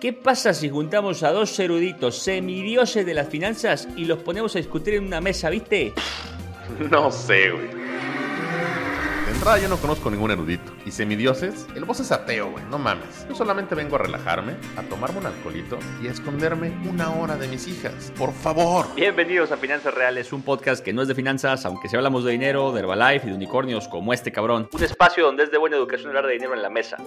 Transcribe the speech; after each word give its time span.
¿Qué 0.00 0.12
pasa 0.12 0.52
si 0.52 0.68
juntamos 0.68 1.22
a 1.22 1.32
dos 1.32 1.58
eruditos 1.58 2.18
semidioses 2.18 3.06
de 3.06 3.14
las 3.14 3.30
finanzas 3.30 3.88
y 3.96 4.04
los 4.04 4.18
ponemos 4.18 4.54
a 4.54 4.58
discutir 4.58 4.92
en 4.94 5.06
una 5.06 5.22
mesa, 5.22 5.48
viste? 5.48 5.94
No 6.90 7.10
sé, 7.10 7.50
güey. 7.50 7.68
De 7.68 9.32
entrada 9.32 9.58
yo 9.58 9.68
no 9.68 9.76
conozco 9.76 10.10
ningún 10.10 10.32
erudito. 10.32 10.72
Y 10.84 10.90
semidioses, 10.90 11.66
el 11.74 11.84
voz 11.84 12.00
es 12.00 12.12
ateo, 12.12 12.50
güey, 12.50 12.64
no 12.66 12.76
mames. 12.76 13.26
Yo 13.28 13.34
solamente 13.34 13.74
vengo 13.74 13.96
a 13.96 14.00
relajarme, 14.00 14.56
a 14.76 14.82
tomarme 14.82 15.20
un 15.20 15.26
alcoholito 15.26 15.78
y 16.02 16.08
a 16.08 16.10
esconderme 16.10 16.72
una 16.90 17.14
hora 17.14 17.36
de 17.36 17.48
mis 17.48 17.66
hijas. 17.68 18.12
Por 18.18 18.32
favor. 18.34 18.86
Bienvenidos 18.96 19.50
a 19.52 19.56
Finanzas 19.56 19.94
Reales, 19.94 20.32
un 20.32 20.42
podcast 20.42 20.84
que 20.84 20.92
no 20.92 21.02
es 21.02 21.08
de 21.08 21.14
finanzas, 21.14 21.64
aunque 21.64 21.88
si 21.88 21.96
hablamos 21.96 22.24
de 22.24 22.32
dinero, 22.32 22.72
de 22.72 22.80
Herbalife 22.80 23.28
y 23.28 23.30
de 23.30 23.36
unicornios 23.36 23.88
como 23.88 24.12
este 24.12 24.30
cabrón. 24.30 24.68
Un 24.72 24.82
espacio 24.82 25.24
donde 25.24 25.44
es 25.44 25.50
de 25.50 25.56
buena 25.56 25.76
educación 25.76 26.08
hablar 26.08 26.26
de 26.26 26.34
dinero 26.34 26.52
en 26.52 26.62
la 26.62 26.70
mesa. 26.70 26.98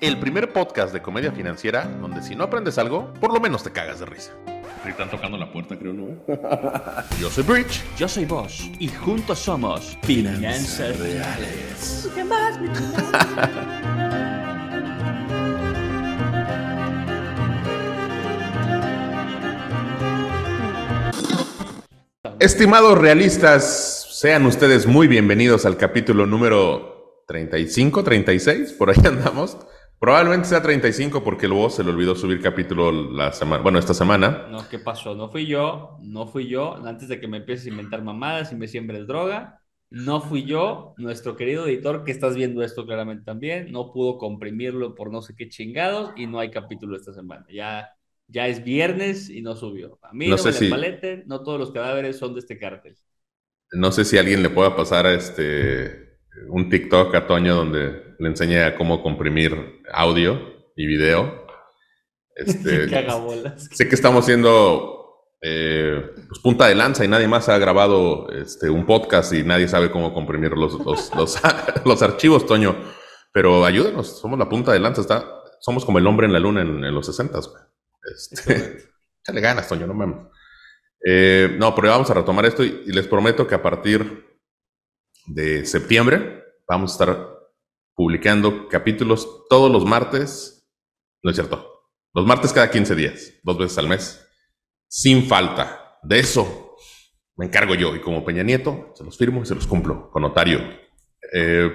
El 0.00 0.18
primer 0.18 0.52
podcast 0.52 0.92
de 0.92 1.00
comedia 1.00 1.32
financiera 1.32 1.84
donde 2.02 2.20
si 2.20 2.36
no 2.36 2.44
aprendes 2.44 2.76
algo, 2.76 3.14
por 3.14 3.32
lo 3.32 3.40
menos 3.40 3.62
te 3.62 3.72
cagas 3.72 4.00
de 4.00 4.04
risa. 4.04 4.32
Están 4.86 5.10
tocando 5.10 5.38
la 5.38 5.50
puerta, 5.50 5.76
creo, 5.78 5.94
¿no? 5.94 6.18
Yo 7.20 7.30
soy 7.30 7.44
Bridge. 7.44 7.82
Yo 7.96 8.06
soy 8.06 8.26
vos 8.26 8.70
y 8.78 8.88
juntos 8.88 9.38
somos 9.38 9.96
Finanzas 10.02 10.98
Reales. 10.98 12.10
Estimados 22.38 22.98
realistas, 22.98 24.08
sean 24.12 24.44
ustedes 24.44 24.86
muy 24.86 25.08
bienvenidos 25.08 25.64
al 25.64 25.78
capítulo 25.78 26.26
número 26.26 27.24
35, 27.28 28.04
36, 28.04 28.72
por 28.74 28.90
ahí 28.90 28.96
andamos. 29.06 29.56
Probablemente 29.98 30.48
sea 30.48 30.62
35 30.62 31.22
porque 31.24 31.48
luego 31.48 31.70
se 31.70 31.82
le 31.84 31.90
olvidó 31.90 32.14
subir 32.14 32.40
capítulo 32.40 32.92
la 32.92 33.32
semana, 33.32 33.62
bueno, 33.62 33.78
esta 33.78 33.94
semana. 33.94 34.46
No, 34.46 34.68
¿qué 34.68 34.78
pasó? 34.78 35.14
No 35.16 35.28
fui 35.30 35.46
yo, 35.46 35.98
no 36.02 36.28
fui 36.28 36.46
yo, 36.48 36.76
antes 36.86 37.08
de 37.08 37.18
que 37.20 37.26
me 37.26 37.38
empieces 37.38 37.66
a 37.66 37.70
inventar 37.70 38.02
mamadas 38.02 38.52
y 38.52 38.56
me 38.56 38.68
siembres 38.68 39.06
droga. 39.06 39.60
No 39.90 40.20
fui 40.20 40.44
yo, 40.44 40.94
nuestro 40.98 41.36
querido 41.36 41.66
editor, 41.66 42.04
que 42.04 42.12
estás 42.12 42.34
viendo 42.36 42.62
esto 42.62 42.86
claramente 42.86 43.24
también, 43.24 43.72
no 43.72 43.92
pudo 43.92 44.18
comprimirlo 44.18 44.94
por 44.94 45.10
no 45.12 45.22
sé 45.22 45.34
qué 45.36 45.48
chingados 45.48 46.12
y 46.16 46.26
no 46.26 46.38
hay 46.38 46.50
capítulo 46.50 46.96
esta 46.96 47.12
semana. 47.12 47.44
Ya, 47.50 47.90
ya 48.28 48.46
es 48.48 48.62
viernes 48.64 49.30
y 49.30 49.42
no 49.42 49.56
subió. 49.56 49.98
A 50.02 50.12
mí 50.12 50.32
No 50.32 50.36
no, 50.36 50.46
sé 50.46 50.52
me 50.52 50.62
si- 50.64 50.70
paleten, 50.70 51.24
no 51.26 51.42
todos 51.42 51.58
los 51.58 51.72
cadáveres 51.72 52.18
son 52.18 52.34
de 52.34 52.40
este 52.40 52.58
cártel. 52.58 52.96
No 53.72 53.92
sé 53.92 54.04
si 54.04 54.16
alguien 54.18 54.42
le 54.42 54.50
pueda 54.50 54.76
pasar 54.76 55.06
a 55.06 55.14
este 55.14 56.05
un 56.48 56.68
TikTok 56.68 57.14
a 57.14 57.26
Toño 57.26 57.54
donde 57.54 58.14
le 58.18 58.28
enseñe 58.28 58.62
a 58.62 58.76
cómo 58.76 59.02
comprimir 59.02 59.82
audio 59.92 60.40
y 60.76 60.86
video. 60.86 61.46
Este, 62.34 62.88
sé 63.56 63.88
que 63.88 63.94
estamos 63.94 64.24
siendo 64.26 65.06
eh, 65.42 66.10
pues, 66.28 66.40
punta 66.40 66.66
de 66.66 66.74
lanza 66.74 67.04
y 67.04 67.08
nadie 67.08 67.28
más 67.28 67.48
ha 67.48 67.58
grabado 67.58 68.30
este, 68.30 68.68
un 68.70 68.86
podcast 68.86 69.32
y 69.32 69.42
nadie 69.42 69.68
sabe 69.68 69.90
cómo 69.90 70.12
comprimir 70.12 70.52
los, 70.52 70.74
los, 70.84 71.14
los, 71.16 71.40
los 71.84 72.02
archivos, 72.02 72.46
Toño. 72.46 72.76
Pero 73.32 73.64
ayúdenos, 73.64 74.18
somos 74.18 74.38
la 74.38 74.48
punta 74.48 74.72
de 74.72 74.80
lanza. 74.80 75.00
Está, 75.00 75.24
somos 75.60 75.84
como 75.84 75.98
el 75.98 76.06
hombre 76.06 76.26
en 76.26 76.32
la 76.32 76.40
luna 76.40 76.62
en, 76.62 76.84
en 76.84 76.94
los 76.94 77.06
60 77.06 77.38
Este, 78.14 78.76
échale 79.22 79.40
ganas, 79.40 79.68
Toño, 79.68 79.86
no 79.86 79.94
mames. 79.94 80.18
Eh, 81.04 81.54
no, 81.58 81.74
pero 81.74 81.88
vamos 81.88 82.10
a 82.10 82.14
retomar 82.14 82.46
esto 82.46 82.64
y, 82.64 82.82
y 82.86 82.92
les 82.92 83.06
prometo 83.06 83.46
que 83.46 83.54
a 83.54 83.62
partir 83.62 84.25
de 85.26 85.64
septiembre 85.66 86.42
vamos 86.68 86.90
a 86.90 86.94
estar 86.94 87.38
publicando 87.94 88.68
capítulos 88.68 89.46
todos 89.48 89.70
los 89.70 89.84
martes. 89.84 90.68
No 91.22 91.30
es 91.30 91.36
cierto. 91.36 91.72
Los 92.14 92.26
martes 92.26 92.52
cada 92.52 92.70
15 92.70 92.94
días, 92.94 93.32
dos 93.42 93.58
veces 93.58 93.78
al 93.78 93.88
mes, 93.88 94.26
sin 94.88 95.26
falta. 95.26 95.98
De 96.02 96.18
eso 96.18 96.76
me 97.36 97.46
encargo 97.46 97.74
yo 97.74 97.94
y 97.94 98.00
como 98.00 98.24
Peña 98.24 98.42
Nieto 98.42 98.92
se 98.94 99.04
los 99.04 99.18
firmo 99.18 99.42
y 99.42 99.46
se 99.46 99.54
los 99.54 99.66
cumplo 99.66 100.10
con 100.10 100.22
notario. 100.22 100.60
Eh, 101.32 101.70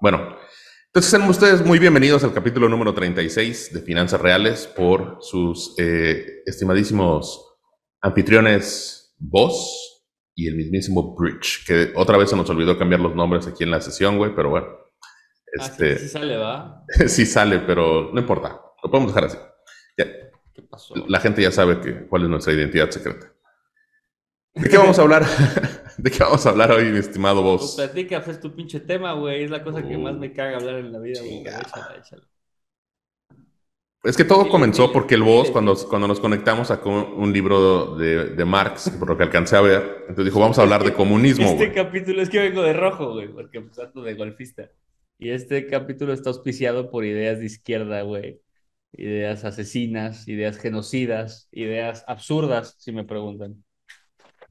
bueno, 0.00 0.36
entonces 0.86 1.10
sean 1.10 1.28
ustedes 1.28 1.64
muy 1.64 1.78
bienvenidos 1.78 2.24
al 2.24 2.34
capítulo 2.34 2.68
número 2.68 2.92
36 2.92 3.72
de 3.72 3.80
Finanzas 3.80 4.20
Reales 4.20 4.66
por 4.66 5.18
sus 5.20 5.74
eh, 5.78 6.42
estimadísimos 6.44 7.58
anfitriones 8.02 9.14
Voss 9.18 9.95
y 10.36 10.46
el 10.48 10.54
mismísimo 10.56 11.16
Bridge, 11.16 11.66
que 11.66 11.92
otra 11.96 12.18
vez 12.18 12.30
se 12.30 12.36
nos 12.36 12.48
olvidó 12.50 12.78
cambiar 12.78 13.00
los 13.00 13.16
nombres 13.16 13.46
aquí 13.48 13.64
en 13.64 13.70
la 13.72 13.80
sesión, 13.80 14.18
güey, 14.18 14.34
pero 14.36 14.50
bueno. 14.50 14.68
Ah, 15.58 15.66
Este, 15.66 15.96
sí, 15.96 16.04
sí 16.04 16.08
sale, 16.10 16.36
¿va? 16.36 16.84
sí 17.08 17.26
sale, 17.26 17.60
pero 17.60 18.10
no 18.12 18.20
importa. 18.20 18.60
Lo 18.82 18.90
podemos 18.90 19.14
dejar 19.14 19.30
así. 19.30 19.38
Ya, 19.98 20.04
¿Qué 20.54 20.62
pasó? 20.62 20.94
la 21.08 21.20
gente 21.20 21.42
ya 21.42 21.50
sabe 21.50 21.80
que, 21.80 22.06
cuál 22.06 22.24
es 22.24 22.28
nuestra 22.28 22.52
identidad 22.52 22.90
secreta. 22.90 23.32
¿De 24.54 24.68
qué 24.68 24.76
vamos 24.78 24.98
a 24.98 25.02
hablar? 25.02 25.24
¿De 25.98 26.10
qué 26.10 26.18
vamos 26.20 26.44
a 26.46 26.50
hablar 26.50 26.70
hoy, 26.72 26.84
mi 26.90 26.98
estimado 26.98 27.42
Pues 27.42 27.62
vos? 27.62 27.74
platica, 27.76 28.22
pues 28.22 28.38
tu 28.40 28.54
pinche 28.54 28.80
tema, 28.80 29.12
güey. 29.14 29.44
Es 29.44 29.50
la 29.50 29.62
cosa 29.64 29.82
que 29.86 29.96
más 29.98 30.14
me 30.16 30.32
caga 30.32 30.56
hablar 30.58 30.76
en 30.76 30.92
la 30.92 30.98
vida, 30.98 31.20
güey. 31.20 31.30
chinga. 31.30 31.60
Échala, 31.60 31.96
échala. 31.98 32.28
Es 34.06 34.16
que 34.16 34.24
todo 34.24 34.48
comenzó 34.48 34.92
porque 34.92 35.16
el 35.16 35.24
dile. 35.24 35.32
cuando, 35.52 35.74
cuando 35.88 36.08
nos 36.08 36.20
conectamos, 36.20 36.68
sacó 36.68 36.90
un 36.90 37.32
libro 37.32 37.96
de, 37.96 38.26
de 38.36 38.44
Marx, 38.44 38.90
por 38.98 39.08
lo 39.08 39.16
que 39.16 39.24
alcancé 39.24 39.56
a 39.56 39.60
ver. 39.60 39.82
Entonces 40.02 40.26
dijo, 40.26 40.40
vamos 40.40 40.58
a 40.58 40.62
hablar 40.62 40.84
de 40.84 40.92
comunismo, 40.92 41.44
Este 41.46 41.56
güey. 41.66 41.74
capítulo 41.74 42.22
es 42.22 42.30
que 42.30 42.38
vengo 42.38 42.62
de 42.62 42.72
rojo, 42.72 43.12
güey, 43.14 43.28
porque 43.28 43.60
pues 43.60 43.78
ando 43.78 44.02
de 44.02 44.14
golfista. 44.14 44.70
Y 45.18 45.30
este 45.30 45.66
capítulo 45.66 46.12
está 46.12 46.30
auspiciado 46.30 46.90
por 46.90 47.04
ideas 47.04 47.38
de 47.40 47.46
izquierda, 47.46 48.02
güey. 48.02 48.40
Ideas 48.92 49.44
asesinas, 49.44 50.26
ideas 50.28 50.58
genocidas, 50.58 51.48
ideas 51.52 52.04
absurdas, 52.06 52.76
si 52.78 52.92
me 52.92 53.04
preguntan. 53.04 53.52
En 53.52 53.62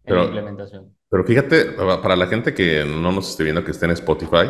Pero- 0.06 0.18
la 0.22 0.26
implementación. 0.26 0.96
Pero 1.10 1.24
fíjate, 1.24 1.66
para 2.02 2.16
la 2.16 2.28
gente 2.28 2.54
que 2.54 2.84
no 2.84 3.12
nos 3.12 3.30
esté 3.30 3.44
viendo, 3.44 3.64
que 3.64 3.72
esté 3.72 3.86
en 3.86 3.92
Spotify, 3.92 4.48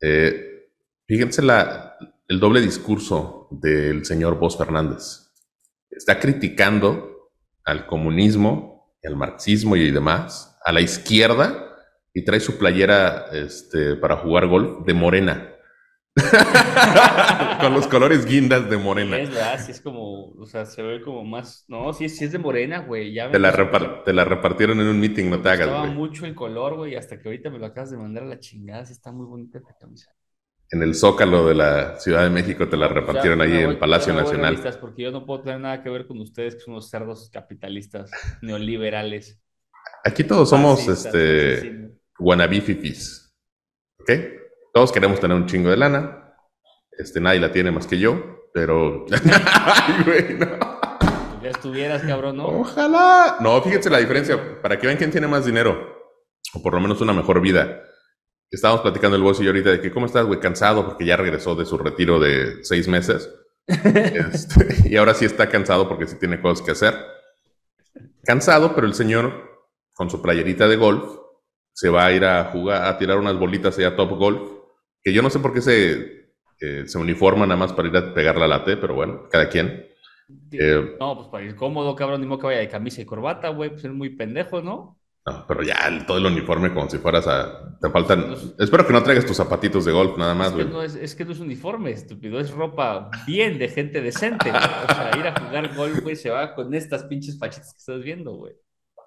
eh, 0.00 0.68
fíjense 1.06 1.42
la, 1.42 1.96
el 2.28 2.40
doble 2.40 2.60
discurso 2.60 3.39
del 3.50 4.04
señor 4.04 4.38
Vos 4.38 4.56
Fernández. 4.56 5.32
Está 5.90 6.18
criticando 6.18 7.30
al 7.64 7.86
comunismo, 7.86 8.94
al 9.04 9.16
marxismo 9.16 9.76
y 9.76 9.90
demás, 9.90 10.58
a 10.64 10.72
la 10.72 10.80
izquierda, 10.80 11.66
y 12.12 12.24
trae 12.24 12.40
su 12.40 12.58
playera 12.58 13.26
este, 13.32 13.96
para 13.96 14.16
jugar 14.16 14.46
golf 14.46 14.84
de 14.86 14.94
morena. 14.94 15.46
Con 17.60 17.72
los 17.72 17.86
colores 17.86 18.26
guindas 18.26 18.68
de 18.68 18.76
morena. 18.76 19.18
Es 19.18 19.30
verdad, 19.30 19.60
sí 19.64 19.70
es 19.70 19.80
como, 19.80 20.32
o 20.32 20.46
sea, 20.46 20.66
se 20.66 20.82
ve 20.82 21.02
como 21.02 21.24
más. 21.24 21.64
No, 21.68 21.92
sí, 21.92 22.08
sí 22.08 22.24
es 22.24 22.32
de 22.32 22.38
morena, 22.38 22.80
güey. 22.80 23.14
Ya 23.14 23.26
me 23.26 23.32
Te 23.32 23.38
la, 23.38 24.02
te 24.04 24.12
la 24.12 24.24
repartieron 24.24 24.80
en 24.80 24.88
un 24.88 24.98
meeting, 24.98 25.30
no 25.30 25.40
te 25.40 25.48
hagas, 25.50 25.68
Estaba 25.68 25.86
güey. 25.86 25.94
mucho 25.94 26.26
el 26.26 26.34
color, 26.34 26.76
güey, 26.76 26.96
hasta 26.96 27.18
que 27.18 27.28
ahorita 27.28 27.50
me 27.50 27.58
lo 27.58 27.66
acabas 27.66 27.90
de 27.90 27.98
mandar 27.98 28.24
a 28.24 28.26
la 28.26 28.40
chingada. 28.40 28.84
Sí 28.84 28.92
está 28.92 29.12
muy 29.12 29.26
bonita 29.26 29.58
esta 29.58 29.76
camisa. 29.78 30.10
En 30.72 30.82
el 30.84 30.94
Zócalo 30.94 31.46
de 31.48 31.54
la 31.56 31.98
Ciudad 31.98 32.22
de 32.22 32.30
México 32.30 32.68
te 32.68 32.76
la 32.76 32.86
repartieron 32.86 33.40
O 33.40 33.44
sea, 33.44 33.52
ahí 33.52 33.64
en 33.64 33.78
Palacio 33.78 34.12
Nacional. 34.14 34.58
porque 34.80 35.02
yo 35.02 35.10
no 35.10 35.26
puedo 35.26 35.42
tener 35.42 35.58
nada 35.60 35.82
que 35.82 35.90
ver 35.90 36.06
con 36.06 36.20
ustedes, 36.20 36.54
que 36.54 36.60
son 36.60 36.74
unos 36.74 36.88
cerdos 36.88 37.28
capitalistas 37.32 38.10
neoliberales. 38.40 39.42
Aquí 40.04 40.22
todos 40.24 40.48
somos 40.48 40.78
fascistas, 40.86 41.06
este 41.06 41.52
asesinos. 41.54 41.90
wannabe 42.20 42.60
fifis. 42.60 43.34
¿Ok? 44.00 44.10
Todos 44.72 44.92
queremos 44.92 45.18
tener 45.18 45.36
un 45.36 45.46
chingo 45.46 45.70
de 45.70 45.76
lana. 45.76 46.34
Este, 46.92 47.20
nadie 47.20 47.40
la 47.40 47.50
tiene 47.50 47.72
más 47.72 47.86
que 47.88 47.98
yo, 47.98 48.46
pero. 48.54 49.06
Ay, 49.64 50.04
güey, 50.04 50.34
no. 50.38 50.46
Ya 51.42 51.50
estuvieras, 51.50 52.02
cabrón, 52.02 52.36
¿no? 52.36 52.46
Ojalá. 52.46 53.38
No, 53.40 53.60
fíjense 53.62 53.90
la 53.90 53.98
diferencia. 53.98 54.60
Para 54.62 54.78
que 54.78 54.86
vean 54.86 54.98
quién 54.98 55.10
tiene 55.10 55.26
más 55.26 55.44
dinero. 55.46 55.98
O 56.54 56.62
por 56.62 56.74
lo 56.74 56.80
menos 56.80 57.00
una 57.00 57.12
mejor 57.12 57.40
vida. 57.40 57.82
Estábamos 58.50 58.82
platicando 58.82 59.16
el 59.16 59.22
boss 59.22 59.40
y 59.40 59.44
yo 59.44 59.50
ahorita 59.50 59.70
de 59.70 59.80
que, 59.80 59.90
¿cómo 59.90 60.06
estás, 60.06 60.26
güey? 60.26 60.40
Cansado 60.40 60.84
porque 60.84 61.04
ya 61.04 61.16
regresó 61.16 61.54
de 61.54 61.64
su 61.64 61.78
retiro 61.78 62.18
de 62.18 62.64
seis 62.64 62.88
meses. 62.88 63.30
Este, 63.70 64.88
y 64.88 64.96
ahora 64.96 65.14
sí 65.14 65.24
está 65.24 65.48
cansado 65.48 65.88
porque 65.88 66.06
sí 66.08 66.16
tiene 66.18 66.40
cosas 66.40 66.64
que 66.64 66.72
hacer. 66.72 66.94
Cansado, 68.24 68.74
pero 68.74 68.86
el 68.86 68.94
señor, 68.94 69.48
con 69.94 70.10
su 70.10 70.20
playerita 70.20 70.68
de 70.68 70.76
golf, 70.76 71.18
se 71.72 71.88
va 71.88 72.06
a 72.06 72.12
ir 72.12 72.24
a 72.24 72.44
jugar, 72.46 72.84
a 72.84 72.98
tirar 72.98 73.18
unas 73.18 73.38
bolitas 73.38 73.78
allá 73.78 73.88
a 73.88 73.96
Top 73.96 74.10
Golf. 74.18 74.40
Que 75.02 75.12
yo 75.12 75.22
no 75.22 75.30
sé 75.30 75.38
por 75.38 75.52
qué 75.54 75.62
se, 75.62 76.30
eh, 76.60 76.86
se 76.86 76.98
uniforma 76.98 77.46
nada 77.46 77.58
más 77.58 77.72
para 77.72 77.88
ir 77.88 77.96
a 77.96 78.12
pegar 78.12 78.36
la 78.36 78.48
late, 78.48 78.76
pero 78.76 78.94
bueno, 78.94 79.28
cada 79.30 79.48
quien. 79.48 79.86
Eh, 80.52 80.96
No, 81.00 81.16
pues 81.16 81.28
para 81.28 81.44
ir 81.44 81.56
cómodo, 81.56 81.94
cabrón, 81.96 82.20
ni 82.20 82.26
modo 82.26 82.40
que 82.40 82.46
vaya 82.46 82.60
de 82.60 82.68
camisa 82.68 83.00
y 83.00 83.06
corbata, 83.06 83.48
güey, 83.48 83.70
pues 83.70 83.84
es 83.84 83.90
muy 83.92 84.10
pendejo, 84.10 84.60
¿no? 84.60 84.99
No, 85.26 85.44
pero 85.46 85.62
ya 85.62 85.76
todo 86.06 86.16
el 86.18 86.26
uniforme 86.26 86.72
como 86.72 86.88
si 86.88 86.96
fueras 86.98 87.26
a... 87.26 87.76
Te 87.80 87.90
faltan... 87.90 88.34
Espero 88.58 88.86
que 88.86 88.92
no 88.92 89.02
traigas 89.02 89.26
tus 89.26 89.36
zapatitos 89.36 89.84
de 89.84 89.92
golf 89.92 90.16
nada 90.16 90.34
más, 90.34 90.48
Es 90.48 90.54
que, 90.54 90.62
güey. 90.62 90.72
no 90.74 90.82
es, 90.82 90.94
es 90.94 91.14
que 91.14 91.24
no 91.26 91.32
es 91.32 91.40
uniforme, 91.40 91.90
estúpido, 91.90 92.40
es 92.40 92.50
ropa 92.50 93.10
bien 93.26 93.58
de 93.58 93.68
gente 93.68 94.00
decente, 94.00 94.50
güey. 94.50 94.62
O 94.62 94.94
sea, 94.94 95.10
ir 95.18 95.26
a 95.26 95.38
jugar 95.38 95.74
golf, 95.74 96.00
güey, 96.02 96.16
se 96.16 96.30
va 96.30 96.54
con 96.54 96.74
estas 96.74 97.04
pinches 97.04 97.38
fachitas 97.38 97.72
que 97.74 97.78
estás 97.78 98.02
viendo, 98.02 98.32
güey. 98.32 98.54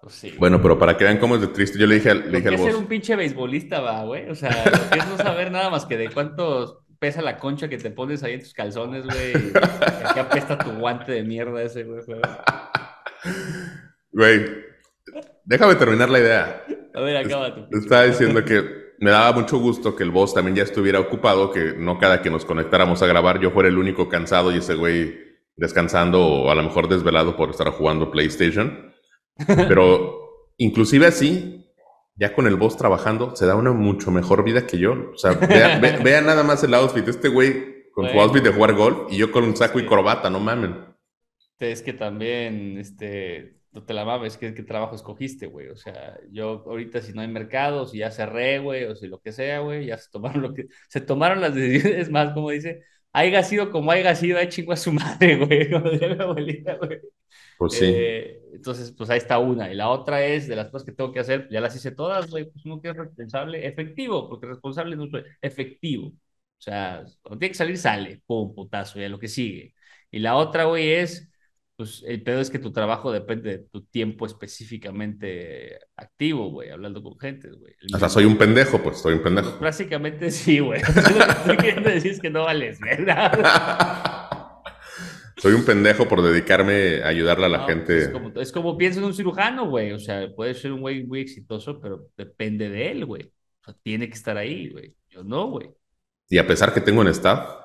Pues 0.04 0.14
sí. 0.16 0.34
Bueno, 0.38 0.62
pero 0.62 0.78
para 0.78 0.96
que 0.98 1.04
vean 1.06 1.18
cómo 1.18 1.36
es 1.36 1.42
de 1.42 1.48
triste, 1.48 1.80
yo 1.80 1.88
le 1.88 1.96
dije, 1.96 2.12
al- 2.12 2.30
le 2.32 2.38
dije 2.38 2.50
al 2.50 2.54
es 2.56 2.62
ser 2.62 2.76
un 2.76 2.86
pinche 2.88 3.16
beisbolista, 3.16 3.80
va, 3.82 4.04
güey. 4.04 4.30
O 4.30 4.36
sea, 4.36 4.50
lo 4.66 4.90
que 4.92 5.00
es 5.00 5.08
no 5.08 5.18
saber 5.18 5.50
nada 5.52 5.70
más 5.72 5.86
que 5.86 5.98
de 5.98 6.10
cuántos 6.10 6.78
pesa 7.00 7.22
la 7.22 7.38
concha 7.38 7.68
que 7.70 7.78
te 7.78 7.90
pones 7.90 8.22
ahí 8.24 8.34
en 8.34 8.42
tus 8.42 8.54
calzones, 8.54 9.04
güey. 9.06 9.34
que 10.14 10.20
apesta 10.20 10.58
tu 10.58 10.72
guante 10.74 11.12
de 11.12 11.24
mierda 11.24 11.62
ese, 11.64 11.84
güey. 11.86 12.02
Güey, 14.12 14.46
déjame 15.46 15.76
terminar 15.76 16.10
la 16.10 16.20
idea. 16.20 16.66
A 16.94 17.02
ver, 17.02 17.18
acaba 17.18 17.54
tu 17.54 17.78
Estaba 17.78 18.04
diciendo 18.04 18.44
que 18.46 18.64
me 19.00 19.10
daba 19.12 19.32
mucho 19.34 19.58
gusto 19.58 19.96
que 19.96 20.04
el 20.04 20.12
boss 20.12 20.34
también 20.34 20.56
ya 20.56 20.64
estuviera 20.64 21.00
ocupado, 21.00 21.52
que 21.52 21.74
no 21.78 21.98
cada 22.00 22.22
que 22.22 22.30
nos 22.30 22.46
conectáramos 22.46 23.02
a 23.02 23.08
grabar 23.08 23.40
yo 23.40 23.52
fuera 23.52 23.70
el 23.70 23.78
único 23.78 24.08
cansado 24.10 24.54
y 24.54 24.58
ese 24.60 24.76
güey 24.76 25.18
descansando 25.56 26.26
o 26.26 26.52
a 26.52 26.56
lo 26.56 26.64
mejor 26.64 26.88
desvelado 26.88 27.36
por 27.36 27.50
estar 27.50 27.68
jugando 27.70 28.12
PlayStation. 28.12 28.94
Pero 29.48 30.20
inclusive 30.58 31.08
así, 31.08 31.66
ya 32.16 32.34
con 32.34 32.48
el 32.48 32.56
boss 32.56 32.78
trabajando, 32.78 33.36
se 33.36 33.46
da 33.46 33.56
una 33.56 33.72
mucho 33.72 34.12
mejor 34.12 34.44
vida 34.44 34.66
que 34.68 34.78
yo. 34.78 35.12
O 35.14 35.18
sea, 35.18 35.34
vea, 35.34 35.80
ve- 35.80 35.98
vea 36.04 36.22
nada 36.22 36.44
más 36.44 36.64
el 36.64 36.74
outfit. 36.74 37.08
Este 37.08 37.28
güey 37.30 37.92
con 37.92 38.10
su 38.10 38.20
outfit 38.20 38.44
de 38.44 38.52
jugar 38.54 38.74
golf 38.74 39.12
y 39.12 39.18
yo 39.18 39.32
con 39.32 39.44
un 39.44 39.56
saco 39.56 39.80
y 39.80 39.86
corbata, 39.86 40.30
no 40.30 40.40
mamen. 40.40 40.76
Es 41.60 41.82
que 41.82 41.94
también, 41.94 42.78
este, 42.78 43.62
no 43.74 43.84
te 43.84 43.94
la 43.94 44.06
mames, 44.06 44.38
¿qué, 44.38 44.54
qué 44.54 44.64
trabajo 44.64 44.96
escogiste, 44.96 45.48
güey? 45.48 45.70
O 45.70 45.76
sea, 45.76 46.20
yo 46.32 46.64
ahorita 46.68 47.02
si 47.02 47.14
no 47.14 47.22
hay 47.22 47.28
mercado, 47.28 47.88
si 47.88 48.00
ya 48.00 48.12
cerré, 48.12 48.60
güey, 48.60 48.86
o 48.86 48.96
si 48.96 49.08
lo 49.08 49.20
que 49.20 49.32
sea, 49.32 49.60
güey, 49.60 49.88
ya 49.88 49.98
se 49.98 50.10
tomaron 50.12 50.42
lo 50.44 50.54
que, 50.54 50.68
se 50.90 51.02
tomaron 51.02 51.42
las 51.42 51.56
decisiones 51.56 52.10
más, 52.12 52.34
como 52.34 52.52
dice, 52.52 52.84
haya 53.12 53.44
sido 53.44 53.72
como 53.72 53.92
haya 53.92 54.16
sido, 54.16 54.38
hay 54.38 54.50
chingo 54.50 54.74
a 54.74 54.78
su 54.78 54.92
madre, 54.94 55.38
güey, 55.46 55.72
como 55.72 55.90
decía 55.90 56.16
mi 56.16 56.22
abuelita, 56.24 56.76
güey. 56.76 57.00
Pues 57.58 57.74
sí. 57.74 57.86
Eh, 57.88 58.42
entonces, 58.54 58.92
pues 58.92 59.10
ahí 59.10 59.18
está 59.18 59.40
una. 59.40 59.72
Y 59.72 59.76
la 59.76 59.90
otra 59.90 60.26
es, 60.26 60.48
de 60.48 60.56
las 60.56 60.70
cosas 60.70 60.86
que 60.86 60.92
tengo 60.92 61.12
que 61.12 61.20
hacer, 61.20 61.48
ya 61.50 61.62
las 61.62 61.76
hice 61.76 61.92
todas, 61.92 62.30
güey, 62.30 62.46
pues 62.52 62.66
uno 62.66 62.82
que 62.82 62.90
es 62.90 62.96
responsable, 62.96 63.66
efectivo, 63.68 64.30
porque 64.30 64.48
responsable 64.48 64.96
no 64.96 65.08
soy, 65.08 65.24
efectivo. 65.42 66.08
O 66.10 66.62
sea, 66.62 67.04
cuando 67.22 67.40
tiene 67.40 67.52
que 67.52 67.58
salir, 67.58 67.78
sale, 67.78 68.22
pum, 68.26 68.54
putazo, 68.54 69.00
ya 69.00 69.10
lo 69.10 69.20
que 69.20 69.28
sigue. 69.28 69.74
Y 70.12 70.20
la 70.20 70.36
otra, 70.36 70.66
güey, 70.66 70.94
es, 70.94 71.33
pues 71.76 72.04
el 72.08 72.22
pedo 72.22 72.40
es 72.40 72.50
que 72.50 72.60
tu 72.60 72.72
trabajo 72.72 73.12
depende 73.12 73.50
de 73.50 73.58
tu 73.60 73.84
tiempo 73.86 74.26
específicamente 74.26 75.80
activo, 75.96 76.52
güey, 76.52 76.70
hablando 76.70 77.02
con 77.02 77.18
gente, 77.20 77.50
güey. 77.50 77.74
O 77.94 77.98
sea, 77.98 78.10
soy 78.10 78.26
un 78.26 78.38
pendejo, 78.38 78.82
pues 78.82 79.00
soy 79.00 79.16
un 79.16 79.24
pendejo. 79.24 79.58
Básicamente 79.62 80.30
sí, 80.32 80.60
güey. 80.60 80.82
Lo 80.82 81.26
que 81.26 81.32
estoy 81.32 81.58
queriendo 81.58 81.90
decir 81.90 82.12
es 82.12 82.20
que 82.20 82.30
no 82.30 82.44
vales, 82.44 82.80
¿verdad? 82.80 83.32
soy 85.38 85.54
un 85.54 85.66
pendejo 85.66 86.08
por 86.08 86.22
dedicarme 86.22 87.02
a 87.04 87.08
ayudarle 87.08 87.48
a 87.48 87.50
la 87.50 87.58
No, 87.60 87.68
gente. 87.68 87.98
Es 87.98 88.10
como, 88.10 88.40
es 88.40 88.52
como 88.52 88.78
piensa 88.78 89.00
en 89.00 89.06
un 89.06 89.14
cirujano, 89.14 89.68
güey. 89.68 89.92
O 89.94 90.00
sea, 90.00 90.30
puede 90.36 90.54
ser 90.54 90.72
un 90.72 90.82
güey 90.82 91.06
muy 91.06 91.22
exitoso, 91.22 91.80
pero 91.82 92.08
depende 92.16 92.70
de 92.70 92.92
él, 92.92 93.06
güey. 93.06 93.24
O 93.24 93.66
sea, 93.66 93.76
tiene 93.82 94.08
que 94.08 94.16
estar 94.16 94.38
ahí, 94.38 94.70
güey. 94.70 94.96
Yo 95.10 95.24
no, 95.24 95.50
güey. 95.50 95.72
Y 96.30 96.38
a 96.38 96.48
pesar 96.48 96.74
que 96.74 96.82
tengo 96.82 97.02
un 97.02 97.08
staff, 97.08 97.63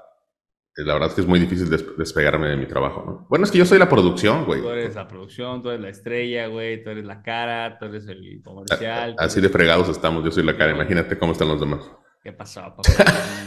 la 0.84 0.94
verdad 0.94 1.08
es 1.08 1.14
que 1.14 1.20
es 1.22 1.26
muy 1.26 1.40
difícil 1.40 1.68
des- 1.70 1.96
despegarme 1.96 2.48
de 2.48 2.56
mi 2.56 2.66
trabajo, 2.66 3.04
¿no? 3.06 3.26
Bueno, 3.28 3.44
es 3.44 3.50
que 3.50 3.58
yo 3.58 3.64
soy 3.66 3.78
la 3.78 3.88
producción, 3.88 4.44
güey. 4.44 4.60
Tú 4.60 4.70
eres 4.70 4.94
la 4.94 5.06
producción, 5.08 5.62
tú 5.62 5.70
eres 5.70 5.80
la 5.80 5.88
estrella, 5.88 6.46
güey. 6.46 6.82
Tú 6.82 6.90
eres 6.90 7.04
la 7.04 7.22
cara, 7.22 7.78
tú 7.78 7.86
eres 7.86 8.06
el 8.08 8.40
comercial. 8.44 9.14
Así 9.18 9.40
de 9.40 9.48
fregados 9.48 9.88
estamos, 9.88 10.24
yo 10.24 10.30
soy 10.30 10.44
la 10.44 10.56
cara, 10.56 10.72
imagínate 10.72 11.18
cómo 11.18 11.32
están 11.32 11.48
los 11.48 11.60
demás. 11.60 11.90
¿Qué 12.22 12.32
pasó, 12.32 12.60
papá? 12.62 12.82
Sí, 12.84 13.02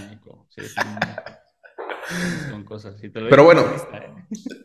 único. 0.10 0.48
Son 2.50 2.64
cosas. 2.64 3.02
Y 3.04 3.10
te 3.10 3.22
lo 3.22 3.30
Pero 3.30 3.44
bueno. 3.44 3.62
¿eh? 3.94 4.14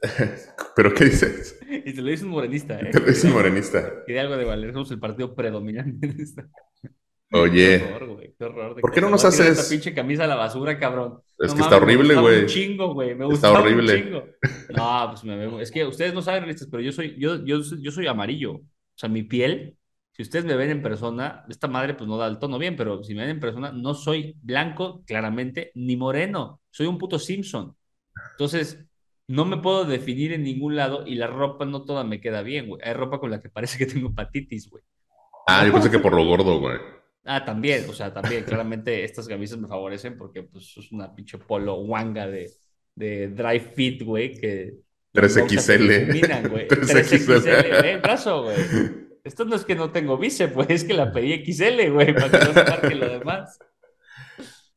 ¿Pero 0.77 0.93
qué 0.95 1.05
dices? 1.05 1.59
Y 1.69 1.93
te 1.93 2.03
lo 2.03 2.11
dice 2.11 2.25
un 2.25 2.31
morenista, 2.31 2.79
¿eh? 2.81 2.91
Te 2.91 3.01
lo 3.01 3.07
dice 3.07 3.27
un 3.29 3.35
morenista. 3.35 4.05
Que 4.07 4.15
de 4.15 4.21
algo 4.21 4.37
de 4.37 4.45
valer. 4.45 4.73
Somos 4.73 4.91
el 4.91 4.99
partido 4.99 5.35
predominante 5.35 6.07
en 6.09 6.21
esta. 6.21 6.49
Oye, 7.33 7.79
Qué 7.81 7.93
horror, 7.95 8.15
güey, 8.15 8.35
qué 8.39 8.45
horror 8.45 8.75
de 8.77 8.81
¿Por 8.81 8.93
qué 8.93 9.01
no 9.01 9.11
nos 9.11 9.25
haces- 9.25 9.59
Esta 9.59 9.69
pinche 9.69 9.93
camisa 9.95 10.25
a 10.25 10.27
la 10.29 10.37
basura, 10.37 10.79
cabrón. 10.79 11.21
Es 11.39 11.49
No 11.51 11.57
que 11.57 11.63
está 11.63 11.81
mames, 11.81 11.97
horrible, 11.97 12.15
güey. 12.21 12.41
Un 12.43 12.47
chingo, 12.47 12.95
güey. 12.95 13.09
Me 13.09 13.13
Está 13.15 13.25
gustaba 13.27 13.61
horrible. 13.61 13.95
un 13.97 14.03
chingo. 14.03 14.25
No, 14.77 15.07
pues 15.11 15.25
me. 15.25 15.63
Es 15.63 15.71
que 15.73 15.85
ustedes 15.85 16.15
no 16.15 16.23
saben, 16.23 16.45
pero 16.71 16.83
yo 16.83 16.93
soy, 16.93 17.17
yo, 17.19 17.45
yo, 17.45 17.59
yo 17.81 17.91
soy 17.91 18.07
amarillo. 18.07 18.53
O 18.55 18.63
sea, 18.95 19.09
mi 19.09 19.23
piel, 19.25 19.77
si 20.13 20.23
ustedes 20.23 20.45
me 20.45 20.55
ven 20.57 20.71
en 20.71 20.83
persona, 20.83 21.45
esta 21.49 21.67
madre 21.69 21.95
pues 21.95 22.09
no 22.09 22.17
da 22.17 22.29
el 22.29 22.39
tono 22.39 22.59
bien, 22.59 22.77
pero 22.77 23.03
si 23.03 23.15
me 23.15 23.23
ven 23.23 23.31
en 23.33 23.41
persona, 23.41 23.73
no 23.73 23.95
soy 23.95 24.37
blanco, 24.43 25.03
claramente, 25.05 25.73
ni 25.75 25.97
moreno. 25.97 26.61
Soy 26.71 26.87
un 26.87 26.97
puto 26.97 27.19
Simpson. 27.19 27.77
Entonces, 28.33 28.87
no 29.29 29.45
me 29.45 29.57
puedo 29.59 29.85
definir 29.85 30.33
en 30.33 30.45
ningún 30.45 30.77
lado 30.77 31.05
y 31.07 31.17
la 31.17 31.27
ropa 31.27 31.65
no 31.67 31.85
toda 31.85 32.05
me 32.05 32.21
queda 32.21 32.43
bien, 32.43 32.69
güey. 32.69 32.81
Hay 32.85 32.93
ropa 32.95 33.19
con 33.19 33.31
la 33.33 33.43
que 33.43 33.49
parece 33.51 33.77
que 33.79 33.87
tengo 33.87 34.11
hepatitis, 34.11 34.71
güey. 34.71 34.85
ah, 35.49 35.67
yo 35.67 35.73
pensé 35.73 35.91
que 35.91 35.99
por 35.99 36.15
lo 36.15 36.25
gordo, 36.25 36.61
güey. 36.61 36.79
Ah, 37.27 37.45
también, 37.45 37.85
o 37.91 37.93
sea, 37.93 38.13
también, 38.15 38.45
claramente 38.45 39.03
estas 39.03 39.27
camisas 39.27 39.59
me 39.59 39.67
favorecen 39.67 40.17
porque 40.17 40.45
pues 40.45 40.77
es 40.77 40.93
una 40.93 41.13
pinche 41.15 41.39
polo 41.39 41.75
wanga 41.81 42.27
de, 42.29 42.53
de 42.95 43.29
dry 43.29 43.59
fit, 43.61 44.03
güey, 44.03 44.33
que... 44.33 44.75
3XL. 45.13 45.67
te 45.67 45.79
difuminan, 45.79 46.49
güey. 46.49 46.69
3XL. 46.69 47.43
3XL, 47.43 47.83
ve, 47.83 47.97
brazo, 47.99 48.45
güey. 48.45 48.57
Esto 49.25 49.45
no 49.45 49.57
es 49.57 49.65
que 49.65 49.75
no 49.75 49.91
tengo 49.91 50.17
bíceps, 50.19 50.55
güey, 50.55 50.69
es 50.71 50.85
que 50.85 50.95
la 50.95 51.11
pedí 51.11 51.45
XL, 51.45 51.91
güey, 51.91 52.15
para 52.15 52.31
que 52.31 52.39
no 52.39 52.53
se 52.55 52.65
marque 52.65 52.95
lo 52.95 53.09
demás. 53.09 53.59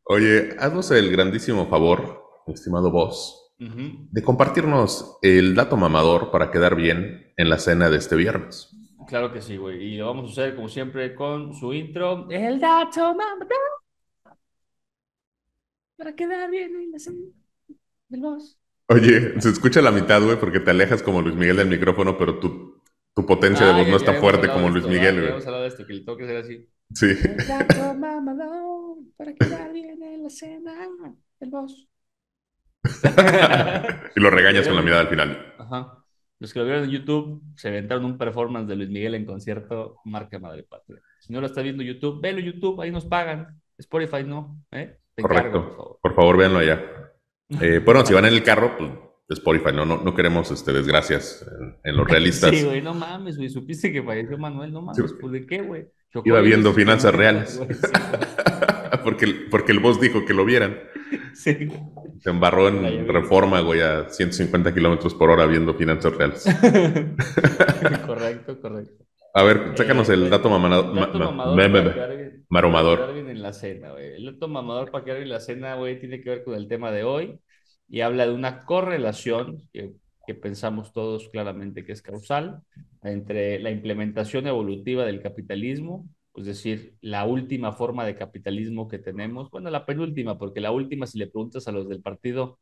Oye, 0.05 0.55
haznos 0.57 0.89
el 0.89 1.11
grandísimo 1.11 1.67
favor, 1.69 2.23
estimado 2.47 2.89
boss, 2.89 3.53
Ujú. 3.59 4.07
de 4.09 4.23
compartirnos 4.23 5.19
el 5.21 5.53
dato 5.53 5.77
mamador 5.77 6.31
para 6.31 6.49
quedar 6.49 6.75
bien 6.75 7.31
en 7.37 7.49
la 7.49 7.59
cena 7.59 7.91
de 7.91 7.97
este 7.97 8.15
viernes. 8.15 8.75
Claro 9.09 9.33
que 9.33 9.41
sí, 9.41 9.57
güey, 9.57 9.81
y 9.81 9.97
lo 9.97 10.05
vamos 10.05 10.29
a 10.29 10.31
hacer 10.33 10.55
como 10.55 10.69
siempre 10.69 11.15
con 11.15 11.55
su 11.55 11.73
intro, 11.73 12.29
el 12.29 12.59
dato 12.59 13.15
mamador, 13.15 13.49
para 15.97 16.15
quedar 16.15 16.47
bien 16.51 16.75
en 16.75 16.91
la 16.91 16.99
del 18.09 18.21
boss. 18.21 18.59
Oye, 18.87 19.41
se 19.41 19.49
escucha 19.49 19.81
la 19.81 19.89
mitad, 19.89 20.21
güey, 20.21 20.39
porque 20.39 20.59
te 20.59 20.69
alejas 20.69 21.01
como 21.01 21.23
Luis 21.23 21.35
Miguel 21.35 21.57
del 21.57 21.69
micrófono, 21.69 22.19
pero 22.19 22.37
tu, 22.39 22.83
tu 23.15 23.25
potencia 23.25 23.65
de 23.65 23.73
voz 23.73 23.87
no 23.87 23.97
está 23.97 24.11
habíamos 24.11 24.31
fuerte 24.31 24.47
como 24.47 24.69
Luis 24.69 24.85
Miguel, 24.85 25.15
güey. 25.15 25.23
habíamos 25.25 25.45
hablado 25.47 25.63
de 25.63 25.69
esto, 25.69 25.87
que 25.87 25.93
le 25.93 25.99
tengo 26.01 26.15
que 26.15 26.23
hacer 26.25 26.37
así. 26.37 26.69
Sí. 26.93 27.07
El 27.07 27.45
gato 27.47 27.95
mamador 27.95 28.97
para 29.17 29.33
quedar 29.33 29.73
bien 29.73 30.03
en 30.03 30.21
la 30.21 30.29
cena 30.29 30.87
del 31.39 31.49
boss. 31.49 31.87
y 34.15 34.19
lo 34.19 34.29
regañas 34.29 34.67
con 34.67 34.75
la 34.75 34.83
mirada 34.83 35.01
al 35.01 35.09
final. 35.09 35.55
Ajá. 35.57 35.98
Los 36.39 36.53
que 36.53 36.59
lo 36.59 36.65
vieron 36.65 36.85
en 36.85 36.89
YouTube 36.91 37.41
se 37.55 37.67
aventaron 37.67 38.05
un 38.05 38.17
performance 38.17 38.67
de 38.67 38.75
Luis 38.77 38.89
Miguel 38.89 39.15
en 39.15 39.25
concierto, 39.25 39.97
marca 40.05 40.39
Madre 40.39 40.63
Patria. 40.63 40.99
Si 41.19 41.33
no 41.33 41.41
lo 41.41 41.47
está 41.47 41.61
viendo 41.61 41.83
YouTube, 41.83 42.21
velo 42.21 42.39
YouTube, 42.39 42.79
ahí 42.81 42.91
nos 42.91 43.05
pagan. 43.05 43.59
Spotify 43.77 44.23
no, 44.25 44.57
¿eh? 44.71 44.97
Te 45.15 45.21
encargo, 45.21 45.51
por 45.51 45.61
Correcto. 45.61 45.75
favor. 45.77 45.99
Por 46.01 46.15
favor, 46.15 46.37
véanlo 46.37 46.59
allá. 46.59 46.81
Eh, 47.61 47.81
bueno, 47.83 48.05
si 48.05 48.13
van 48.13 48.25
en 48.25 48.33
el 48.33 48.43
carro, 48.43 48.77
pues 48.77 48.91
Spotify, 49.39 49.71
no, 49.73 49.83
no, 49.83 49.97
no 50.03 50.13
queremos 50.13 50.51
este, 50.51 50.71
desgracias 50.71 51.43
en, 51.59 51.77
en 51.83 51.97
los 51.97 52.07
realistas. 52.07 52.51
Sí, 52.51 52.63
güey, 52.63 52.79
no 52.79 52.93
mames, 52.93 53.37
güey. 53.37 53.49
Supiste 53.49 53.91
que 53.91 54.03
falleció 54.03 54.37
Manuel, 54.37 54.71
no 54.71 54.83
mames. 54.83 54.97
Sí. 55.09 55.15
¿Pues 55.19 55.33
de 55.33 55.47
qué, 55.47 55.63
güey? 55.63 55.87
Chocó 56.13 56.29
Iba 56.29 56.41
viendo 56.41 56.71
finanzas 56.73 57.11
reales. 57.15 57.57
güey, 57.57 57.73
sí, 57.73 57.81
porque, 59.09 59.47
porque 59.49 59.71
el 59.71 59.79
boss 59.79 59.99
dijo 59.99 60.25
que 60.25 60.33
lo 60.33 60.45
vieran. 60.45 60.77
Sí. 61.33 61.55
Se 62.19 62.29
embarró 62.29 62.67
en 62.67 63.07
reforma, 63.07 63.61
güey, 63.61 63.81
a 63.81 64.09
150 64.09 64.73
kilómetros 64.73 65.15
por 65.15 65.31
hora 65.31 65.45
viendo 65.47 65.73
finanzas 65.73 66.15
reales. 66.15 66.45
correcto, 68.05 68.59
correcto. 68.61 69.05
A 69.33 69.43
ver, 69.43 69.73
sácanos 69.75 70.09
Eh, 70.09 70.13
el 70.13 70.29
dato 70.29 70.49
ma- 70.49 70.59
mamador 70.59 70.93
para 70.93 71.31
maromador. 72.49 72.99
para 72.99 73.17
en 73.19 73.41
la 73.41 73.53
cena, 73.53 73.91
güey. 73.91 74.15
El 74.15 74.25
dato 74.25 74.47
mamador 74.47 74.91
para 74.91 75.03
quedar 75.03 75.17
bien 75.17 75.27
en 75.27 75.33
la 75.33 75.39
cena, 75.39 75.75
güey, 75.75 75.99
tiene 75.99 76.21
que 76.21 76.29
ver 76.29 76.43
con 76.43 76.55
el 76.55 76.67
tema 76.67 76.91
de 76.91 77.03
hoy 77.03 77.39
y 77.87 78.01
habla 78.01 78.27
de 78.27 78.33
una 78.33 78.59
correlación 78.65 79.63
que, 79.73 79.93
que 80.27 80.35
pensamos 80.35 80.93
todos 80.93 81.29
claramente 81.29 81.85
que 81.85 81.93
es 81.93 82.01
causal 82.01 82.61
entre 83.03 83.59
la 83.59 83.71
implementación 83.71 84.45
evolutiva 84.47 85.05
del 85.05 85.21
capitalismo, 85.21 86.07
es 86.35 86.45
decir, 86.45 86.95
la 87.01 87.25
última 87.25 87.71
forma 87.73 88.05
de 88.05 88.15
capitalismo 88.15 88.87
que 88.87 88.99
tenemos, 88.99 89.49
bueno, 89.51 89.69
la 89.69 89.85
penúltima, 89.85 90.37
porque 90.37 90.61
la 90.61 90.71
última, 90.71 91.05
si 91.07 91.17
le 91.17 91.27
preguntas 91.27 91.67
a 91.67 91.71
los 91.71 91.89
del 91.89 92.01
partido, 92.01 92.59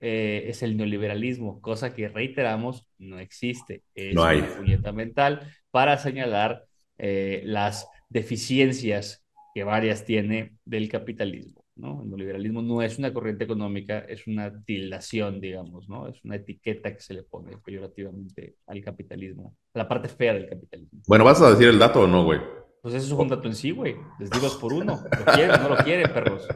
eh, 0.00 0.44
es 0.46 0.62
el 0.62 0.76
neoliberalismo, 0.76 1.60
cosa 1.60 1.94
que 1.94 2.08
reiteramos, 2.08 2.86
no 2.98 3.18
existe. 3.18 3.82
Es 3.94 4.14
No 4.14 4.24
hay. 4.24 4.38
una 4.38 4.48
puñeta 4.56 4.92
mental 4.92 5.40
para 5.70 5.98
señalar 5.98 6.64
eh, 6.98 7.42
las 7.44 7.88
deficiencias 8.08 9.24
que 9.54 9.64
varias 9.64 10.04
tiene 10.04 10.52
del 10.64 10.88
capitalismo, 10.88 11.64
¿no? 11.74 12.02
El 12.02 12.10
neoliberalismo 12.10 12.62
no 12.62 12.80
es 12.82 12.98
una 12.98 13.12
corriente 13.12 13.44
económica, 13.44 13.98
es 14.00 14.26
una 14.28 14.62
tildación, 14.64 15.40
digamos, 15.40 15.88
¿no? 15.88 16.06
Es 16.06 16.22
una 16.24 16.36
etiqueta 16.36 16.94
que 16.94 17.00
se 17.00 17.14
le 17.14 17.24
pone 17.24 17.56
peyorativamente 17.58 18.54
al 18.66 18.80
capitalismo, 18.82 19.56
a 19.74 19.78
la 19.78 19.88
parte 19.88 20.08
fea 20.08 20.34
del 20.34 20.48
capitalismo. 20.48 21.00
Bueno, 21.08 21.24
¿vas 21.24 21.42
a 21.42 21.50
decir 21.50 21.68
el 21.68 21.78
dato 21.78 22.02
o 22.02 22.06
no, 22.06 22.24
güey? 22.24 22.40
Pues 22.82 22.94
eso 22.94 23.06
es 23.06 23.12
un 23.12 23.28
dato 23.28 23.48
en 23.48 23.54
sí, 23.54 23.70
güey. 23.70 23.96
Les 24.18 24.30
digo 24.30 24.46
es 24.46 24.54
por 24.54 24.72
uno. 24.72 25.02
¿Lo 25.18 25.32
quieren 25.32 25.50
o 25.50 25.58
no 25.58 25.68
lo 25.70 25.76
quieren, 25.78 26.12
perros? 26.12 26.46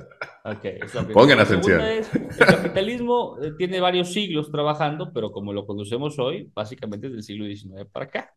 Ok, 0.44 0.64
es 0.64 0.94
la 0.94 1.00
primera. 1.02 1.14
Pongan 1.14 1.40
atención. 1.40 1.80
es, 1.80 2.14
el 2.14 2.46
capitalismo 2.46 3.38
eh, 3.42 3.52
tiene 3.56 3.80
varios 3.80 4.12
siglos 4.12 4.50
trabajando, 4.50 5.12
pero 5.12 5.32
como 5.32 5.52
lo 5.52 5.66
conocemos 5.66 6.18
hoy, 6.18 6.50
básicamente 6.54 7.08
es 7.08 7.12
del 7.12 7.22
siglo 7.22 7.44
XIX 7.46 7.86
para 7.90 8.06
acá. 8.06 8.34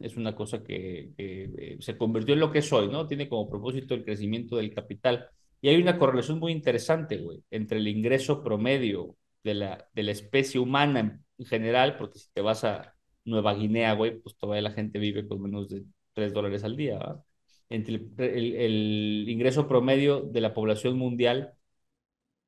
Es 0.00 0.16
una 0.16 0.34
cosa 0.34 0.62
que, 0.62 1.10
que, 1.16 1.50
eh, 1.56 1.76
se 1.80 1.96
convirtió 1.96 2.34
en 2.34 2.40
lo 2.40 2.50
que 2.50 2.58
es 2.58 2.72
hoy, 2.72 2.88
¿no? 2.88 3.06
Tiene 3.06 3.28
como 3.28 3.48
propósito 3.48 3.94
el 3.94 4.04
crecimiento 4.04 4.56
del 4.56 4.74
capital. 4.74 5.28
Y 5.60 5.68
hay 5.68 5.80
una 5.80 5.98
correlación 5.98 6.38
muy 6.38 6.52
interesante, 6.52 7.18
güey, 7.18 7.42
entre 7.50 7.78
el 7.78 7.88
ingreso 7.88 8.42
promedio 8.42 9.16
de 9.44 9.54
la, 9.54 9.88
de 9.94 10.02
la 10.02 10.12
especie 10.12 10.60
humana 10.60 11.20
en 11.38 11.46
general, 11.46 11.96
porque 11.96 12.18
si 12.18 12.28
te 12.32 12.40
vas 12.40 12.64
a 12.64 12.94
Nueva 13.24 13.54
Guinea, 13.54 13.94
güey, 13.94 14.18
pues 14.18 14.36
todavía 14.36 14.62
la 14.62 14.72
gente 14.72 14.98
vive 14.98 15.26
con 15.26 15.42
menos 15.42 15.68
de 15.68 15.84
3 16.12 16.32
dólares 16.32 16.64
al 16.64 16.76
día, 16.76 16.98
¿verdad? 16.98 17.24
Entre 17.68 17.94
el, 17.96 18.12
el, 18.18 18.54
el 18.56 19.28
ingreso 19.28 19.68
promedio 19.68 20.20
de 20.22 20.40
la 20.40 20.54
población 20.54 20.98
mundial 20.98 21.54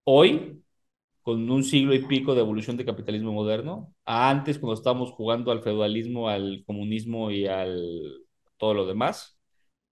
hoy 0.04 0.62
con 1.22 1.50
un 1.50 1.64
siglo 1.64 1.94
y 1.94 2.06
pico 2.06 2.34
de 2.34 2.40
evolución 2.40 2.76
de 2.76 2.84
capitalismo 2.84 3.32
moderno, 3.32 3.94
a 4.04 4.30
antes 4.30 4.58
cuando 4.58 4.74
estábamos 4.74 5.12
jugando 5.12 5.52
al 5.52 5.62
feudalismo, 5.62 6.28
al 6.28 6.64
comunismo 6.66 7.30
y 7.30 7.46
al 7.46 8.24
todo 8.58 8.74
lo 8.74 8.86
demás. 8.86 9.38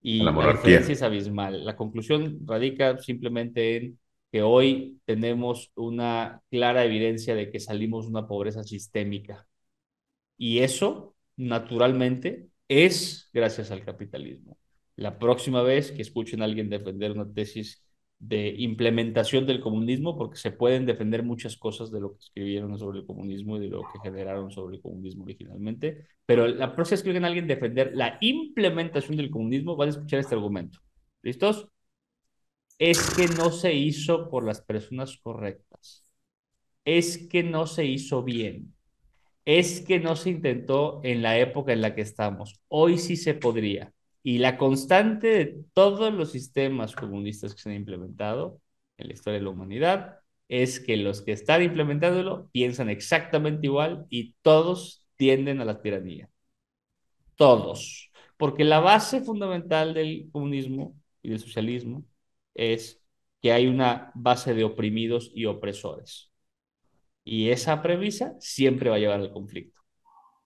Y 0.02 0.20
La 0.20 0.32
la, 0.32 0.52
diferencia 0.52 0.92
es 0.94 1.02
abismal. 1.02 1.64
La 1.64 1.76
conclusión 1.76 2.40
radica 2.46 2.98
simplemente 2.98 3.76
en 3.76 4.00
que 4.32 4.42
hoy 4.42 5.00
tenemos 5.04 5.72
una 5.76 6.42
clara 6.50 6.84
evidencia 6.84 7.34
de 7.34 7.50
que 7.50 7.60
salimos 7.60 8.06
de 8.06 8.10
una 8.12 8.26
pobreza 8.26 8.64
sistémica. 8.64 9.46
Y 10.36 10.60
eso, 10.60 11.14
naturalmente, 11.36 12.49
es 12.70 13.28
gracias 13.34 13.72
al 13.72 13.84
capitalismo. 13.84 14.56
La 14.94 15.18
próxima 15.18 15.62
vez 15.62 15.90
que 15.90 16.02
escuchen 16.02 16.40
a 16.40 16.44
alguien 16.44 16.70
defender 16.70 17.10
una 17.10 17.30
tesis 17.32 17.84
de 18.20 18.54
implementación 18.58 19.46
del 19.46 19.60
comunismo, 19.60 20.16
porque 20.16 20.38
se 20.38 20.52
pueden 20.52 20.86
defender 20.86 21.24
muchas 21.24 21.56
cosas 21.56 21.90
de 21.90 22.00
lo 22.00 22.12
que 22.12 22.18
escribieron 22.18 22.78
sobre 22.78 23.00
el 23.00 23.06
comunismo 23.06 23.56
y 23.56 23.60
de 23.60 23.68
lo 23.70 23.80
que 23.80 23.98
generaron 24.04 24.52
sobre 24.52 24.76
el 24.76 24.82
comunismo 24.82 25.24
originalmente, 25.24 26.06
pero 26.26 26.46
la 26.46 26.74
próxima 26.76 26.96
vez 26.96 27.02
que 27.02 27.08
oigan 27.10 27.24
a 27.24 27.28
alguien 27.28 27.48
defender 27.48 27.92
la 27.94 28.18
implementación 28.20 29.16
del 29.16 29.30
comunismo, 29.30 29.74
van 29.74 29.88
a 29.88 29.92
escuchar 29.92 30.20
este 30.20 30.36
argumento. 30.36 30.78
¿Listos? 31.22 31.68
Es 32.78 33.10
que 33.14 33.26
no 33.28 33.50
se 33.50 33.74
hizo 33.74 34.30
por 34.30 34.44
las 34.44 34.60
personas 34.60 35.18
correctas. 35.22 36.04
Es 36.84 37.28
que 37.28 37.42
no 37.42 37.66
se 37.66 37.84
hizo 37.86 38.22
bien. 38.22 38.74
Es 39.52 39.80
que 39.80 39.98
no 39.98 40.14
se 40.14 40.30
intentó 40.30 41.00
en 41.02 41.22
la 41.22 41.36
época 41.38 41.72
en 41.72 41.80
la 41.80 41.94
que 41.96 42.02
estamos. 42.02 42.60
Hoy 42.68 42.98
sí 42.98 43.16
se 43.16 43.34
podría. 43.34 43.92
Y 44.22 44.38
la 44.38 44.56
constante 44.56 45.26
de 45.28 45.64
todos 45.72 46.14
los 46.14 46.30
sistemas 46.30 46.94
comunistas 46.94 47.54
que 47.54 47.60
se 47.60 47.70
han 47.70 47.74
implementado 47.74 48.60
en 48.96 49.08
la 49.08 49.14
historia 49.14 49.40
de 49.40 49.44
la 49.44 49.50
humanidad 49.50 50.20
es 50.48 50.78
que 50.78 50.96
los 50.96 51.22
que 51.22 51.32
están 51.32 51.62
implementándolo 51.64 52.48
piensan 52.52 52.90
exactamente 52.90 53.66
igual 53.66 54.06
y 54.08 54.34
todos 54.42 55.04
tienden 55.16 55.60
a 55.60 55.64
la 55.64 55.82
tiranía. 55.82 56.28
Todos. 57.34 58.12
Porque 58.36 58.64
la 58.64 58.78
base 58.78 59.20
fundamental 59.20 59.94
del 59.94 60.28
comunismo 60.30 60.94
y 61.22 61.30
del 61.30 61.40
socialismo 61.40 62.04
es 62.54 63.02
que 63.42 63.52
hay 63.52 63.66
una 63.66 64.12
base 64.14 64.54
de 64.54 64.62
oprimidos 64.64 65.32
y 65.34 65.46
opresores. 65.46 66.29
Y 67.24 67.50
esa 67.50 67.82
premisa 67.82 68.34
siempre 68.40 68.90
va 68.90 68.96
a 68.96 68.98
llevar 68.98 69.20
al 69.20 69.32
conflicto. 69.32 69.80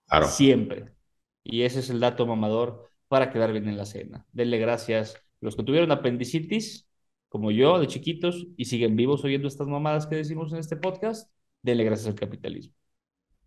Claro. 0.06 0.26
Siempre. 0.26 0.92
Y 1.42 1.62
ese 1.62 1.80
es 1.80 1.90
el 1.90 2.00
dato 2.00 2.26
mamador 2.26 2.90
para 3.08 3.30
quedar 3.30 3.52
bien 3.52 3.68
en 3.68 3.76
la 3.76 3.84
cena. 3.84 4.26
Denle 4.32 4.58
gracias 4.58 5.16
los 5.40 5.56
que 5.56 5.62
tuvieron 5.62 5.92
apendicitis, 5.92 6.88
como 7.28 7.50
yo, 7.50 7.78
de 7.78 7.86
chiquitos, 7.86 8.46
y 8.56 8.64
siguen 8.64 8.96
vivos 8.96 9.24
oyendo 9.24 9.48
estas 9.48 9.66
mamadas 9.66 10.06
que 10.06 10.16
decimos 10.16 10.52
en 10.52 10.58
este 10.58 10.76
podcast. 10.76 11.30
Denle 11.62 11.84
gracias 11.84 12.08
al 12.08 12.14
capitalismo. 12.14 12.74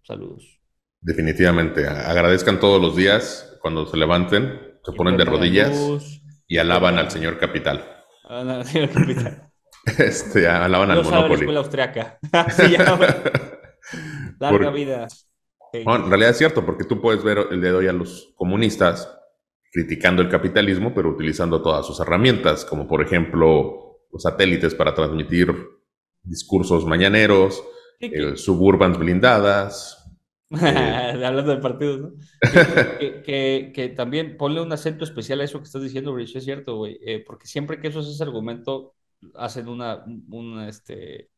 Saludos. 0.03 0.59
Definitivamente. 1.01 1.87
Agradezcan 1.87 2.59
todos 2.59 2.81
los 2.81 2.95
días 2.95 3.57
cuando 3.61 3.85
se 3.85 3.97
levanten, 3.97 4.79
se 4.83 4.91
ponen 4.93 5.17
de 5.17 5.25
rodillas 5.25 6.21
y 6.47 6.57
alaban 6.57 6.97
al 6.97 7.11
señor 7.11 7.39
capital. 7.39 7.83
Ah, 8.23 8.43
no, 8.43 8.63
señor 8.63 8.89
capitán. 8.91 9.51
Este, 9.99 10.47
alaban 10.47 10.91
al 10.91 10.97
No 10.97 11.03
sabe 11.03 11.15
la 11.15 11.19
Monopoly. 11.21 11.41
escuela 11.41 11.59
austriaca. 11.59 12.19
Sí, 12.49 12.71
ya. 12.71 12.83
Larga 14.39 14.65
Por- 14.67 14.73
vida. 14.73 15.07
Bueno, 15.83 16.05
en 16.05 16.09
realidad 16.09 16.31
es 16.31 16.37
cierto, 16.37 16.65
porque 16.65 16.85
tú 16.85 17.01
puedes 17.01 17.23
ver 17.23 17.39
el 17.51 17.61
día 17.61 17.71
de 17.71 17.77
hoy 17.77 17.87
a 17.87 17.93
los 17.93 18.33
comunistas 18.35 19.13
criticando 19.71 20.21
el 20.21 20.29
capitalismo, 20.29 20.93
pero 20.95 21.09
utilizando 21.09 21.61
todas 21.61 21.85
sus 21.85 21.99
herramientas, 21.99 22.65
como 22.65 22.87
por 22.87 23.01
ejemplo 23.01 23.99
los 24.11 24.23
satélites 24.23 24.73
para 24.73 24.93
transmitir 24.95 25.53
discursos 26.23 26.85
mañaneros, 26.85 27.63
que- 27.99 28.07
eh, 28.07 28.37
suburbans 28.37 28.97
blindadas. 28.97 30.03
Hablando 30.49 31.43
de 31.55 31.57
partidos, 31.61 31.99
¿no? 31.99 32.11
Que, 32.99 33.21
que- 33.23 33.71
que 33.75 33.89
también 33.89 34.37
ponle 34.37 34.61
un 34.61 34.71
acento 34.71 35.03
especial 35.03 35.41
a 35.41 35.43
eso 35.43 35.59
que 35.59 35.65
estás 35.65 35.83
diciendo, 35.83 36.15
Rich, 36.15 36.37
es 36.37 36.45
cierto, 36.45 36.77
güey, 36.77 36.97
eh, 37.05 37.23
porque 37.25 37.47
siempre 37.47 37.79
que 37.81 37.89
eso 37.89 37.99
es 37.99 38.07
ese 38.07 38.23
argumento, 38.23 38.93
hacen 39.35 39.67
una, 39.67 40.03
una, 40.29 40.69
este, 40.69 41.29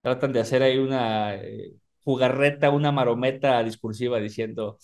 tratan 0.00 0.32
de 0.32 0.40
hacer 0.40 0.62
ahí 0.62 0.78
una 0.78 1.34
eh, 1.36 1.74
jugarreta, 2.04 2.70
una 2.70 2.92
marometa 2.92 3.62
discursiva 3.62 4.18
diciendo, 4.20 4.78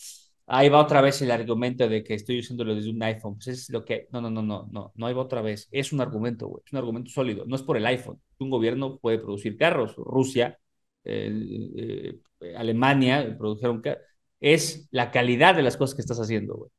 ahí 0.47 0.69
va 0.69 0.81
otra 0.81 1.01
vez 1.01 1.23
el 1.23 1.31
argumento 1.31 1.89
de 1.89 2.03
que 2.03 2.15
estoy 2.15 2.41
usándolo 2.41 2.75
desde 2.75 2.91
un 2.91 3.03
iPhone. 3.03 3.37
Pues 3.37 3.49
es 3.49 3.71
lo 3.71 3.85
que, 3.85 4.09
no, 4.13 4.21
no, 4.21 4.31
no, 4.31 4.43
no, 4.43 4.69
no, 4.71 4.93
no 4.95 5.07
ahí 5.07 5.15
va 5.15 5.23
otra 5.23 5.43
vez. 5.43 5.69
Es 5.71 5.93
un 5.93 6.01
argumento, 6.01 6.49
güey, 6.49 6.63
es 6.65 6.73
un 6.73 6.79
argumento 6.79 7.11
sólido. 7.11 7.45
No 7.47 7.57
es 7.57 7.63
por 7.63 7.77
el 7.77 7.87
iPhone. 7.87 8.21
Un 8.39 8.51
gobierno 8.51 8.99
puede 8.99 9.19
producir 9.19 9.57
carros. 9.57 9.95
Rusia, 9.97 10.59
eh, 11.05 12.19
eh, 12.41 12.57
Alemania 12.57 13.37
produjeron 13.39 13.81
carros. 13.81 14.03
Es 14.41 14.89
la 14.91 15.11
calidad 15.11 15.55
de 15.55 15.63
las 15.63 15.77
cosas 15.77 15.95
que 15.95 16.01
estás 16.03 16.19
haciendo, 16.19 16.57
güey. 16.57 16.71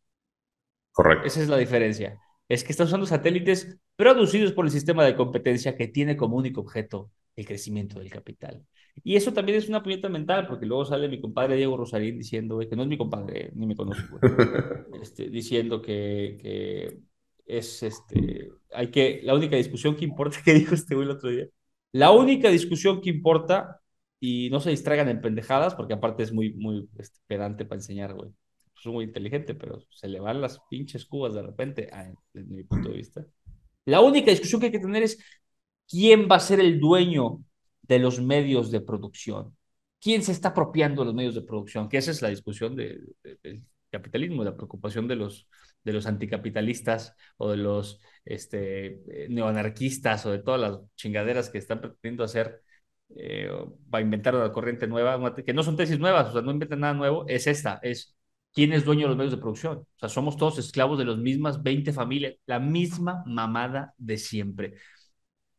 Correcto. 0.91 1.27
Esa 1.27 1.41
es 1.41 1.47
la 1.47 1.57
diferencia. 1.57 2.19
Es 2.49 2.63
que 2.63 2.73
estás 2.73 2.87
usando 2.87 3.05
satélites 3.05 3.77
producidos 4.01 4.51
por 4.51 4.65
el 4.65 4.71
sistema 4.71 5.05
de 5.05 5.15
competencia 5.15 5.75
que 5.77 5.87
tiene 5.87 6.17
como 6.17 6.35
único 6.35 6.61
objeto 6.61 7.11
el 7.35 7.45
crecimiento 7.45 7.99
del 7.99 8.09
capital. 8.09 8.65
Y 9.03 9.15
eso 9.15 9.31
también 9.31 9.59
es 9.59 9.69
una 9.69 9.83
puñeta 9.83 10.09
mental, 10.09 10.47
porque 10.47 10.65
luego 10.65 10.85
sale 10.85 11.07
mi 11.07 11.21
compadre 11.21 11.55
Diego 11.55 11.77
Rosarín 11.77 12.17
diciendo, 12.17 12.55
güey, 12.55 12.67
que 12.67 12.75
no 12.75 12.81
es 12.81 12.89
mi 12.89 12.97
compadre, 12.97 13.45
eh, 13.45 13.51
ni 13.53 13.67
me 13.67 13.75
conoce, 13.75 14.01
güey, 14.09 14.21
este, 15.03 15.29
diciendo 15.29 15.83
que, 15.83 16.39
que 16.41 16.97
es, 17.45 17.83
este, 17.83 18.49
hay 18.73 18.87
que, 18.89 19.21
la 19.23 19.35
única 19.35 19.55
discusión 19.55 19.95
que 19.95 20.05
importa, 20.05 20.39
que 20.43 20.55
dijo 20.55 20.73
este 20.73 20.95
güey 20.95 21.05
el 21.05 21.11
otro 21.11 21.29
día, 21.29 21.45
la 21.91 22.09
única 22.09 22.49
discusión 22.49 23.01
que 23.01 23.11
importa, 23.11 23.81
y 24.19 24.49
no 24.49 24.59
se 24.61 24.71
distraigan 24.71 25.09
en 25.09 25.21
pendejadas, 25.21 25.75
porque 25.75 25.93
aparte 25.93 26.23
es 26.23 26.33
muy, 26.33 26.53
muy 26.53 26.89
este, 26.97 27.19
pedante 27.27 27.65
para 27.65 27.77
enseñar, 27.77 28.15
güey 28.15 28.31
es 28.89 28.93
muy 28.93 29.05
inteligente, 29.05 29.55
pero 29.55 29.79
se 29.89 30.07
le 30.07 30.19
van 30.19 30.41
las 30.41 30.59
pinches 30.69 31.05
cubas 31.05 31.33
de 31.33 31.43
repente, 31.43 31.89
ah, 31.91 32.11
desde 32.33 32.53
mi 32.53 32.63
punto 32.63 32.89
de 32.89 32.95
vista. 32.95 33.25
La 33.85 34.01
única 34.01 34.31
discusión 34.31 34.59
que 34.61 34.67
hay 34.67 34.71
que 34.71 34.79
tener 34.79 35.03
es 35.03 35.17
quién 35.89 36.27
va 36.31 36.37
a 36.37 36.39
ser 36.39 36.59
el 36.59 36.79
dueño 36.79 37.43
de 37.81 37.99
los 37.99 38.21
medios 38.21 38.71
de 38.71 38.81
producción. 38.81 39.55
¿Quién 39.99 40.23
se 40.23 40.31
está 40.31 40.49
apropiando 40.49 41.01
de 41.01 41.07
los 41.07 41.15
medios 41.15 41.35
de 41.35 41.41
producción? 41.41 41.89
Que 41.89 41.97
esa 41.97 42.11
es 42.11 42.21
la 42.21 42.29
discusión 42.29 42.75
de, 42.75 42.99
de, 43.23 43.37
del 43.43 43.63
capitalismo, 43.91 44.43
la 44.43 44.55
preocupación 44.55 45.07
de 45.07 45.15
los, 45.15 45.47
de 45.83 45.93
los 45.93 46.05
anticapitalistas 46.07 47.15
o 47.37 47.51
de 47.51 47.57
los 47.57 47.99
este, 48.25 49.01
neoanarquistas 49.29 50.25
o 50.25 50.31
de 50.31 50.39
todas 50.39 50.61
las 50.61 50.79
chingaderas 50.95 51.49
que 51.49 51.57
están 51.57 51.81
pretendiendo 51.81 52.23
hacer 52.23 52.61
eh, 53.15 53.49
para 53.89 54.03
inventar 54.03 54.35
una 54.35 54.51
corriente 54.51 54.87
nueva, 54.87 55.35
que 55.35 55.53
no 55.53 55.63
son 55.63 55.75
tesis 55.77 55.99
nuevas, 55.99 56.29
o 56.29 56.33
sea, 56.33 56.41
no 56.41 56.51
inventan 56.51 56.79
nada 56.79 56.93
nuevo, 56.93 57.25
es 57.27 57.45
esta, 57.47 57.79
es 57.83 58.15
quién 58.53 58.73
es 58.73 58.85
dueño 58.85 59.03
de 59.03 59.07
los 59.09 59.17
medios 59.17 59.31
de 59.33 59.37
producción. 59.39 59.77
O 59.79 59.99
sea, 59.99 60.09
somos 60.09 60.37
todos 60.37 60.57
esclavos 60.59 60.97
de 60.99 61.05
las 61.05 61.17
mismas 61.17 61.63
20 61.63 61.93
familias, 61.93 62.35
la 62.45 62.59
misma 62.59 63.23
mamada 63.25 63.93
de 63.97 64.17
siempre. 64.17 64.75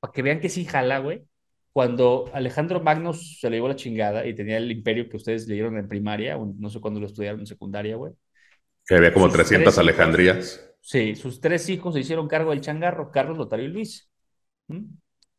Para 0.00 0.12
que 0.12 0.22
vean 0.22 0.40
que 0.40 0.48
sí 0.48 0.64
jala, 0.64 0.98
güey. 0.98 1.24
Cuando 1.72 2.30
Alejandro 2.34 2.80
Magno 2.82 3.14
se 3.14 3.48
le 3.48 3.56
llevó 3.56 3.68
la 3.68 3.76
chingada 3.76 4.26
y 4.26 4.34
tenía 4.34 4.58
el 4.58 4.70
imperio 4.70 5.08
que 5.08 5.16
ustedes 5.16 5.48
leyeron 5.48 5.78
en 5.78 5.88
primaria, 5.88 6.36
o 6.36 6.52
no 6.58 6.68
sé 6.68 6.80
cuándo 6.80 7.00
lo 7.00 7.06
estudiaron 7.06 7.40
en 7.40 7.46
secundaria, 7.46 7.96
güey. 7.96 8.12
Que 8.86 8.96
había 8.96 9.12
como 9.12 9.28
Sus 9.28 9.32
300 9.32 9.74
tres 9.74 9.78
hijos. 9.78 9.78
Alejandrías. 9.78 10.68
Sí, 10.80 11.14
sus 11.14 11.40
tres 11.40 11.68
hijos 11.68 11.94
se 11.94 12.00
hicieron 12.00 12.28
cargo 12.28 12.50
del 12.50 12.60
changarro, 12.60 13.10
Carlos, 13.10 13.38
Lotario 13.38 13.66
y 13.66 13.68
Luis. 13.68 14.10
¿Mm? 14.68 14.84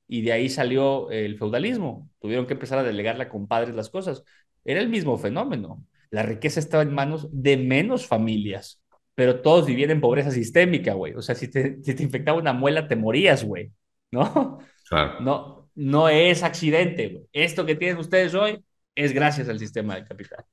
Y 0.07 0.21
de 0.21 0.31
ahí 0.33 0.49
salió 0.49 1.09
el 1.11 1.37
feudalismo. 1.37 2.09
Tuvieron 2.19 2.47
que 2.47 2.53
empezar 2.53 2.79
a 2.79 2.83
delegarle 2.83 3.23
a 3.23 3.29
compadres 3.29 3.75
las 3.75 3.89
cosas. 3.89 4.23
Era 4.63 4.79
el 4.81 4.89
mismo 4.89 5.17
fenómeno. 5.17 5.85
La 6.13 6.23
riqueza 6.23 6.59
estaba 6.59 6.83
en 6.83 6.93
manos 6.93 7.27
de 7.31 7.57
menos 7.57 8.05
familias, 8.07 8.81
pero 9.15 9.41
todos 9.41 9.65
vivían 9.65 9.89
en 9.91 10.01
pobreza 10.01 10.31
sistémica, 10.31 10.93
güey. 10.93 11.13
O 11.15 11.21
sea, 11.21 11.33
si 11.35 11.49
te, 11.49 11.81
si 11.83 11.95
te 11.95 12.03
infectaba 12.03 12.37
una 12.37 12.53
muela, 12.53 12.87
te 12.87 12.95
morías, 12.95 13.43
güey. 13.43 13.71
¿No? 14.11 14.59
Claro. 14.89 15.19
No, 15.21 15.69
no 15.75 16.09
es 16.09 16.43
accidente, 16.43 17.07
güey. 17.07 17.25
Esto 17.33 17.65
que 17.65 17.75
tienen 17.75 17.97
ustedes 17.97 18.33
hoy 18.35 18.63
es 18.95 19.11
gracias 19.13 19.49
al 19.49 19.57
sistema 19.59 19.95
de 19.95 20.05
capital. 20.05 20.45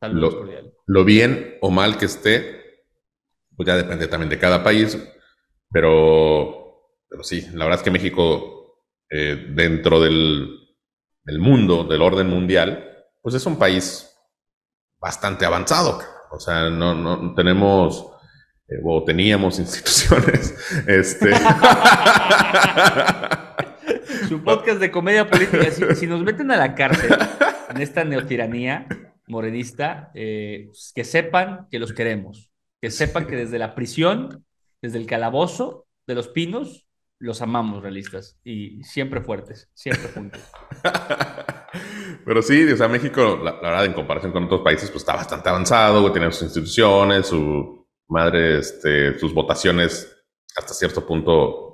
Saludos 0.00 0.32
Lo- 0.34 0.38
cordiales. 0.40 0.72
Lo 0.86 1.04
bien 1.04 1.56
o 1.60 1.70
mal 1.70 1.98
que 1.98 2.04
esté, 2.04 2.84
pues 3.56 3.66
ya 3.66 3.76
depende 3.76 4.06
también 4.06 4.30
de 4.30 4.38
cada 4.38 4.62
país, 4.62 4.96
pero, 5.72 6.92
pero 7.08 7.22
sí, 7.24 7.42
la 7.52 7.64
verdad 7.64 7.80
es 7.80 7.84
que 7.84 7.90
México, 7.90 8.78
eh, 9.10 9.46
dentro 9.50 10.00
del, 10.00 10.48
del 11.24 11.38
mundo, 11.40 11.84
del 11.84 12.02
orden 12.02 12.28
mundial, 12.28 13.06
pues 13.22 13.34
es 13.34 13.46
un 13.46 13.58
país 13.58 14.13
bastante 15.04 15.44
avanzado. 15.44 16.00
O 16.30 16.40
sea, 16.40 16.70
no, 16.70 16.94
no 16.94 17.34
tenemos, 17.34 18.06
eh, 18.66 18.80
o 18.82 19.04
teníamos 19.04 19.58
instituciones, 19.64 20.54
este, 20.86 21.34
Su 24.28 24.42
podcast 24.42 24.80
de 24.80 24.90
comedia 24.90 25.28
política. 25.28 25.70
Si, 25.70 25.84
si 25.94 26.06
nos 26.06 26.22
meten 26.22 26.50
a 26.50 26.56
la 26.56 26.74
cárcel 26.74 27.14
en 27.68 27.82
esta 27.82 28.02
neotiranía 28.04 28.86
morenista, 29.28 30.10
eh, 30.14 30.68
pues, 30.68 30.92
que 30.94 31.04
sepan 31.04 31.68
que 31.70 31.78
los 31.78 31.92
queremos. 31.92 32.50
Que 32.80 32.90
sepan 32.90 33.26
que 33.26 33.36
desde 33.36 33.58
la 33.58 33.74
prisión, 33.74 34.46
desde 34.80 34.96
el 34.96 35.04
calabozo 35.06 35.86
de 36.06 36.14
los 36.14 36.28
pinos, 36.28 36.88
los 37.18 37.42
amamos 37.42 37.82
realistas. 37.82 38.38
Y 38.42 38.82
siempre 38.84 39.20
fuertes, 39.20 39.68
siempre 39.74 40.08
juntos. 40.08 40.40
Pero 42.24 42.42
sí, 42.42 42.64
o 42.70 42.76
sea, 42.76 42.88
México, 42.88 43.40
la, 43.42 43.52
verdad, 43.60 43.84
en 43.86 43.92
comparación 43.92 44.32
con 44.32 44.44
otros 44.44 44.62
países, 44.62 44.90
pues 44.90 45.02
está 45.02 45.16
bastante 45.16 45.48
avanzado, 45.48 46.00
güey, 46.00 46.12
tiene 46.12 46.30
sus 46.32 46.42
instituciones, 46.42 47.26
su 47.26 47.86
madre, 48.08 48.58
este, 48.58 49.18
sus 49.18 49.32
votaciones 49.32 50.10
hasta 50.56 50.74
cierto 50.74 51.06
punto 51.06 51.72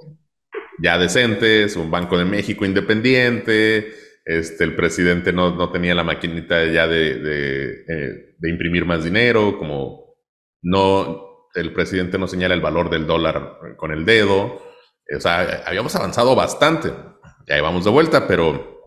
ya 0.82 0.99
decentes, 0.99 1.76
un 1.76 1.90
Banco 1.90 2.16
de 2.16 2.25
México 2.25 2.64
independiente, 2.64 3.92
este, 4.25 4.64
el 4.64 4.75
presidente 4.75 5.32
no, 5.32 5.54
no 5.54 5.70
tenía 5.70 5.94
la 5.94 6.04
maquinita 6.04 6.64
ya 6.66 6.87
de, 6.87 7.18
de, 7.18 7.70
eh, 7.88 8.35
de, 8.38 8.50
imprimir 8.50 8.87
más 8.87 9.04
dinero, 9.04 9.59
como 9.59 10.16
no, 10.62 11.49
el 11.54 11.73
presidente 11.73 12.18
no 12.18 12.26
señala 12.26 12.54
el 12.54 12.61
valor 12.61 12.90
del 12.90 13.06
dólar 13.06 13.59
con 13.76 13.92
el 13.92 14.04
dedo. 14.04 14.62
O 15.16 15.20
sea, 15.20 15.64
habíamos 15.66 15.94
avanzado 15.97 16.35
bastante. 16.35 16.92
Ya 17.49 17.61
vamos 17.61 17.85
de 17.85 17.90
vuelta, 17.90 18.28
pero 18.28 18.79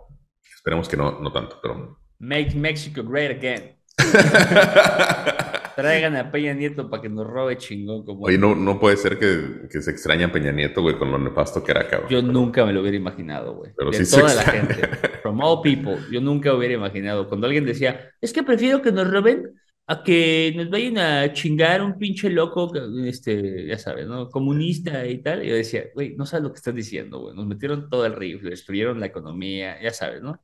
esperemos 0.63 0.87
que 0.87 0.95
no, 0.95 1.19
no 1.19 1.31
tanto. 1.33 1.59
Pero... 1.61 1.99
Make 2.19 2.55
Mexico 2.55 3.03
great 3.03 3.31
again. 3.31 3.75
Traigan 5.75 6.15
a 6.15 6.31
Peña 6.31 6.53
Nieto 6.53 6.89
para 6.89 7.01
que 7.01 7.09
nos 7.09 7.27
robe 7.27 7.57
chingón. 7.57 8.05
Como 8.05 8.25
Oye, 8.25 8.37
no, 8.37 8.55
no 8.55 8.79
puede 8.79 8.95
ser 8.95 9.19
que, 9.19 9.67
que 9.69 9.81
se 9.81 9.91
extraña 9.91 10.27
a 10.27 10.31
Peña 10.31 10.53
Nieto, 10.53 10.81
güey, 10.81 10.97
con 10.97 11.11
lo 11.11 11.17
nefasto 11.17 11.61
que 11.63 11.71
era, 11.71 11.85
cabrón. 11.87 12.09
Yo 12.09 12.21
nunca 12.21 12.65
me 12.65 12.71
lo 12.71 12.79
hubiera 12.79 12.95
imaginado, 12.95 13.55
güey. 13.55 13.71
Pero 13.75 13.91
de 13.91 14.05
sí 14.05 14.17
toda 14.17 14.33
la 14.35 14.43
gente. 14.43 14.87
From 15.21 15.41
all 15.41 15.61
people. 15.61 15.97
Yo 16.09 16.21
nunca 16.21 16.53
hubiera 16.53 16.75
imaginado. 16.75 17.27
Cuando 17.27 17.47
alguien 17.47 17.65
decía, 17.65 18.11
es 18.21 18.31
que 18.31 18.43
prefiero 18.43 18.81
que 18.81 18.93
nos 18.93 19.09
roben 19.09 19.51
a 19.87 20.01
que 20.01 20.53
nos 20.55 20.69
vayan 20.69 20.97
a 20.97 21.33
chingar 21.33 21.81
un 21.81 21.97
pinche 21.97 22.29
loco, 22.29 22.71
este, 23.05 23.67
ya 23.67 23.77
sabes, 23.77 24.07
¿no? 24.07 24.29
Comunista 24.29 25.05
y 25.07 25.21
tal. 25.21 25.43
Y 25.43 25.49
yo 25.49 25.55
decía, 25.55 25.85
güey, 25.93 26.15
no 26.15 26.25
sabes 26.25 26.43
lo 26.43 26.53
que 26.53 26.57
estás 26.57 26.75
diciendo, 26.75 27.19
güey. 27.19 27.35
Nos 27.35 27.47
metieron 27.47 27.89
todo 27.89 28.05
el 28.05 28.13
rifle, 28.13 28.51
destruyeron 28.51 28.99
la 28.99 29.07
economía, 29.07 29.81
ya 29.81 29.91
sabes, 29.91 30.21
¿no? 30.21 30.39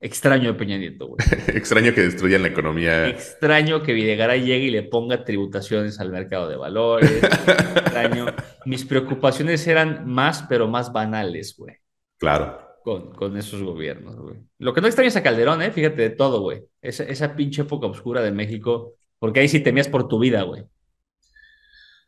Extraño 0.00 0.50
a 0.50 0.56
Peña 0.56 0.78
Nieto, 0.78 1.08
güey. 1.08 1.18
Extraño 1.48 1.92
que 1.92 2.02
destruyan 2.02 2.42
la 2.42 2.48
economía. 2.48 3.08
Extraño 3.08 3.82
que 3.82 3.92
Videgaray 3.92 4.42
llegue 4.42 4.66
y 4.66 4.70
le 4.70 4.84
ponga 4.84 5.24
tributaciones 5.24 5.98
al 5.98 6.12
mercado 6.12 6.48
de 6.48 6.56
valores. 6.56 7.22
Extraño. 7.22 8.26
Mis 8.64 8.84
preocupaciones 8.84 9.66
eran 9.66 10.06
más, 10.08 10.44
pero 10.48 10.68
más 10.68 10.92
banales, 10.92 11.56
güey. 11.58 11.76
Claro. 12.16 12.60
Con, 12.84 13.12
con 13.12 13.36
esos 13.36 13.62
gobiernos, 13.62 14.16
güey. 14.16 14.36
Lo 14.58 14.72
que 14.72 14.80
no 14.80 14.86
extraño 14.86 15.08
es 15.08 15.16
a 15.16 15.22
Calderón, 15.22 15.62
¿eh? 15.62 15.72
Fíjate 15.72 16.00
de 16.02 16.10
todo, 16.10 16.42
güey. 16.42 16.62
Esa, 16.80 17.02
esa 17.02 17.34
pinche 17.34 17.62
época 17.62 17.88
oscura 17.88 18.22
de 18.22 18.30
México, 18.30 18.94
porque 19.18 19.40
ahí 19.40 19.48
sí 19.48 19.60
temías 19.60 19.88
por 19.88 20.06
tu 20.06 20.20
vida, 20.20 20.42
güey. 20.42 20.64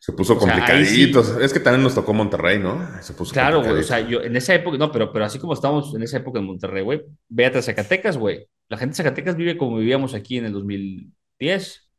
Se 0.01 0.15
puso 0.15 0.39
complicadito. 0.39 1.23
Sí. 1.23 1.33
Es 1.43 1.53
que 1.53 1.61
también 1.61 1.83
nos 1.83 1.95
tocó 1.95 2.15
Monterrey, 2.15 2.59
¿no? 2.59 2.81
Se 3.03 3.13
puso 3.13 3.35
claro, 3.35 3.63
güey. 3.63 3.81
O 3.81 3.83
sea, 3.83 4.01
yo 4.01 4.23
en 4.23 4.35
esa 4.35 4.55
época, 4.55 4.79
no, 4.79 4.91
pero, 4.91 5.13
pero 5.13 5.27
así 5.27 5.39
como 5.39 5.53
estábamos 5.53 5.95
en 5.95 6.03
esa 6.03 6.17
época 6.17 6.39
en 6.39 6.47
Monterrey, 6.47 6.83
güey, 6.83 7.03
véate 7.29 7.59
a 7.59 7.63
Zacatecas, 7.63 8.17
güey. 8.17 8.49
La 8.71 8.79
gente 8.79 8.93
de 8.93 8.97
Zacatecas 8.97 9.37
vive 9.37 9.59
como 9.59 9.77
vivíamos 9.77 10.15
aquí 10.15 10.39
en 10.39 10.47
el 10.47 10.53
2010. 10.55 11.91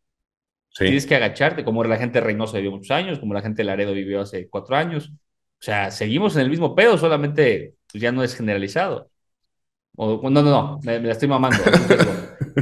Sí. 0.69 0.83
Tienes 0.83 1.05
que 1.05 1.15
agacharte, 1.15 1.63
como 1.63 1.83
la 1.83 1.97
gente 1.97 2.19
de 2.19 2.25
Reynosa 2.25 2.57
vivió 2.57 2.71
muchos 2.71 2.89
años, 2.89 3.19
como 3.19 3.35
la 3.35 3.41
gente 3.41 3.61
de 3.61 3.65
Laredo 3.65 3.93
vivió 3.93 4.21
hace 4.21 4.49
cuatro 4.49 4.75
años. 4.75 5.11
O 5.11 5.63
sea, 5.63 5.91
seguimos 5.91 6.35
en 6.35 6.41
el 6.41 6.49
mismo 6.49 6.73
pedo, 6.73 6.97
solamente 6.97 7.75
pues, 7.91 8.01
ya 8.01 8.11
no 8.11 8.23
es 8.23 8.35
generalizado. 8.35 9.11
O, 9.95 10.27
no, 10.27 10.41
no, 10.41 10.49
no, 10.49 10.79
me, 10.83 10.99
me 10.99 11.05
la 11.05 11.13
estoy 11.13 11.27
mamando. 11.27 11.59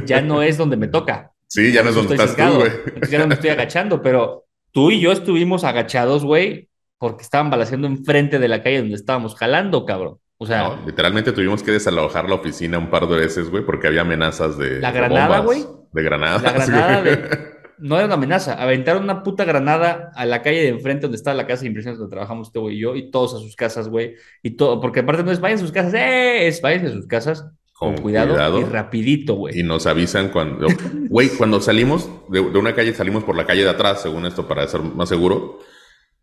ya 0.04 0.20
no 0.20 0.42
es 0.42 0.58
donde 0.58 0.76
me 0.76 0.88
toca. 0.88 1.32
Sí, 1.46 1.72
ya 1.72 1.82
no 1.82 1.88
es 1.88 1.94
donde 1.94 2.14
estás 2.14 2.36
tú, 2.36 2.56
güey. 2.56 2.70
Ya 3.10 3.20
no 3.20 3.26
me 3.26 3.34
estoy 3.34 3.50
agachando, 3.50 4.02
pero 4.02 4.44
tú 4.72 4.90
y 4.90 5.00
yo 5.00 5.12
estuvimos 5.12 5.64
agachados, 5.64 6.24
güey, 6.24 6.68
porque 6.98 7.22
estaban 7.22 7.50
balaseando 7.50 7.86
enfrente 7.86 8.38
de 8.38 8.48
la 8.48 8.62
calle 8.62 8.78
donde 8.78 8.94
estábamos 8.94 9.34
jalando, 9.34 9.84
cabrón. 9.84 10.18
O 10.38 10.46
sea, 10.46 10.68
no, 10.68 10.86
literalmente 10.86 11.32
tuvimos 11.32 11.62
que 11.62 11.70
desalojar 11.70 12.28
la 12.28 12.36
oficina 12.36 12.78
un 12.78 12.88
par 12.88 13.06
de 13.06 13.16
veces, 13.16 13.50
güey, 13.50 13.64
porque 13.64 13.88
había 13.88 14.00
amenazas 14.00 14.56
de. 14.56 14.80
La 14.80 14.90
granada, 14.90 15.40
güey. 15.40 15.66
De 15.92 16.02
granada. 16.02 16.40
La 16.40 16.52
granada 16.52 17.02
de. 17.02 17.50
No 17.78 17.96
era 17.96 18.04
una 18.04 18.14
amenaza. 18.14 18.54
Aventaron 18.54 19.04
una 19.04 19.22
puta 19.22 19.44
granada 19.44 20.10
a 20.14 20.26
la 20.26 20.42
calle 20.42 20.60
de 20.60 20.68
enfrente 20.68 21.02
donde 21.02 21.16
estaba 21.16 21.34
la 21.34 21.46
casa 21.46 21.62
de 21.62 21.68
impresiones 21.68 21.98
donde 21.98 22.10
trabajamos 22.10 22.48
este 22.48 22.58
güey 22.58 22.76
y 22.76 22.80
yo, 22.80 22.94
y 22.94 23.10
todos 23.10 23.34
a 23.34 23.38
sus 23.38 23.56
casas, 23.56 23.88
güey. 23.88 24.16
Y 24.42 24.50
todo, 24.50 24.80
porque 24.80 25.00
aparte 25.00 25.24
no 25.24 25.30
es 25.30 25.40
vayan 25.40 25.58
a 25.58 25.62
sus 25.62 25.72
casas, 25.72 25.94
¡eh! 25.94 26.46
Es 26.46 26.60
vayan 26.60 26.86
a 26.86 26.90
sus 26.90 27.06
casas 27.06 27.46
con, 27.80 27.94
con 27.94 28.02
cuidado, 28.02 28.34
cuidado, 28.34 28.60
y 28.60 28.64
rapidito, 28.64 29.34
güey. 29.34 29.58
Y 29.58 29.62
nos 29.62 29.86
avisan 29.86 30.28
cuando, 30.28 30.66
güey, 31.08 31.30
cuando 31.30 31.62
salimos 31.62 32.10
de, 32.28 32.42
de, 32.42 32.58
una 32.58 32.74
calle, 32.74 32.92
salimos 32.92 33.24
por 33.24 33.34
la 33.34 33.46
calle 33.46 33.62
de 33.62 33.70
atrás, 33.70 34.02
según 34.02 34.26
esto, 34.26 34.46
para 34.46 34.68
ser 34.68 34.82
más 34.82 35.08
seguro. 35.08 35.60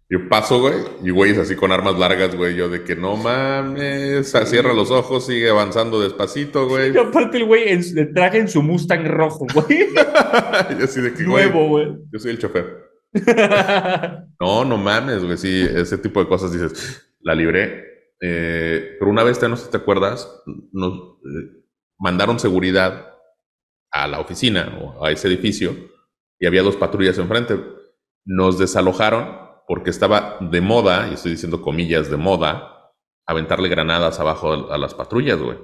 Yo 0.07 0.29
paso, 0.29 0.61
güey, 0.61 0.75
y 1.03 1.09
güey 1.09 1.31
es 1.31 1.39
así 1.39 1.55
con 1.55 1.71
armas 1.71 1.97
largas, 1.97 2.35
güey, 2.35 2.55
yo 2.55 2.69
de 2.69 2.83
que 2.83 2.95
no 2.95 3.17
mames, 3.17 4.31
cierra 4.45 4.71
los 4.71 4.91
ojos, 4.91 5.25
sigue 5.25 5.49
avanzando 5.49 5.99
despacito, 5.99 6.67
güey. 6.69 6.93
Y 6.93 6.97
aparte 6.97 7.37
el 7.37 7.45
güey 7.45 7.69
en, 7.69 7.81
le 7.95 8.05
traje 8.05 8.37
en 8.37 8.47
su 8.47 8.61
Mustang 8.61 9.07
rojo, 9.07 9.47
güey. 9.51 9.87
yo 10.79 10.85
así 10.85 11.01
de 11.01 11.13
que, 11.13 11.23
Nuevo, 11.23 11.69
güey. 11.69 11.87
Yo 12.11 12.19
soy 12.19 12.31
el 12.31 12.37
chofer. 12.37 12.85
no, 14.39 14.63
no 14.63 14.77
mames, 14.77 15.23
güey, 15.23 15.37
sí, 15.37 15.67
ese 15.73 15.97
tipo 15.97 16.19
de 16.19 16.29
cosas 16.29 16.53
dices, 16.53 17.11
la 17.21 17.33
libré. 17.33 17.86
Eh, 18.21 18.95
pero 18.99 19.11
una 19.11 19.23
vez, 19.23 19.41
no 19.41 19.55
sé 19.55 19.65
si 19.65 19.71
te 19.71 19.77
acuerdas, 19.77 20.29
nos 20.71 20.93
eh, 20.93 21.63
mandaron 21.99 22.39
seguridad 22.39 23.13
a 23.91 24.07
la 24.07 24.19
oficina 24.19 24.77
o 24.81 25.05
a 25.05 25.11
ese 25.11 25.27
edificio 25.27 25.75
y 26.39 26.45
había 26.45 26.63
dos 26.63 26.75
patrullas 26.75 27.17
enfrente. 27.17 27.59
Nos 28.25 28.59
desalojaron 28.59 29.47
porque 29.67 29.89
estaba 29.89 30.37
de 30.39 30.61
moda, 30.61 31.09
y 31.09 31.15
estoy 31.15 31.31
diciendo 31.31 31.61
comillas 31.61 32.09
de 32.09 32.17
moda, 32.17 32.93
aventarle 33.25 33.67
granadas 33.67 34.19
abajo 34.19 34.71
a, 34.71 34.77
las 34.77 34.93
patrullas, 34.93 35.39
güey. 35.39 35.57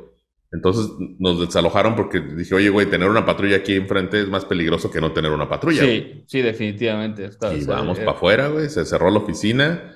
Entonces 0.52 0.92
nos 1.20 1.40
desalojaron 1.40 1.96
porque 1.96 2.20
dije, 2.20 2.54
oye, 2.54 2.70
güey, 2.70 2.86
tener 2.86 3.10
una 3.10 3.26
patrulla 3.26 3.58
aquí 3.58 3.74
enfrente 3.74 4.22
es 4.22 4.28
más 4.28 4.46
peligroso 4.46 4.92
que 4.92 5.02
no 5.02 5.14
tener 5.14 5.32
una 5.32 5.50
patrulla. 5.50 5.82
Sí, 5.82 5.86
güey. 5.88 6.24
sí, 6.28 6.42
definitivamente. 6.42 7.26
Está, 7.26 7.54
y 7.56 7.64
vamos 7.64 7.98
para 7.98 8.12
afuera, 8.12 8.50
güey, 8.50 8.70
se 8.70 8.86
cerró 8.86 9.10
la 9.10 9.20
oficina. 9.20 9.96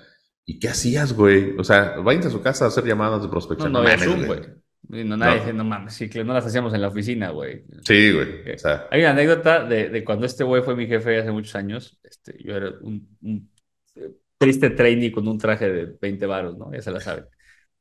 ¿Y 0.50 0.60
qué 0.60 0.70
hacías, 0.70 1.12
güey? 1.12 1.58
O 1.58 1.64
sea, 1.66 1.98
váyanse 1.98 2.30
a 2.30 2.32
su 2.32 2.42
casa 2.42 2.66
a 2.66 2.68
hacer 2.70 2.86
llamadas 2.86 3.22
de 3.22 3.28
prospección. 3.28 3.70
No, 3.70 3.84
no, 3.84 3.98
Zoom, 3.98 4.26
güey. 4.26 4.40
No, 4.88 5.18
nadie 5.18 5.36
no. 5.36 5.42
Dice, 5.42 5.54
no 5.54 5.64
mames, 5.66 5.94
sí, 5.94 6.10
que 6.10 6.24
no 6.24 6.34
las 6.34 6.46
hacíamos 6.46 6.74
en 6.74 6.82
la 6.82 6.88
oficina, 6.88 7.32
güey. 7.32 7.66
Sí, 7.84 8.14
güey. 8.14 8.54
O 8.54 8.58
sea. 8.58 8.88
Hay 8.90 9.02
una 9.02 9.10
anécdota 9.10 9.66
de, 9.66 9.90
de, 9.90 10.04
cuando 10.06 10.26
este 10.26 10.46
güey 10.46 10.64
fue 10.64 10.78
mi 10.78 10.88
jefe 10.88 11.20
hace 11.20 11.32
muchos 11.32 11.54
años. 11.56 12.00
Este, 12.02 12.42
yo 12.42 12.56
era 12.56 12.70
un, 12.80 13.18
un 13.22 13.52
triste 14.38 14.70
trainee 14.70 15.12
con 15.12 15.28
un 15.28 15.38
traje 15.38 15.70
de 15.70 15.98
20 16.02 16.26
varos, 16.26 16.58
¿no? 16.58 16.72
Ya 16.72 16.82
se 16.82 16.92
la 16.92 17.02
sabe. 17.02 17.26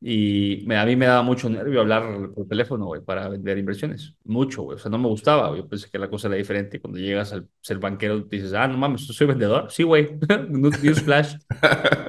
Y 0.00 0.62
me, 0.66 0.76
a 0.76 0.84
mí 0.84 0.94
me 0.94 1.06
daba 1.06 1.22
mucho 1.22 1.48
nervio 1.48 1.80
hablar 1.80 2.30
por 2.34 2.46
teléfono, 2.46 2.86
güey, 2.86 3.00
para 3.02 3.28
vender 3.28 3.56
inversiones. 3.58 4.14
Mucho, 4.24 4.62
güey. 4.62 4.76
O 4.76 4.78
sea, 4.78 4.90
no 4.90 4.98
me 4.98 5.08
gustaba. 5.08 5.56
Yo 5.56 5.66
pensé 5.68 5.88
que 5.90 5.98
la 5.98 6.10
cosa 6.10 6.28
era 6.28 6.36
diferente. 6.36 6.80
Cuando 6.80 6.98
llegas 6.98 7.32
al 7.32 7.48
ser 7.60 7.78
banquero, 7.78 8.20
dices, 8.20 8.52
ah, 8.52 8.68
no 8.68 8.76
mames, 8.78 9.06
soy 9.06 9.26
vendedor. 9.26 9.70
Sí, 9.70 9.82
güey. 9.82 10.18
Newsflash. 10.50 11.36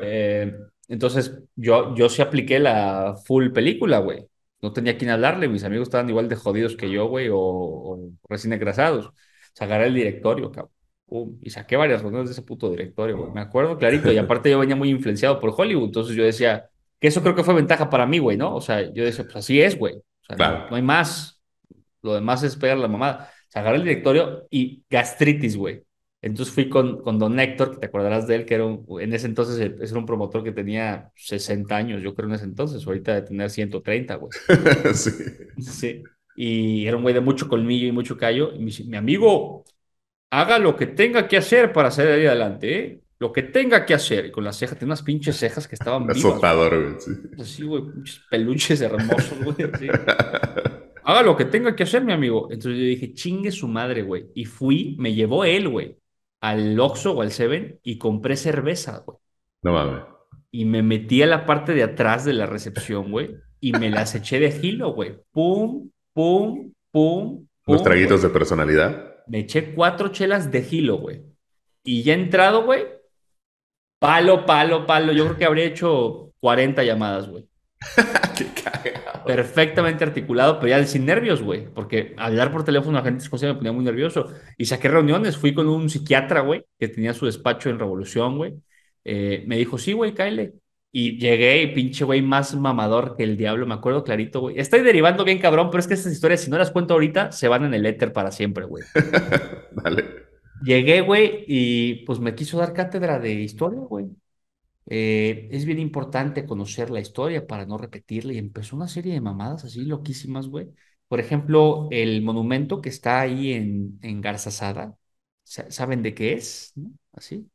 eh, 0.01 0.55
entonces, 0.89 1.39
yo, 1.55 1.95
yo 1.95 2.09
sí 2.09 2.21
apliqué 2.21 2.59
la 2.59 3.15
full 3.25 3.51
película, 3.51 3.99
güey. 3.99 4.27
No 4.61 4.73
tenía 4.73 4.97
quien 4.97 5.11
hablarle. 5.11 5.47
Mis 5.47 5.63
amigos 5.63 5.87
estaban 5.87 6.09
igual 6.09 6.27
de 6.29 6.35
jodidos 6.35 6.75
que 6.75 6.89
yo, 6.91 7.07
güey, 7.07 7.29
o, 7.29 7.37
o 7.39 8.11
recién 8.29 8.53
sea, 9.53 9.67
agarré 9.67 9.87
el 9.87 9.93
directorio, 9.95 10.51
cabrón. 10.51 10.71
Y 11.41 11.49
saqué 11.51 11.77
varias 11.77 12.01
reuniones 12.01 12.29
de 12.29 12.33
ese 12.33 12.41
puto 12.41 12.69
directorio, 12.69 13.17
güey. 13.17 13.31
Me 13.31 13.41
acuerdo 13.41 13.77
clarito. 13.77 14.11
Y 14.11 14.17
aparte 14.17 14.49
yo 14.51 14.59
venía 14.59 14.75
muy 14.75 14.89
influenciado 14.89 15.39
por 15.39 15.53
Hollywood. 15.55 15.85
Entonces 15.85 16.15
yo 16.15 16.23
decía, 16.23 16.69
que 16.99 17.07
eso 17.07 17.21
creo 17.21 17.35
que 17.35 17.43
fue 17.43 17.53
ventaja 17.53 17.89
para 17.89 18.05
mí, 18.05 18.19
güey, 18.19 18.37
¿no? 18.37 18.55
O 18.55 18.61
sea, 18.61 18.81
yo 18.93 19.03
decía, 19.03 19.23
pues 19.25 19.37
así 19.37 19.61
es, 19.61 19.77
güey. 19.77 19.95
O 19.95 20.25
sea, 20.25 20.35
claro. 20.35 20.59
no, 20.59 20.69
no, 20.71 20.75
hay 20.75 20.81
más. 20.81 21.41
Lo 22.01 22.13
demás 22.13 22.43
es 22.43 22.55
pegar 22.55 22.77
la 22.77 22.87
mamada. 22.87 23.31
O 23.31 23.51
sea, 23.51 23.61
agarré 23.61 23.77
el 23.77 23.83
directorio 23.83 24.47
y 24.49 24.83
gastritis, 24.89 25.55
güey. 25.55 25.83
Entonces 26.21 26.53
fui 26.53 26.67
con, 26.67 27.01
con 27.01 27.19
Don 27.19 27.39
Héctor, 27.39 27.71
que 27.71 27.77
te 27.77 27.85
acordarás 27.85 28.27
de 28.27 28.35
él, 28.35 28.45
que 28.45 28.55
era 28.55 28.65
un, 28.65 28.85
en 28.99 29.13
ese 29.13 29.27
entonces 29.27 29.59
era 29.59 29.99
un 29.99 30.05
promotor 30.05 30.43
que 30.43 30.51
tenía 30.51 31.11
60 31.15 31.75
años, 31.75 32.01
yo 32.01 32.15
creo 32.15 32.27
en 32.27 32.35
ese 32.35 32.45
entonces, 32.45 32.85
ahorita 32.85 33.13
de 33.13 33.21
tener 33.21 33.49
130, 33.49 34.15
güey. 34.15 34.31
sí. 34.93 35.11
Sí. 35.59 36.03
Y 36.35 36.87
era 36.87 36.97
un 36.97 37.03
güey 37.03 37.13
de 37.13 37.21
mucho 37.21 37.47
colmillo 37.47 37.87
y 37.87 37.91
mucho 37.91 38.17
callo. 38.17 38.53
Y 38.53 38.59
me 38.59 38.65
dice, 38.65 38.83
mi 38.83 38.97
amigo, 38.97 39.63
haga 40.31 40.59
lo 40.59 40.75
que 40.75 40.87
tenga 40.87 41.27
que 41.27 41.37
hacer 41.37 41.71
para 41.71 41.91
salir 41.91 42.27
adelante, 42.27 42.79
¿eh? 42.79 43.01
Lo 43.19 43.33
que 43.33 43.43
tenga 43.43 43.85
que 43.85 43.93
hacer. 43.93 44.27
Y 44.27 44.31
con 44.31 44.43
las 44.43 44.57
cejas, 44.57 44.77
tiene 44.77 44.89
unas 44.89 45.01
pinches 45.01 45.37
cejas 45.37 45.67
que 45.67 45.75
estaban. 45.75 46.09
Azotador, 46.11 46.83
güey. 46.83 46.95
Sí. 46.99 47.11
Así, 47.39 47.63
güey, 47.63 47.83
pinches 47.91 48.21
peluches 48.29 48.81
hermosos, 48.81 49.43
güey. 49.43 49.69
Así. 49.73 49.87
Haga 51.03 51.23
lo 51.23 51.37
que 51.37 51.45
tenga 51.45 51.75
que 51.75 51.83
hacer, 51.83 52.03
mi 52.03 52.11
amigo. 52.13 52.47
Entonces 52.51 52.79
yo 52.79 52.85
dije, 52.85 53.13
chingue 53.13 53.51
su 53.51 53.67
madre, 53.67 54.01
güey. 54.03 54.25
Y 54.35 54.45
fui, 54.45 54.95
me 54.99 55.13
llevó 55.13 55.45
él, 55.45 55.69
güey, 55.69 55.97
al 56.41 56.77
Oxxo 56.79 57.13
o 57.13 57.21
al 57.21 57.31
Seven 57.31 57.79
y 57.81 57.97
compré 57.97 58.35
cerveza, 58.35 59.03
güey. 59.05 59.17
No 59.63 59.73
mames. 59.73 60.03
y 60.51 60.65
me 60.65 60.83
metí 60.83 61.21
a 61.23 61.27
la 61.27 61.45
parte 61.45 61.73
de 61.73 61.83
atrás 61.83 62.25
de 62.25 62.33
la 62.33 62.45
recepción, 62.45 63.11
güey, 63.11 63.35
y 63.59 63.71
me 63.73 63.89
las 63.89 64.15
eché 64.15 64.39
de 64.39 64.51
gilo, 64.51 64.93
güey. 64.93 65.17
Pum, 65.31 65.89
pum, 66.13 66.73
pum. 66.91 67.47
Los 67.65 67.83
traguitos 67.83 68.21
de 68.21 68.29
personalidad. 68.29 69.15
Me 69.27 69.39
eché 69.39 69.73
cuatro 69.73 70.09
chelas 70.09 70.51
de 70.51 70.61
gilo, 70.61 70.97
güey. 70.97 71.23
Y 71.83 72.03
ya 72.03 72.13
entrado, 72.13 72.63
güey, 72.65 72.83
palo, 73.99 74.45
palo, 74.45 74.85
palo. 74.85 75.13
Yo 75.13 75.25
creo 75.25 75.37
que 75.37 75.45
habría 75.45 75.65
hecho 75.65 76.33
40 76.39 76.83
llamadas, 76.83 77.27
güey. 77.29 77.47
Qué 78.37 78.45
cagado. 78.63 79.25
Perfectamente 79.25 80.03
articulado, 80.03 80.59
pero 80.59 80.69
ya 80.69 80.85
sin 80.85 81.05
nervios, 81.05 81.41
güey. 81.41 81.67
Porque 81.73 82.13
hablar 82.17 82.51
por 82.51 82.63
teléfono 82.63 82.97
a 82.97 83.03
gente 83.03 83.21
desconocida 83.21 83.53
me 83.53 83.57
ponía 83.57 83.71
muy 83.71 83.83
nervioso. 83.83 84.27
Y 84.57 84.65
saqué 84.65 84.87
reuniones. 84.87 85.37
Fui 85.37 85.53
con 85.53 85.67
un 85.67 85.89
psiquiatra, 85.89 86.41
güey, 86.41 86.65
que 86.79 86.87
tenía 86.87 87.13
su 87.13 87.25
despacho 87.25 87.69
en 87.69 87.79
Revolución, 87.79 88.37
güey. 88.37 88.55
Eh, 89.03 89.43
me 89.47 89.57
dijo, 89.57 89.77
sí, 89.77 89.93
güey, 89.93 90.13
cáele. 90.13 90.53
Y 90.91 91.19
llegué 91.19 91.61
y 91.61 91.73
pinche 91.73 92.05
güey 92.05 92.21
más 92.21 92.55
mamador 92.55 93.15
que 93.15 93.23
el 93.23 93.37
diablo, 93.37 93.67
me 93.67 93.73
acuerdo 93.75 94.03
clarito, 94.03 94.39
güey. 94.41 94.59
Estoy 94.59 94.81
derivando 94.81 95.23
bien 95.25 95.37
cabrón, 95.39 95.69
pero 95.69 95.79
es 95.79 95.87
que 95.87 95.93
estas 95.93 96.13
historias, 96.13 96.41
si 96.41 96.49
no 96.49 96.57
las 96.57 96.71
cuento 96.71 96.93
ahorita, 96.93 97.31
se 97.31 97.47
van 97.47 97.65
en 97.65 97.73
el 97.73 97.85
éter 97.85 98.13
para 98.13 98.31
siempre, 98.31 98.65
güey. 98.65 98.83
Dale. 99.71 100.26
Llegué, 100.59 101.01
güey, 101.01 101.45
y 101.47 102.05
pues 102.05 102.19
me 102.19 102.33
quiso 102.33 102.57
dar 102.57 102.73
cátedra 102.73 103.19
de 103.19 103.31
historia, 103.33 103.79
güey. 103.79 104.07
Eh, 104.87 105.49
es 105.51 105.65
bien 105.65 105.79
importante 105.79 106.45
conocer 106.45 106.89
la 106.91 107.01
historia 107.01 107.47
para 107.47 107.65
no 107.65 107.77
repetirla 107.77 108.33
y 108.33 108.39
empezó 108.39 108.75
una 108.77 108.87
serie 108.89 109.13
de 109.13 109.21
mamadas 109.21 109.65
así 109.65 109.85
loquísimas, 109.85 110.47
güey. 110.49 110.69
Por 111.07 111.19
ejemplo, 111.21 111.87
el 111.91 112.21
monumento 112.23 112.81
que 112.81 112.89
está 112.89 113.21
ahí 113.21 113.53
en, 113.53 113.99
en 114.03 114.21
Garzazada, 114.21 114.97
¿saben 115.43 116.03
de 116.03 116.15
qué 116.15 116.33
es? 116.33 116.73
Así. 117.13 117.49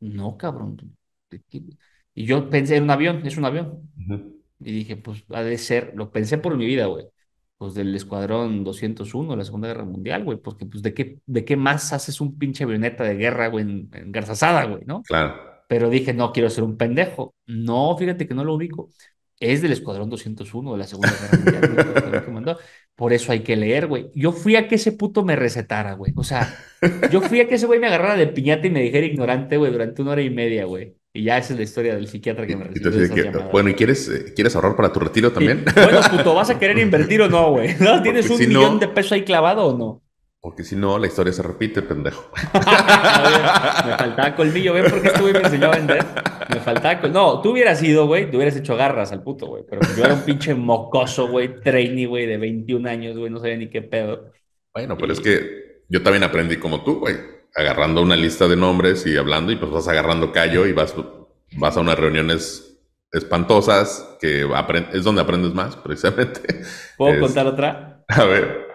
No, 0.00 0.36
cabrón. 0.38 0.96
Y 2.14 2.24
yo 2.26 2.48
pensé 2.50 2.76
en 2.76 2.84
un 2.84 2.90
avión, 2.90 3.26
es 3.26 3.36
un 3.36 3.44
avión. 3.44 3.90
Y 4.60 4.72
dije, 4.72 4.96
pues 4.96 5.24
ha 5.30 5.42
de 5.42 5.58
ser, 5.58 5.92
lo 5.96 6.10
pensé 6.10 6.38
por 6.38 6.56
mi 6.56 6.66
vida, 6.66 6.86
güey. 6.86 7.06
Pues 7.58 7.74
del 7.74 7.94
escuadrón 7.94 8.64
201 8.64 9.30
de 9.30 9.36
la 9.36 9.44
Segunda 9.44 9.68
Guerra 9.68 9.84
Mundial, 9.84 10.24
güey. 10.24 10.38
Porque, 10.38 10.66
pues, 10.66 10.82
¿de 10.82 10.92
qué, 10.92 11.20
de 11.26 11.44
qué 11.44 11.56
más 11.56 11.92
haces 11.92 12.20
un 12.20 12.38
pinche 12.38 12.64
avioneta 12.64 13.04
de 13.04 13.16
guerra, 13.16 13.48
güey, 13.48 13.64
en, 13.64 13.90
en 13.92 14.12
Garzazada, 14.12 14.64
güey, 14.64 14.84
¿no? 14.84 15.02
Claro 15.02 15.56
pero 15.68 15.90
dije, 15.90 16.14
no 16.14 16.32
quiero 16.32 16.50
ser 16.50 16.64
un 16.64 16.76
pendejo. 16.76 17.34
No, 17.46 17.96
fíjate 17.96 18.26
que 18.26 18.34
no 18.34 18.44
lo 18.44 18.54
ubico. 18.54 18.90
Es 19.38 19.60
del 19.62 19.72
Escuadrón 19.72 20.08
201 20.08 20.72
de 20.72 20.78
la 20.78 20.84
Segunda 20.84 21.12
Guerra 21.44 22.30
Mundial. 22.30 22.56
Por 22.94 23.12
eso 23.12 23.32
hay 23.32 23.40
que 23.40 23.56
leer, 23.56 23.86
güey. 23.86 24.10
Yo 24.14 24.32
fui 24.32 24.56
a 24.56 24.68
que 24.68 24.76
ese 24.76 24.92
puto 24.92 25.24
me 25.24 25.36
recetara, 25.36 25.92
güey. 25.94 26.12
O 26.16 26.24
sea, 26.24 26.56
yo 27.10 27.20
fui 27.20 27.40
a 27.40 27.48
que 27.48 27.56
ese 27.56 27.66
güey 27.66 27.78
me 27.78 27.88
agarrara 27.88 28.16
de 28.16 28.28
piñata 28.28 28.66
y 28.66 28.70
me 28.70 28.80
dijera 28.80 29.06
ignorante, 29.06 29.58
güey, 29.58 29.72
durante 29.72 30.00
una 30.00 30.12
hora 30.12 30.22
y 30.22 30.30
media, 30.30 30.64
güey. 30.64 30.96
Y 31.16 31.24
ya 31.24 31.38
esa 31.38 31.54
es 31.54 31.58
la 31.58 31.64
historia 31.64 31.94
del 31.94 32.06
psiquiatra 32.06 32.46
que 32.46 32.56
me 32.56 32.64
recibió. 32.64 33.48
bueno, 33.50 33.70
¿y 33.70 33.74
quieres, 33.74 34.08
eh, 34.08 34.34
quieres 34.34 34.54
ahorrar 34.54 34.76
para 34.76 34.92
tu 34.92 35.00
retiro 35.00 35.32
también? 35.32 35.64
Bueno, 35.74 36.00
puto, 36.10 36.34
¿vas 36.34 36.50
a 36.50 36.58
querer 36.58 36.78
invertir 36.78 37.22
o 37.22 37.28
no, 37.28 37.52
güey? 37.52 37.74
¿No? 37.80 38.02
¿Tienes 38.02 38.28
un 38.28 38.38
millón 38.38 38.78
de 38.78 38.88
pesos 38.88 39.12
ahí 39.12 39.22
clavado 39.22 39.66
o 39.66 39.78
no? 39.78 40.02
Porque 40.40 40.62
si 40.62 40.76
no, 40.76 40.98
la 40.98 41.06
historia 41.06 41.32
se 41.32 41.42
repite, 41.42 41.82
pendejo. 41.82 42.30
me 42.54 43.96
faltaba 43.96 44.36
colmillo, 44.36 44.74
¿ven 44.74 44.84
por 44.90 45.02
qué 45.02 45.10
güey 45.18 45.32
me 45.32 45.40
enseñó 45.40 45.66
a 45.68 45.76
vender? 45.76 46.04
Me 46.50 46.60
faltaba 46.60 47.00
colmillo. 47.00 47.20
No, 47.20 47.40
tú 47.40 47.50
hubieras 47.50 47.82
ido, 47.82 48.06
güey, 48.06 48.30
te 48.30 48.36
hubieras 48.36 48.54
hecho 48.56 48.76
garras 48.76 49.10
al 49.10 49.22
puto, 49.22 49.46
güey. 49.46 49.64
Pero 49.68 49.80
yo 49.96 50.04
era 50.04 50.14
un 50.14 50.20
pinche 50.20 50.54
mocoso, 50.54 51.28
güey, 51.28 51.60
trainee, 51.60 52.06
güey, 52.06 52.26
de 52.26 52.36
21 52.36 52.88
años, 52.88 53.16
güey, 53.16 53.30
no 53.30 53.40
sabía 53.40 53.56
ni 53.56 53.68
qué 53.70 53.82
pedo. 53.82 54.32
Bueno, 54.72 54.96
pero 54.96 55.14
es 55.14 55.20
que 55.20 55.82
yo 55.88 56.02
también 56.02 56.22
aprendí 56.22 56.58
como 56.58 56.84
tú, 56.84 57.00
güey. 57.00 57.35
Agarrando 57.56 58.02
una 58.02 58.16
lista 58.16 58.48
de 58.48 58.56
nombres 58.56 59.06
y 59.06 59.16
hablando, 59.16 59.50
y 59.50 59.56
pues 59.56 59.70
vas 59.70 59.88
agarrando 59.88 60.30
callo 60.30 60.66
y 60.66 60.72
vas, 60.72 60.94
vas 61.56 61.76
a 61.76 61.80
unas 61.80 61.98
reuniones 61.98 62.78
espantosas 63.12 64.16
que 64.20 64.46
es 64.92 65.04
donde 65.04 65.22
aprendes 65.22 65.54
más, 65.54 65.76
precisamente. 65.84 66.40
¿Puedo 66.96 67.20
contar 67.20 67.46
otra? 67.46 68.04
A 68.08 68.24
ver. 68.24 68.66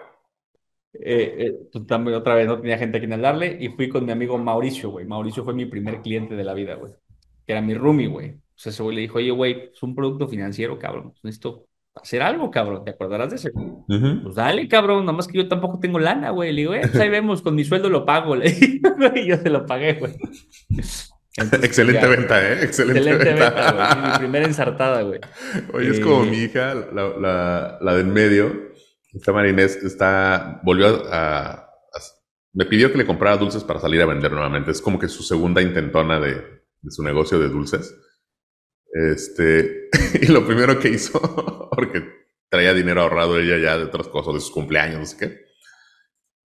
Eh, 0.94 1.34
eh, 1.38 1.68
pues, 1.72 1.86
también 1.86 2.16
otra 2.16 2.34
vez 2.34 2.46
no 2.46 2.60
tenía 2.60 2.78
gente 2.78 2.98
a 2.98 3.00
quien 3.00 3.12
hablarle 3.12 3.56
y 3.58 3.68
fui 3.70 3.88
con 3.88 4.04
mi 4.04 4.12
amigo 4.12 4.36
Mauricio, 4.38 4.90
güey. 4.90 5.06
Mauricio 5.06 5.44
fue 5.44 5.54
mi 5.54 5.66
primer 5.66 6.02
cliente 6.02 6.34
de 6.34 6.44
la 6.44 6.54
vida, 6.54 6.74
güey. 6.74 6.92
Que 7.46 7.52
era 7.52 7.62
mi 7.62 7.74
roomie, 7.74 8.08
güey. 8.08 8.30
O 8.30 8.58
sea, 8.62 8.70
ese 8.70 8.82
güey 8.82 8.96
le 8.96 9.02
dijo, 9.02 9.18
oye, 9.18 9.30
güey, 9.30 9.70
es 9.72 9.82
un 9.82 9.94
producto 9.94 10.28
financiero, 10.28 10.78
cabrón. 10.78 11.14
Necesito 11.22 11.66
hacer 11.94 12.22
algo, 12.22 12.50
cabrón. 12.50 12.84
¿Te 12.84 12.92
acordarás 12.92 13.30
de 13.30 13.36
eso? 13.36 13.50
Pues 13.86 14.34
dale, 14.34 14.68
cabrón. 14.68 15.04
Nomás 15.06 15.28
que 15.28 15.38
yo 15.38 15.48
tampoco 15.48 15.78
tengo 15.78 15.98
lana, 15.98 16.30
güey. 16.30 16.52
Le 16.52 16.62
digo, 16.62 16.74
eh, 16.74 16.80
pues 16.82 16.96
ahí 16.96 17.08
vemos, 17.08 17.42
con 17.42 17.54
mi 17.54 17.64
sueldo 17.64 17.88
lo 17.88 18.04
pago. 18.04 18.36
y 19.14 19.26
yo 19.26 19.36
se 19.36 19.50
lo 19.50 19.66
pagué, 19.66 19.94
güey. 19.94 20.14
excelente 21.36 22.06
venta, 22.06 22.40
¿eh? 22.40 22.64
Excelente, 22.64 23.14
venta. 23.34 23.72
güey. 23.72 24.12
Mi 24.12 24.18
primera 24.18 24.46
ensartada, 24.46 25.02
güey. 25.02 25.20
Oye, 25.72 25.90
es 25.90 26.00
como 26.00 26.24
eh, 26.24 26.30
mi 26.30 26.36
hija, 26.38 26.74
la, 26.74 27.08
la, 27.18 27.78
la 27.80 27.94
del 27.96 28.06
medio 28.06 28.72
esta 29.12 29.32
Marinés 29.32 29.76
está, 29.76 30.60
volvió 30.64 31.02
a, 31.12 31.68
me 32.54 32.64
pidió 32.66 32.90
que 32.90 32.98
le 32.98 33.06
comprara 33.06 33.36
dulces 33.36 33.64
para 33.64 33.80
salir 33.80 34.00
a 34.02 34.06
vender 34.06 34.32
nuevamente. 34.32 34.70
Es 34.70 34.80
como 34.80 34.98
que 34.98 35.08
su 35.08 35.22
segunda 35.22 35.62
intentona 35.62 36.18
de, 36.20 36.34
de 36.34 36.90
su 36.90 37.02
negocio 37.02 37.38
de 37.38 37.48
dulces. 37.48 37.94
Este, 38.92 39.81
y 40.20 40.26
lo 40.26 40.46
primero 40.46 40.78
que 40.78 40.88
hizo, 40.88 41.70
porque 41.76 42.02
traía 42.48 42.74
dinero 42.74 43.02
ahorrado 43.02 43.38
ella 43.38 43.58
ya 43.58 43.78
de 43.78 43.84
otras 43.84 44.08
cosas, 44.08 44.34
de 44.34 44.40
sus 44.40 44.50
cumpleaños, 44.50 45.00
no 45.00 45.06
sé 45.06 45.16
qué. 45.16 45.52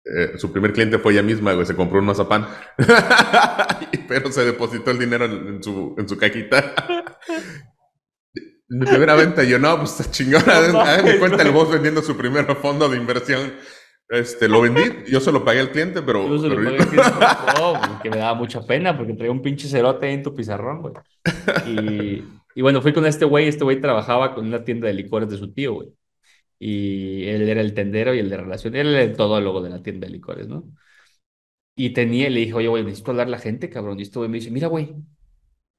Eh, 0.05 0.37
su 0.37 0.51
primer 0.51 0.73
cliente 0.73 0.99
fue 0.99 1.13
ella 1.13 1.21
misma, 1.21 1.53
güey, 1.53 1.65
se 1.65 1.75
compró 1.75 1.99
un 1.99 2.05
mazapán. 2.05 2.47
Pero 4.07 4.31
se 4.31 4.43
depositó 4.43 4.91
el 4.91 4.99
dinero 4.99 5.25
en, 5.25 5.63
su, 5.63 5.95
en 5.97 6.09
su 6.09 6.17
cajita. 6.17 6.73
Mi 8.67 8.85
primera 8.85 9.15
venta, 9.15 9.43
yo 9.43 9.59
no, 9.59 9.77
pues 9.77 9.99
está 9.99 10.11
chingona. 10.11 10.67
No, 10.67 11.03
me 11.03 11.19
cuenta 11.19 11.43
el 11.43 11.51
boss 11.51 11.71
vendiendo 11.71 12.01
su 12.01 12.17
primer 12.17 12.45
fondo 12.57 12.89
de 12.89 12.97
inversión. 12.97 13.53
Este, 14.09 14.49
lo 14.49 14.61
vendí, 14.61 15.09
yo 15.09 15.21
se 15.21 15.31
lo 15.31 15.45
pagué 15.45 15.61
al 15.61 15.71
cliente, 15.71 16.01
pero. 16.01 16.27
Yo 16.27 16.37
se 16.37 16.49
lo 16.49 16.55
pagué 16.55 16.77
al 16.77 16.87
cliente, 16.87 17.11
que 18.03 18.09
me 18.09 18.17
daba 18.17 18.33
mucha 18.33 18.65
pena 18.65 18.97
porque 18.97 19.13
traía 19.13 19.31
un 19.31 19.41
pinche 19.41 19.67
cerote 19.67 20.11
en 20.11 20.21
tu 20.21 20.35
pizarrón, 20.35 20.81
güey. 20.81 20.93
Y, 21.65 22.23
y 22.55 22.61
bueno, 22.61 22.81
fui 22.81 22.93
con 22.93 23.05
este 23.05 23.25
güey, 23.25 23.47
este 23.47 23.63
güey 23.63 23.81
trabajaba 23.81 24.33
con 24.35 24.45
una 24.47 24.63
tienda 24.63 24.87
de 24.87 24.93
licores 24.93 25.29
de 25.29 25.37
su 25.37 25.53
tío, 25.53 25.73
güey. 25.75 25.89
Y 26.59 27.25
él 27.27 27.49
era 27.49 27.61
el 27.61 27.73
tendero 27.73 28.13
y 28.15 28.19
el 28.19 28.29
de 28.29 28.37
relación, 28.37 28.75
él 28.75 28.87
era 28.89 29.03
el 29.03 29.15
todólogo 29.17 29.61
de 29.61 29.69
la 29.71 29.83
tienda 29.83 30.07
de 30.07 30.13
licores, 30.13 30.47
¿no? 30.47 30.65
Y 31.75 31.91
tenía, 31.93 32.29
le 32.29 32.41
dije, 32.41 32.53
oye, 32.53 32.67
güey, 32.67 32.83
necesito 32.83 33.11
hablar 33.11 33.27
a 33.27 33.29
la 33.31 33.39
gente, 33.39 33.69
cabrón. 33.69 33.99
Y 33.99 34.03
este 34.03 34.19
güey 34.19 34.29
me 34.29 34.37
dice, 34.37 34.51
mira, 34.51 34.67
güey, 34.67 34.95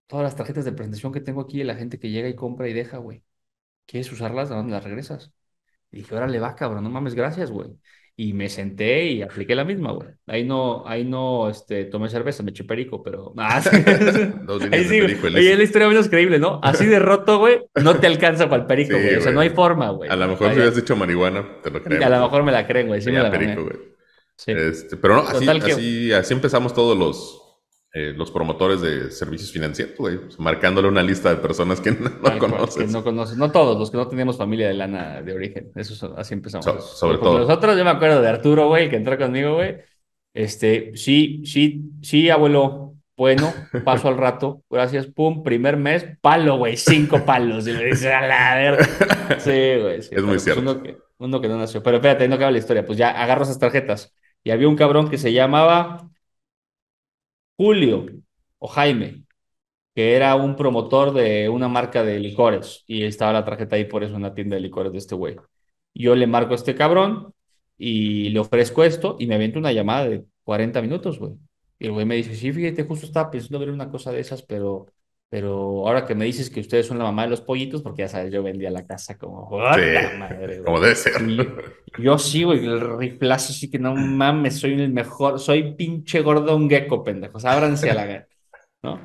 todas 0.06 0.24
las 0.24 0.36
tarjetas 0.36 0.64
de 0.64 0.72
presentación 0.72 1.12
que 1.12 1.20
tengo 1.20 1.40
aquí 1.42 1.62
la 1.64 1.76
gente 1.76 1.98
que 1.98 2.10
llega 2.10 2.28
y 2.28 2.36
compra 2.36 2.68
y 2.68 2.72
deja, 2.74 2.98
güey. 2.98 3.24
¿Quieres 3.86 4.12
usarlas? 4.12 4.50
¿A 4.50 4.56
dónde 4.56 4.72
las 4.72 4.84
regresas? 4.84 5.32
Y 5.92 5.98
dije, 5.98 6.14
órale, 6.16 6.40
va, 6.40 6.56
cabrón, 6.56 6.84
no 6.84 6.90
mames, 6.90 7.14
gracias, 7.14 7.50
güey. 7.52 7.70
Y 8.16 8.32
me 8.32 8.48
senté 8.48 9.06
y 9.06 9.22
apliqué 9.22 9.56
la 9.56 9.64
misma, 9.64 9.90
güey. 9.92 10.08
Ahí 10.28 10.44
no, 10.44 10.86
ahí 10.86 11.04
no, 11.04 11.50
este, 11.50 11.84
tomé 11.86 12.08
cerveza, 12.08 12.44
me 12.44 12.52
eché 12.52 12.62
perico, 12.62 13.02
pero... 13.02 13.34
Ah, 13.38 13.60
ahí 14.72 14.84
sí, 14.84 15.00
Oye, 15.00 15.56
la 15.56 15.62
historia 15.62 15.88
menos 15.88 16.08
creíble, 16.08 16.38
¿no? 16.38 16.60
Así 16.62 16.86
de 16.86 17.00
roto, 17.00 17.38
güey, 17.38 17.62
no 17.82 17.98
te 17.98 18.06
alcanza 18.06 18.48
para 18.48 18.62
el 18.62 18.68
perico, 18.68 18.96
güey. 18.96 19.16
o 19.16 19.20
sea, 19.20 19.32
no 19.32 19.40
hay 19.40 19.50
forma, 19.50 19.90
güey. 19.90 20.10
A 20.10 20.16
lo 20.16 20.28
mejor 20.28 20.48
si 20.48 20.54
hubieras 20.54 20.76
dicho 20.76 20.94
marihuana, 20.94 21.60
te 21.62 21.70
lo 21.70 21.82
creo. 21.82 22.04
A 22.04 22.08
lo 22.08 22.20
mejor 22.20 22.44
me 22.44 22.52
la 22.52 22.66
creen, 22.66 22.86
güey. 22.86 23.00
Sí 23.00 23.10
me 23.10 23.20
la 23.20 23.30
perico, 23.30 23.64
güey. 23.64 23.76
Sí. 24.36 24.52
Este, 24.52 24.96
pero 24.96 25.16
no, 25.16 25.20
así, 25.22 25.48
así, 25.48 26.12
así 26.12 26.34
empezamos 26.34 26.74
todos 26.74 26.96
los, 26.96 27.43
eh, 27.96 28.12
los 28.12 28.32
promotores 28.32 28.80
de 28.80 29.08
servicios 29.12 29.52
financieros, 29.52 29.96
güey, 29.96 30.18
marcándole 30.38 30.88
una 30.88 31.00
lista 31.00 31.30
de 31.30 31.36
personas 31.36 31.80
que 31.80 31.92
no, 32.22 32.38
conoces. 32.40 32.90
no 32.90 33.04
conoces, 33.04 33.36
no 33.36 33.52
todos, 33.52 33.78
los 33.78 33.88
que 33.88 33.96
no 33.96 34.08
teníamos 34.08 34.36
familia 34.36 34.66
de 34.66 34.74
lana 34.74 35.22
de 35.22 35.32
origen, 35.32 35.70
eso 35.76 36.12
así 36.16 36.34
empezamos. 36.34 36.66
sobre 36.98 37.18
todo. 37.18 37.38
Nosotros, 37.38 37.78
yo 37.78 37.84
me 37.84 37.90
acuerdo 37.90 38.20
de 38.20 38.28
Arturo, 38.28 38.66
güey, 38.66 38.90
que 38.90 38.96
entró 38.96 39.16
conmigo, 39.16 39.54
güey, 39.54 39.76
este, 40.34 40.96
sí, 40.96 41.42
sí, 41.44 41.92
sí, 42.02 42.30
abuelo, 42.30 42.96
bueno, 43.16 43.54
paso 43.84 44.08
al 44.08 44.18
rato, 44.18 44.64
gracias, 44.68 45.06
pum, 45.06 45.44
primer 45.44 45.76
mes, 45.76 46.04
palo, 46.20 46.58
güey, 46.58 46.76
cinco 46.76 47.24
palos, 47.24 47.68
y 47.68 47.74
me 47.74 47.84
dice, 47.84 48.12
a 48.12 48.26
la 48.26 48.56
verga. 48.56 48.86
Sí, 49.38 49.80
güey, 49.80 50.02
sí. 50.02 50.10
Es 50.10 50.22
muy 50.22 50.32
pues 50.32 50.42
cierto. 50.42 50.62
Uno 50.62 50.82
que, 50.82 50.98
uno 51.18 51.40
que 51.40 51.46
no 51.46 51.58
nació, 51.58 51.80
pero 51.80 51.98
espérate, 51.98 52.26
no 52.26 52.34
acaba 52.34 52.50
la 52.50 52.58
historia, 52.58 52.84
pues 52.84 52.98
ya 52.98 53.10
agarro 53.10 53.44
esas 53.44 53.60
tarjetas, 53.60 54.12
y 54.42 54.50
había 54.50 54.66
un 54.66 54.74
cabrón 54.74 55.08
que 55.08 55.16
se 55.16 55.32
llamaba 55.32 56.10
Julio 57.56 58.06
o 58.58 58.68
Jaime, 58.68 59.24
que 59.94 60.16
era 60.16 60.34
un 60.36 60.56
promotor 60.56 61.12
de 61.12 61.48
una 61.48 61.68
marca 61.68 62.04
de 62.04 62.18
licores 62.20 62.84
y 62.86 63.04
estaba 63.04 63.32
la 63.32 63.44
tarjeta 63.44 63.76
ahí 63.76 63.84
por 63.86 64.04
eso 64.04 64.16
en 64.16 64.22
la 64.22 64.34
tienda 64.34 64.56
de 64.56 64.62
licores 64.62 64.92
de 64.92 64.98
este 64.98 65.14
güey. 65.14 65.36
Yo 65.94 66.14
le 66.16 66.26
marco 66.26 66.52
a 66.52 66.56
este 66.56 66.74
cabrón 66.74 67.32
y 67.78 68.30
le 68.30 68.40
ofrezco 68.40 68.84
esto 68.84 69.16
y 69.20 69.26
me 69.26 69.36
aviento 69.36 69.58
una 69.58 69.72
llamada 69.72 70.08
de 70.08 70.24
40 70.44 70.82
minutos, 70.82 71.18
güey. 71.18 71.34
Y 71.78 71.86
el 71.86 71.92
güey 71.92 72.06
me 72.06 72.16
dice, 72.16 72.34
sí, 72.34 72.52
fíjate, 72.52 72.84
justo 72.84 73.06
estaba 73.06 73.30
pensando 73.30 73.58
ver 73.58 73.70
una 73.70 73.90
cosa 73.90 74.12
de 74.12 74.20
esas, 74.20 74.42
pero, 74.42 74.86
pero 75.28 75.86
ahora 75.86 76.06
que 76.06 76.14
me 76.14 76.24
dices 76.24 76.48
que 76.48 76.60
ustedes 76.60 76.86
son 76.86 76.98
la 76.98 77.04
mamá 77.04 77.22
de 77.24 77.30
los 77.30 77.40
pollitos, 77.40 77.82
porque 77.82 78.02
ya 78.02 78.08
sabes, 78.08 78.32
yo 78.32 78.42
vendía 78.42 78.70
la 78.70 78.86
casa 78.86 79.18
como, 79.18 79.50
madre, 79.50 80.62
como 80.64 80.80
debe 80.80 80.94
ser. 80.94 81.14
yo 81.98 82.18
sí, 82.18 82.44
güey, 82.44 82.64
el 82.64 82.98
riflazo 82.98 83.52
sí 83.52 83.70
que 83.70 83.78
no 83.78 83.94
mames, 83.94 84.58
soy 84.58 84.74
el 84.74 84.92
mejor, 84.92 85.40
soy 85.40 85.74
pinche 85.74 86.20
gordón 86.20 86.68
gecko, 86.68 87.02
pendejos, 87.02 87.44
ábranse 87.44 87.90
a 87.90 87.94
la 87.94 88.26
¿no? 88.82 89.00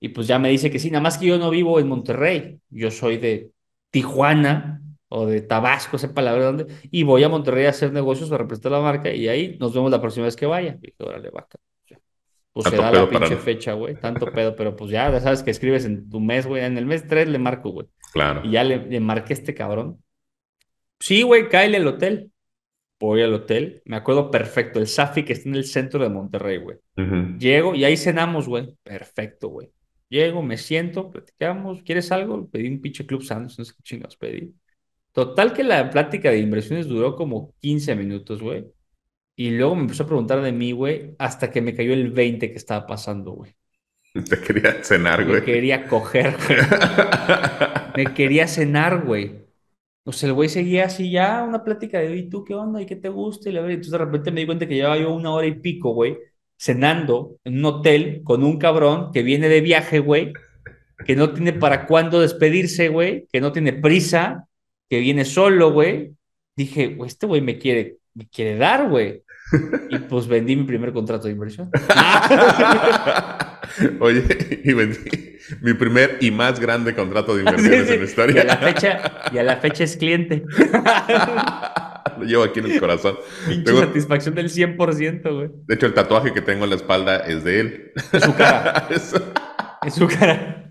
Y 0.00 0.10
pues 0.10 0.26
ya 0.26 0.38
me 0.38 0.50
dice 0.50 0.70
que 0.70 0.78
sí, 0.78 0.90
nada 0.90 1.02
más 1.02 1.18
que 1.18 1.26
yo 1.26 1.38
no 1.38 1.50
vivo 1.50 1.80
en 1.80 1.88
Monterrey, 1.88 2.60
yo 2.70 2.90
soy 2.90 3.18
de 3.18 3.50
Tijuana 3.90 4.82
o 5.08 5.26
de 5.26 5.40
Tabasco, 5.40 5.98
sepa 5.98 6.22
la 6.22 6.32
verdad 6.32 6.54
dónde, 6.54 6.66
y 6.90 7.02
voy 7.02 7.22
a 7.24 7.28
Monterrey 7.28 7.66
a 7.66 7.70
hacer 7.70 7.92
negocios 7.92 8.30
a 8.32 8.38
representar 8.38 8.72
la 8.72 8.80
marca 8.80 9.12
y 9.12 9.28
ahí 9.28 9.56
nos 9.58 9.74
vemos 9.74 9.90
la 9.90 10.00
próxima 10.00 10.26
vez 10.26 10.36
que 10.36 10.46
vaya. 10.46 10.76
Y 10.80 10.86
dije, 10.86 10.96
órale, 10.98 11.30
vaca. 11.30 11.58
Pues 12.56 12.70
se 12.70 12.76
da 12.76 12.90
la 12.90 13.06
pinche 13.06 13.36
fecha, 13.36 13.74
güey, 13.74 13.96
tanto 13.96 14.32
pedo, 14.32 14.56
pero 14.56 14.74
pues 14.74 14.90
ya, 14.90 15.10
ya 15.12 15.20
sabes 15.20 15.42
que 15.42 15.50
escribes 15.50 15.84
en 15.84 16.08
tu 16.08 16.20
mes, 16.20 16.46
güey, 16.46 16.64
en 16.64 16.78
el 16.78 16.86
mes 16.86 17.06
3 17.06 17.28
le 17.28 17.38
marco, 17.38 17.68
güey. 17.68 17.86
Claro. 18.14 18.40
Y 18.44 18.52
ya 18.52 18.64
le, 18.64 18.86
le 18.86 18.98
marqué 18.98 19.34
a 19.34 19.36
este 19.36 19.52
cabrón. 19.52 20.02
Sí, 20.98 21.20
güey, 21.20 21.50
cáele 21.50 21.76
al 21.76 21.86
hotel. 21.86 22.32
Voy 22.98 23.20
al 23.20 23.34
hotel, 23.34 23.82
me 23.84 23.96
acuerdo 23.96 24.30
perfecto, 24.30 24.78
el 24.78 24.86
Safi 24.86 25.22
que 25.22 25.34
está 25.34 25.50
en 25.50 25.56
el 25.56 25.66
centro 25.66 26.02
de 26.02 26.08
Monterrey, 26.08 26.56
güey. 26.56 26.78
Llego 27.38 27.74
y 27.74 27.84
ahí 27.84 27.98
cenamos, 27.98 28.48
güey. 28.48 28.74
Perfecto, 28.82 29.48
güey. 29.48 29.70
Llego, 30.08 30.42
me 30.42 30.56
siento, 30.56 31.10
platicamos. 31.10 31.82
¿Quieres 31.82 32.10
algo? 32.10 32.48
Pedí 32.48 32.68
un 32.68 32.80
pinche 32.80 33.04
club 33.04 33.22
sándwich, 33.22 33.58
no 33.58 33.66
sé 33.66 33.74
qué 33.76 33.82
chingados 33.82 34.16
pedí. 34.16 34.54
Total 35.12 35.52
que 35.52 35.62
la 35.62 35.90
plática 35.90 36.30
de 36.30 36.38
inversiones 36.38 36.86
duró 36.86 37.16
como 37.16 37.52
15 37.60 37.96
minutos, 37.96 38.40
güey. 38.40 38.64
Y 39.36 39.50
luego 39.50 39.74
me 39.76 39.82
empezó 39.82 40.04
a 40.04 40.06
preguntar 40.06 40.40
de 40.42 40.52
mí, 40.52 40.72
güey, 40.72 41.14
hasta 41.18 41.50
que 41.50 41.60
me 41.60 41.74
cayó 41.74 41.92
el 41.92 42.10
20 42.10 42.50
que 42.50 42.56
estaba 42.56 42.86
pasando, 42.86 43.32
güey. 43.32 43.54
Te 44.30 44.40
quería 44.40 44.82
cenar, 44.82 45.24
Me 45.24 45.24
güey. 45.26 45.44
quería 45.44 45.86
coger, 45.88 46.36
güey. 46.46 46.58
Me 47.96 48.14
quería 48.14 48.46
cenar, 48.48 49.04
güey. 49.04 49.44
O 50.04 50.12
sea, 50.12 50.28
el 50.28 50.34
güey 50.34 50.48
seguía 50.48 50.86
así 50.86 51.10
ya, 51.10 51.42
una 51.42 51.64
plática 51.64 51.98
de, 51.98 52.16
¿y 52.16 52.28
tú 52.28 52.44
qué 52.44 52.54
onda? 52.54 52.80
¿Y 52.80 52.86
qué 52.86 52.96
te 52.96 53.08
gusta? 53.08 53.48
Y 53.48 53.52
la 53.52 53.60
verdad, 53.60 53.74
entonces 53.74 53.92
de 53.92 53.98
repente 53.98 54.30
me 54.30 54.40
di 54.40 54.46
cuenta 54.46 54.66
que 54.68 54.74
llevaba 54.76 54.98
yo 54.98 55.12
una 55.12 55.32
hora 55.32 55.46
y 55.46 55.54
pico, 55.60 55.92
güey, 55.94 56.16
cenando 56.58 57.38
en 57.44 57.58
un 57.58 57.64
hotel 57.64 58.22
con 58.24 58.44
un 58.44 58.58
cabrón 58.58 59.10
que 59.12 59.22
viene 59.22 59.48
de 59.48 59.60
viaje, 59.60 59.98
güey, 59.98 60.32
que 61.06 61.16
no 61.16 61.32
tiene 61.32 61.52
para 61.52 61.86
cuándo 61.86 62.20
despedirse, 62.20 62.88
güey, 62.88 63.26
que 63.32 63.40
no 63.40 63.52
tiene 63.52 63.72
prisa, 63.74 64.48
que 64.88 65.00
viene 65.00 65.24
solo, 65.24 65.72
güey. 65.72 66.12
Dije, 66.56 66.88
"Güey, 66.94 67.08
este 67.08 67.26
güey 67.26 67.40
me 67.42 67.58
quiere, 67.58 67.98
me 68.14 68.28
quiere 68.28 68.56
dar, 68.56 68.88
güey. 68.88 69.22
Y 69.90 69.98
pues 69.98 70.26
vendí 70.26 70.56
mi 70.56 70.64
primer 70.64 70.92
contrato 70.92 71.26
de 71.28 71.32
inversión. 71.32 71.70
Oye, 74.00 74.60
y 74.64 74.72
vendí 74.72 74.98
mi 75.60 75.74
primer 75.74 76.18
y 76.20 76.30
más 76.30 76.58
grande 76.58 76.94
contrato 76.94 77.34
de 77.34 77.40
inversiones 77.42 77.88
sí. 77.88 77.94
en 77.94 78.00
la 78.00 78.04
historia. 78.06 78.36
Y 78.36 78.40
a 78.40 78.44
la 78.44 78.56
fecha, 78.56 79.12
y 79.32 79.38
a 79.38 79.42
la 79.42 79.56
fecha 79.56 79.84
es 79.84 79.96
cliente. 79.96 80.44
Lo 82.18 82.24
llevo 82.24 82.44
aquí 82.44 82.60
en 82.60 82.70
el 82.70 82.80
corazón. 82.80 83.16
Pinche 83.46 83.64
Tengo- 83.64 83.80
satisfacción 83.80 84.34
del 84.34 84.48
100%, 84.48 85.34
güey. 85.34 85.48
de 85.66 85.74
hecho, 85.74 85.86
el 85.86 85.94
tatuaje 85.94 86.32
que 86.32 86.40
tengo 86.40 86.64
en 86.64 86.70
la 86.70 86.76
espalda 86.76 87.18
es 87.18 87.44
de 87.44 87.60
él. 87.60 87.92
En 88.12 88.20
su 88.20 88.34
cara, 88.34 88.88
en 89.82 89.90
su 89.92 90.06
cara. 90.08 90.62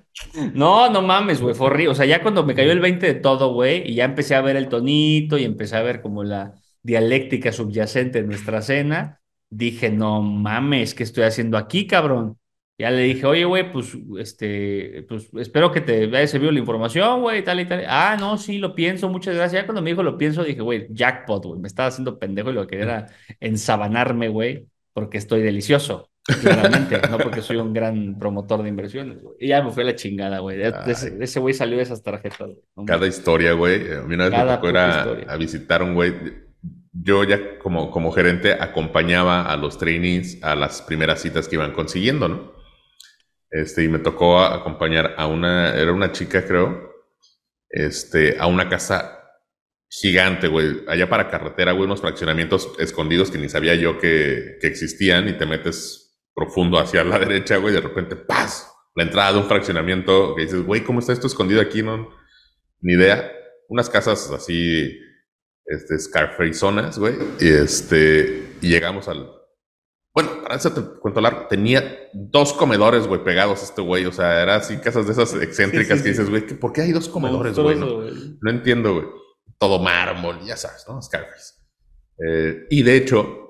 No, 0.53 0.89
no 0.89 1.01
mames, 1.01 1.41
güey, 1.41 1.53
fue 1.53 1.67
horrible. 1.67 1.91
O 1.91 1.95
sea, 1.95 2.05
ya 2.05 2.21
cuando 2.21 2.45
me 2.45 2.55
cayó 2.55 2.71
el 2.71 2.79
20 2.79 3.05
de 3.05 3.13
todo, 3.15 3.53
güey, 3.53 3.83
y 3.89 3.95
ya 3.95 4.05
empecé 4.05 4.33
a 4.33 4.41
ver 4.41 4.55
el 4.55 4.69
tonito 4.69 5.38
y 5.38 5.43
empecé 5.43 5.75
a 5.75 5.83
ver 5.83 6.01
como 6.01 6.23
la 6.23 6.53
dialéctica 6.85 7.51
subyacente 7.51 8.21
de 8.21 8.27
nuestra 8.27 8.61
cena, 8.61 9.19
dije, 9.49 9.89
no 9.89 10.21
mames, 10.21 10.93
¿qué 10.93 11.01
estoy 11.03 11.23
haciendo 11.23 11.57
aquí, 11.57 11.87
cabrón? 11.87 12.37
Ya 12.77 12.91
le 12.91 13.03
dije, 13.03 13.25
oye, 13.25 13.45
güey, 13.45 13.71
pues, 13.71 13.97
este, 14.19 15.03
pues, 15.07 15.29
espero 15.39 15.71
que 15.71 15.81
te 15.81 16.03
haya 16.03 16.27
servido 16.27 16.51
la 16.51 16.59
información, 16.59 17.21
güey, 17.21 17.43
tal 17.43 17.59
y 17.61 17.65
tal. 17.65 17.85
Ah, 17.87 18.17
no, 18.19 18.37
sí, 18.37 18.57
lo 18.59 18.75
pienso, 18.75 19.09
muchas 19.09 19.33
gracias. 19.33 19.61
Ya 19.61 19.65
cuando 19.65 19.81
me 19.81 19.89
dijo 19.91 20.03
lo 20.03 20.17
pienso, 20.17 20.43
dije, 20.43 20.61
güey, 20.61 20.87
jackpot, 20.91 21.45
güey, 21.45 21.59
me 21.59 21.67
estaba 21.67 21.87
haciendo 21.87 22.19
pendejo 22.19 22.51
y 22.51 22.53
lo 22.53 22.67
que 22.67 22.77
quería 22.77 22.83
era 22.83 23.07
ensabanarme, 23.39 24.27
güey, 24.27 24.67
porque 24.93 25.17
estoy 25.17 25.41
delicioso, 25.41 26.09
claramente, 26.41 26.99
no 27.09 27.17
porque 27.17 27.41
soy 27.41 27.57
un 27.57 27.71
gran 27.73 28.19
promotor 28.19 28.61
de 28.61 28.69
inversiones, 28.69 29.21
güey. 29.21 29.35
Y 29.39 29.47
ya 29.47 29.63
me 29.63 29.71
fue 29.71 29.83
a 29.83 29.85
la 29.87 29.95
chingada, 29.95 30.39
güey. 30.39 30.61
Ese- 30.61 31.39
güey 31.39 31.53
salió 31.53 31.77
de 31.77 31.83
esas 31.83 32.03
tarjetas. 32.03 32.49
Cada 32.85 33.07
historia, 33.07 33.53
güey. 33.53 33.93
A 33.93 34.01
mí 34.01 34.15
una 34.15 34.27
vez 34.29 34.37
me 34.37 34.53
tocó 34.53 34.67
ir 34.67 34.73
puta 34.73 34.85
a, 34.85 34.97
historia. 34.99 35.25
a 35.29 35.37
visitar 35.37 35.81
un 35.81 35.93
güey. 35.95 36.44
Yo 36.97 37.23
ya 37.23 37.60
como, 37.60 37.91
como 37.91 38.12
gerente 38.12 38.53
acompañaba 38.53 39.51
a 39.51 39.58
los 39.58 39.77
trainees 39.77 40.41
a 40.41 40.55
las 40.55 40.81
primeras 40.81 41.21
citas 41.21 41.47
que 41.47 41.55
iban 41.55 41.73
consiguiendo, 41.73 42.29
¿no? 42.29 42.53
Este, 43.51 43.84
y 43.84 43.89
me 43.89 43.99
tocó 43.99 44.39
acompañar 44.39 45.15
a 45.17 45.27
una, 45.27 45.75
era 45.75 45.91
una 45.91 46.12
chica, 46.12 46.45
creo, 46.45 46.91
este, 47.69 48.38
a 48.39 48.47
una 48.47 48.69
casa 48.69 49.19
gigante, 49.89 50.47
güey. 50.47 50.84
Allá 50.88 51.10
para 51.10 51.29
carretera, 51.29 51.71
güey, 51.73 51.86
unos 51.86 52.01
fraccionamientos 52.01 52.71
escondidos 52.79 53.31
que 53.31 53.38
ni 53.38 53.49
sabía 53.49 53.75
yo 53.75 53.99
que, 53.99 54.58
que 54.62 54.67
existían 54.67 55.27
y 55.29 55.34
te 55.34 55.45
metes 55.45 56.17
profundo 56.34 56.79
hacia 56.79 57.03
la 57.03 57.19
derecha, 57.25 57.58
güey, 57.58 57.73
de 57.73 57.81
repente, 57.81 58.15
¡paz! 58.15 58.71
La 58.95 59.03
entrada 59.03 59.34
de 59.34 59.39
un 59.39 59.45
fraccionamiento 59.45 60.36
que 60.36 60.43
dices, 60.43 60.63
güey, 60.63 60.84
¿cómo 60.84 60.99
está 60.99 61.12
esto 61.13 61.27
escondido 61.27 61.62
aquí? 61.62 61.84
No, 61.84 62.10
ni 62.81 62.93
idea. 62.93 63.31
Unas 63.67 63.89
casas 63.89 64.31
así, 64.31 64.97
este, 65.65 65.97
Scarface 65.99 66.54
zonas, 66.54 66.97
güey. 66.99 67.15
Y 67.39 67.47
este, 67.49 68.56
y 68.62 68.69
llegamos 68.69 69.08
al. 69.08 69.32
Bueno, 70.13 70.41
para 70.41 70.56
eso 70.56 70.71
te 70.71 70.82
cuento 70.99 71.19
largo. 71.19 71.47
Tenía 71.47 72.10
dos 72.13 72.54
comedores, 72.54 73.06
güey, 73.08 73.23
pegados 73.23 73.62
este 73.63 73.82
güey. 73.82 74.06
O 74.06 74.12
sea, 74.13 74.41
era 74.41 74.56
así 74.56 74.78
casas 74.78 75.06
de 75.08 75.12
esas 75.12 75.34
excéntricas 75.36 75.97
Sí, 75.97 75.97
sí, 75.97 76.04
que 76.04 76.10
dices, 76.10 76.30
güey, 76.30 76.45
¿qué- 76.45 76.56
¿por 76.56 76.71
qué 76.71 76.82
hay 76.82 76.91
dos 76.93 77.10
comedores, 77.10 77.58
güey? 77.58 77.75
no? 77.78 77.86
Monstruoso, 77.88 78.19
güey. 78.21 78.38
No 78.41 78.51
entiendo, 78.51 78.93
güey. 78.93 79.06
Todo 79.58 79.80
mármol, 79.80 80.39
ya 80.45 80.56
sabes, 80.56 80.86
¿no? 80.88 81.01
Scarface. 81.01 81.56
Eh, 82.25 82.65
y 82.69 82.84
de 82.84 82.95
hecho, 82.95 83.49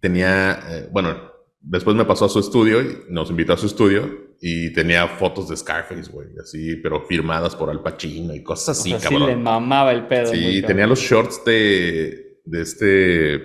tenía, 0.00 0.60
eh, 0.68 0.88
bueno, 0.92 1.31
después 1.62 1.96
me 1.96 2.04
pasó 2.04 2.24
a 2.26 2.28
su 2.28 2.38
estudio 2.40 2.80
y 2.82 2.98
nos 3.08 3.30
invitó 3.30 3.52
a 3.52 3.56
su 3.56 3.66
estudio 3.66 4.32
y 4.40 4.72
tenía 4.72 5.06
fotos 5.06 5.48
de 5.48 5.56
Scarface, 5.56 6.10
güey, 6.10 6.28
así, 6.42 6.76
pero 6.82 7.06
firmadas 7.06 7.54
por 7.54 7.70
Al 7.70 7.82
Pacino 7.82 8.34
y 8.34 8.42
cosas 8.42 8.68
O 8.76 8.80
así, 8.80 8.90
sea, 8.90 8.98
sí 9.00 9.08
cabrón. 9.08 9.28
le 9.28 9.36
mamaba 9.36 9.92
el 9.92 10.06
pedo. 10.08 10.26
Sí, 10.26 10.42
cabrón. 10.42 10.66
tenía 10.66 10.86
los 10.86 10.98
shorts 10.98 11.44
de, 11.44 12.40
de 12.44 12.60
este. 12.62 13.36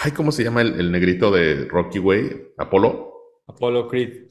Ay, 0.00 0.12
¿cómo 0.12 0.30
se 0.30 0.44
llama 0.44 0.62
el, 0.62 0.78
el 0.78 0.92
negrito 0.92 1.30
de 1.30 1.64
Rocky, 1.66 1.98
güey? 1.98 2.52
Apolo. 2.56 3.12
Apollo 3.48 3.88
Creed. 3.88 4.28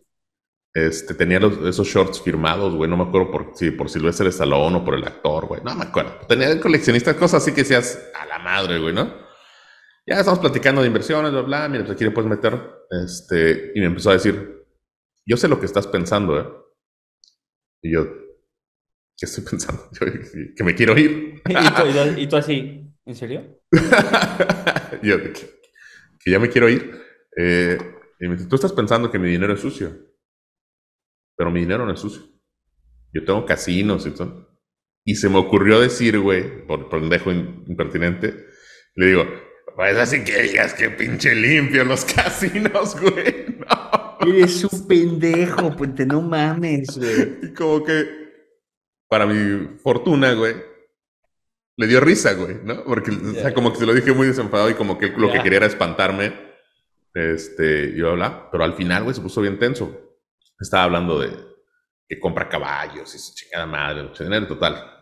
Este, 0.74 1.14
tenía 1.16 1.40
los- 1.40 1.58
esos 1.68 1.88
shorts 1.88 2.22
firmados, 2.22 2.74
güey. 2.76 2.90
No 2.90 2.96
me 2.96 3.04
acuerdo 3.04 3.32
por, 3.32 3.52
si 3.56 3.72
por 3.72 3.90
Sylvester 3.90 4.28
Stallone 4.28 4.78
o 4.78 4.86
por 4.86 4.94
el 4.96 5.04
actor, 5.04 5.48
güey. 5.48 5.62
No 5.64 5.76
me 5.76 5.84
acuerdo. 5.86 6.12
Tenía 6.30 6.50
el 6.52 6.60
coleccionista, 6.62 7.16
cosas 7.18 7.42
así 7.42 7.52
que 7.52 7.62
decías 7.64 8.00
a 8.18 8.26
la 8.28 8.40
madre, 8.40 8.80
güey, 8.80 8.94
¿no? 8.94 9.12
Ya 10.08 10.20
estamos 10.20 10.40
platicando 10.40 10.82
de 10.82 10.88
inversiones, 10.88 11.32
bla, 11.32 11.42
bla. 11.42 11.70
Mira, 11.70 11.84
pues 11.84 11.96
aquí 11.96 12.06
le 12.06 12.12
puedes 12.12 12.30
meter. 12.30 12.58
Este, 13.04 13.74
y 13.76 13.80
me 13.82 13.88
empezó 13.88 14.10
a 14.10 14.14
decir, 14.14 14.64
yo 15.26 15.36
sé 15.38 15.48
lo 15.48 15.60
que 15.60 15.66
estás 15.66 15.86
pensando, 15.88 16.40
¿eh? 16.40 16.48
Y 17.84 17.92
yo, 17.92 18.06
¿qué 19.18 19.26
estoy 19.26 19.44
pensando? 19.44 19.84
Yo, 20.00 20.08
que 20.56 20.64
me 20.64 20.74
quiero 20.76 20.98
ir. 20.98 21.42
¿Y 21.50 21.54
tú, 21.54 22.20
y 22.22 22.28
tú 22.28 22.36
así, 22.38 22.90
¿en 23.06 23.16
serio? 23.16 23.60
yo, 25.04 25.22
que, 25.22 25.34
que 26.20 26.32
ya 26.32 26.40
me 26.40 26.50
quiero 26.50 26.70
ir. 26.70 27.00
Eh, 27.38 27.78
y 28.20 28.28
me 28.28 28.36
dice, 28.36 28.48
tú 28.50 28.56
estás 28.56 28.74
pensando 28.74 29.12
que 29.12 29.20
mi 29.20 29.30
dinero 29.30 29.54
es 29.54 29.60
sucio. 29.60 29.96
Pero 31.36 31.52
mi 31.52 31.60
dinero 31.60 31.86
no 31.86 31.94
es 31.94 32.00
sucio. 32.00 32.24
Yo 33.14 33.24
tengo 33.26 33.46
casinos 33.46 34.06
y 34.08 34.12
todo. 34.12 34.48
Y 35.06 35.16
se 35.16 35.30
me 35.30 35.38
ocurrió 35.38 35.80
decir, 35.80 36.20
güey, 36.20 36.66
por 36.66 36.90
pendejo 36.90 37.32
in- 37.32 37.64
impertinente, 37.68 38.48
le 38.96 39.06
digo, 39.06 39.24
pues 39.78 39.96
así 39.96 40.24
que 40.24 40.42
digas 40.42 40.74
que 40.74 40.90
pinche 40.90 41.36
limpio 41.36 41.86
los 41.86 42.04
casinos, 42.16 43.00
güey. 43.00 43.46
No. 43.60 44.18
Eres 44.28 44.64
un 44.64 44.88
pendejo, 44.88 45.76
puente, 45.76 46.04
no 46.06 46.22
mames, 46.22 46.98
güey. 46.98 47.38
Y 47.44 47.54
como 47.54 47.84
que, 47.84 48.08
para 49.08 49.28
mi 49.28 49.78
fortuna, 49.78 50.34
güey, 50.34 50.56
le 51.78 51.86
dio 51.86 52.00
risa, 52.00 52.34
güey, 52.34 52.58
¿no? 52.64 52.84
Porque, 52.84 53.12
o 53.12 53.34
sea, 53.34 53.44
Ya. 53.44 53.54
como 53.54 53.72
que 53.72 53.78
se 53.78 53.86
lo 53.86 53.94
dije 53.94 54.12
muy 54.14 54.26
desenfadado 54.26 54.72
y 54.72 54.74
como 54.74 54.98
que 54.98 55.10
lo 55.10 55.32
que 55.32 55.44
quería 55.44 55.58
era 55.58 55.68
espantarme. 55.68 56.34
Este, 57.14 57.84
y 57.96 58.02
bla, 58.02 58.12
bla. 58.14 58.50
Pero 58.52 58.64
al 58.64 58.74
final, 58.74 59.04
güey, 59.04 59.16
se 59.16 59.22
puso 59.22 59.42
bien 59.42 59.60
tenso. 59.60 60.18
Estaba 60.60 60.84
hablando 60.86 61.20
de 61.20 61.30
que 62.10 62.20
compra 62.20 62.50
caballos 62.50 63.14
y 63.14 63.20
su 63.20 63.36
chingada 63.36 63.68
madre, 63.68 64.02
mucho 64.04 64.24
dinero 64.24 64.48
total. 64.48 64.97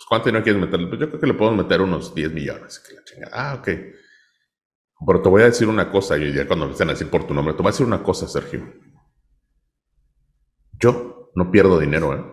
Pues, 0.00 0.06
¿cuánto 0.08 0.26
dinero 0.30 0.42
quieres 0.42 0.62
meterle? 0.62 0.86
Pues 0.86 0.98
yo 0.98 1.08
creo 1.08 1.20
que 1.20 1.26
le 1.26 1.34
podemos 1.34 1.62
meter 1.62 1.82
unos 1.82 2.14
10 2.14 2.32
millones. 2.32 2.78
Que 2.78 2.94
la 2.94 3.04
chingada. 3.04 3.32
Ah, 3.34 3.54
ok. 3.56 3.68
Pero 5.06 5.22
te 5.22 5.28
voy 5.28 5.42
a 5.42 5.46
decir 5.46 5.68
una 5.68 5.90
cosa, 5.90 6.16
y 6.16 6.32
ya 6.32 6.46
cuando 6.46 6.64
empiezan 6.64 6.88
a 6.88 6.92
decir 6.92 7.10
por 7.10 7.26
tu 7.26 7.34
nombre, 7.34 7.52
te 7.52 7.58
voy 7.58 7.68
a 7.68 7.72
decir 7.72 7.86
una 7.86 8.02
cosa, 8.02 8.26
Sergio. 8.26 8.72
Yo 10.78 11.30
no 11.34 11.50
pierdo 11.50 11.78
dinero, 11.78 12.14
¿eh? 12.14 12.24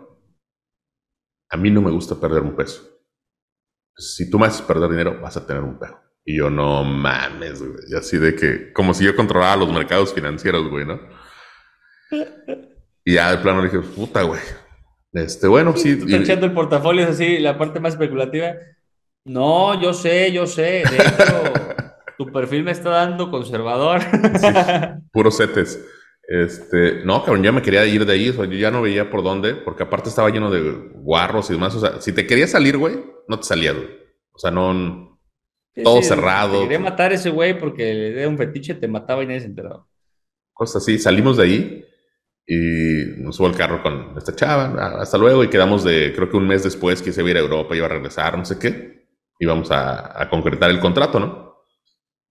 A 1.49 1.57
mí 1.57 1.69
no 1.69 1.81
me 1.81 1.91
gusta 1.91 2.15
perder 2.15 2.41
un 2.41 2.55
peso. 2.55 2.81
Si 3.97 4.29
tú 4.29 4.39
me 4.39 4.47
haces 4.47 4.61
perder 4.61 4.89
dinero, 4.89 5.19
vas 5.19 5.35
a 5.35 5.45
tener 5.45 5.63
un 5.63 5.77
pedo. 5.77 5.99
Y 6.23 6.37
yo, 6.37 6.49
no 6.49 6.85
mames, 6.85 7.61
güey. 7.61 7.79
Y 7.89 7.95
así 7.95 8.17
de 8.17 8.33
que, 8.33 8.71
como 8.71 8.93
si 8.93 9.03
yo 9.03 9.13
controlaba 9.13 9.57
los 9.57 9.73
mercados 9.73 10.13
financieros, 10.13 10.69
güey, 10.69 10.85
¿no? 10.85 10.99
Y 13.03 13.13
ya 13.13 13.31
de 13.31 13.37
plano 13.37 13.61
dije, 13.61 13.79
puta, 13.79 14.23
güey. 14.23 14.39
Este, 15.23 15.47
bueno, 15.47 15.75
sí. 15.75 15.97
Tú 15.99 16.05
y- 16.07 16.15
echando 16.15 16.45
el 16.45 16.53
portafolio 16.53 17.03
es 17.03 17.09
así, 17.11 17.39
la 17.39 17.57
parte 17.57 17.79
más 17.79 17.93
especulativa. 17.93 18.53
No, 19.25 19.79
yo 19.81 19.93
sé, 19.93 20.31
yo 20.31 20.47
sé. 20.47 20.83
De 20.89 20.97
hecho, 20.97 21.43
tu 22.17 22.31
perfil 22.31 22.63
me 22.63 22.71
está 22.71 22.89
dando 22.89 23.29
conservador. 23.31 24.01
puros 25.11 25.37
setes. 25.37 25.83
Este, 26.29 27.05
no, 27.05 27.23
cabrón, 27.23 27.43
ya 27.43 27.53
me 27.53 27.61
quería 27.61 27.85
ir 27.85 28.05
de 28.05 28.11
ahí, 28.13 28.29
o 28.29 28.33
sea, 28.33 28.45
yo 28.45 28.57
ya 28.57 28.69
no 28.69 28.81
veía 28.81 29.09
por 29.09 29.23
dónde, 29.23 29.55
porque 29.55 29.83
aparte 29.83 30.09
estaba 30.09 30.29
lleno 30.29 30.51
de 30.51 30.61
guarros 30.95 31.49
y 31.49 31.53
demás, 31.53 31.73
o 31.75 31.79
sea, 31.79 32.01
si 32.01 32.11
te 32.11 32.27
querías 32.27 32.51
salir, 32.51 32.77
güey, 32.77 32.97
no 33.29 33.39
te 33.39 33.45
salías, 33.45 33.75
güey. 33.75 33.87
O 34.33 34.37
sea, 34.39 34.51
no, 34.51 35.17
Sí, 35.73 35.83
todo 35.83 36.01
sí, 36.01 36.09
cerrado. 36.09 36.57
Te 36.57 36.63
quería 36.65 36.79
matar 36.79 37.13
ese 37.13 37.29
güey 37.29 37.57
porque 37.57 38.09
era 38.09 38.27
un 38.27 38.37
fetiche, 38.37 38.73
te 38.73 38.87
mataba 38.89 39.23
y 39.23 39.27
nadie 39.27 39.39
se 39.41 39.45
enteraba. 39.45 39.85
cosas 40.53 40.81
así. 40.83 40.97
Salimos 40.99 41.37
de 41.37 41.43
ahí 41.43 41.85
y 42.47 43.21
nos 43.21 43.35
subo 43.35 43.47
al 43.47 43.55
carro 43.57 43.83
con 43.83 44.13
esta 44.17 44.33
chava. 44.33 44.73
ah, 44.79 45.01
Hasta 45.01 45.17
luego. 45.17 45.43
Y 45.43 45.49
quedamos 45.49 45.83
de, 45.83 46.13
creo 46.15 46.29
que 46.29 46.37
un 46.37 46.47
mes 46.47 46.63
después 46.63 47.01
que 47.01 47.11
se 47.11 47.19
iba 47.21 47.27
a 47.27 47.31
ir 47.31 47.37
a 47.37 47.41
Europa, 47.41 47.75
iba 47.75 47.85
a 47.85 47.89
regresar, 47.89 48.37
no 48.37 48.45
sé 48.45 48.57
qué. 48.57 49.05
Íbamos 49.39 49.69
a, 49.71 50.19
a 50.21 50.29
concretar 50.29 50.69
el 50.71 50.79
contrato, 50.79 51.19
¿no? 51.19 51.65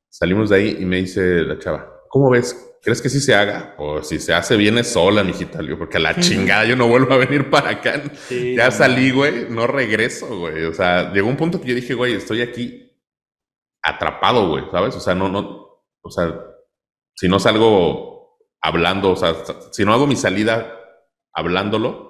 Salimos 0.09 0.48
de 0.50 0.57
ahí 0.57 0.76
y 0.81 0.85
me 0.87 0.96
dice 0.96 1.42
la 1.42 1.59
chava, 1.59 1.87
¿cómo 2.09 2.31
ves? 2.31 2.62
¿Crees 2.83 3.02
que 3.02 3.09
sí 3.11 3.20
se 3.20 3.35
haga? 3.35 3.74
O 3.79 4.02
si 4.02 4.18
se 4.18 4.33
hace, 4.33 4.57
viene 4.57 4.85
sola, 4.85 5.22
mijita. 5.22 5.61
Digo, 5.61 5.76
porque 5.76 5.98
a 5.98 6.00
la 6.00 6.14
chingada 6.18 6.64
yo 6.64 6.76
no 6.76 6.87
vuelvo 6.88 7.12
a 7.14 7.18
venir 7.18 7.50
para 7.50 7.70
acá. 7.70 8.00
Sí, 8.29 8.55
ya 8.57 8.70
salí, 8.70 9.11
güey, 9.11 9.46
no 9.50 9.66
regreso, 9.66 10.38
güey. 10.38 10.64
O 10.64 10.72
sea, 10.72 11.12
llegó 11.12 11.29
un 11.29 11.37
punto 11.37 11.61
que 11.61 11.68
yo 11.68 11.74
dije, 11.74 11.94
güey, 11.94 12.14
estoy 12.14 12.42
aquí 12.42 12.96
atrapado, 13.83 14.48
güey, 14.48 14.64
¿sabes? 14.70 14.94
O 14.96 15.00
sea, 15.00 15.14
no, 15.14 15.29
no, 15.29 15.83
o 16.00 16.11
sea, 16.11 16.33
si 17.14 17.29
no 17.29 17.38
salgo 17.38 18.15
hablando, 18.61 19.11
o 19.11 19.16
sea, 19.16 19.35
si 19.71 19.85
no 19.85 19.92
hago 19.92 20.07
mi 20.07 20.16
salida 20.16 20.73
hablándolo, 21.33 22.07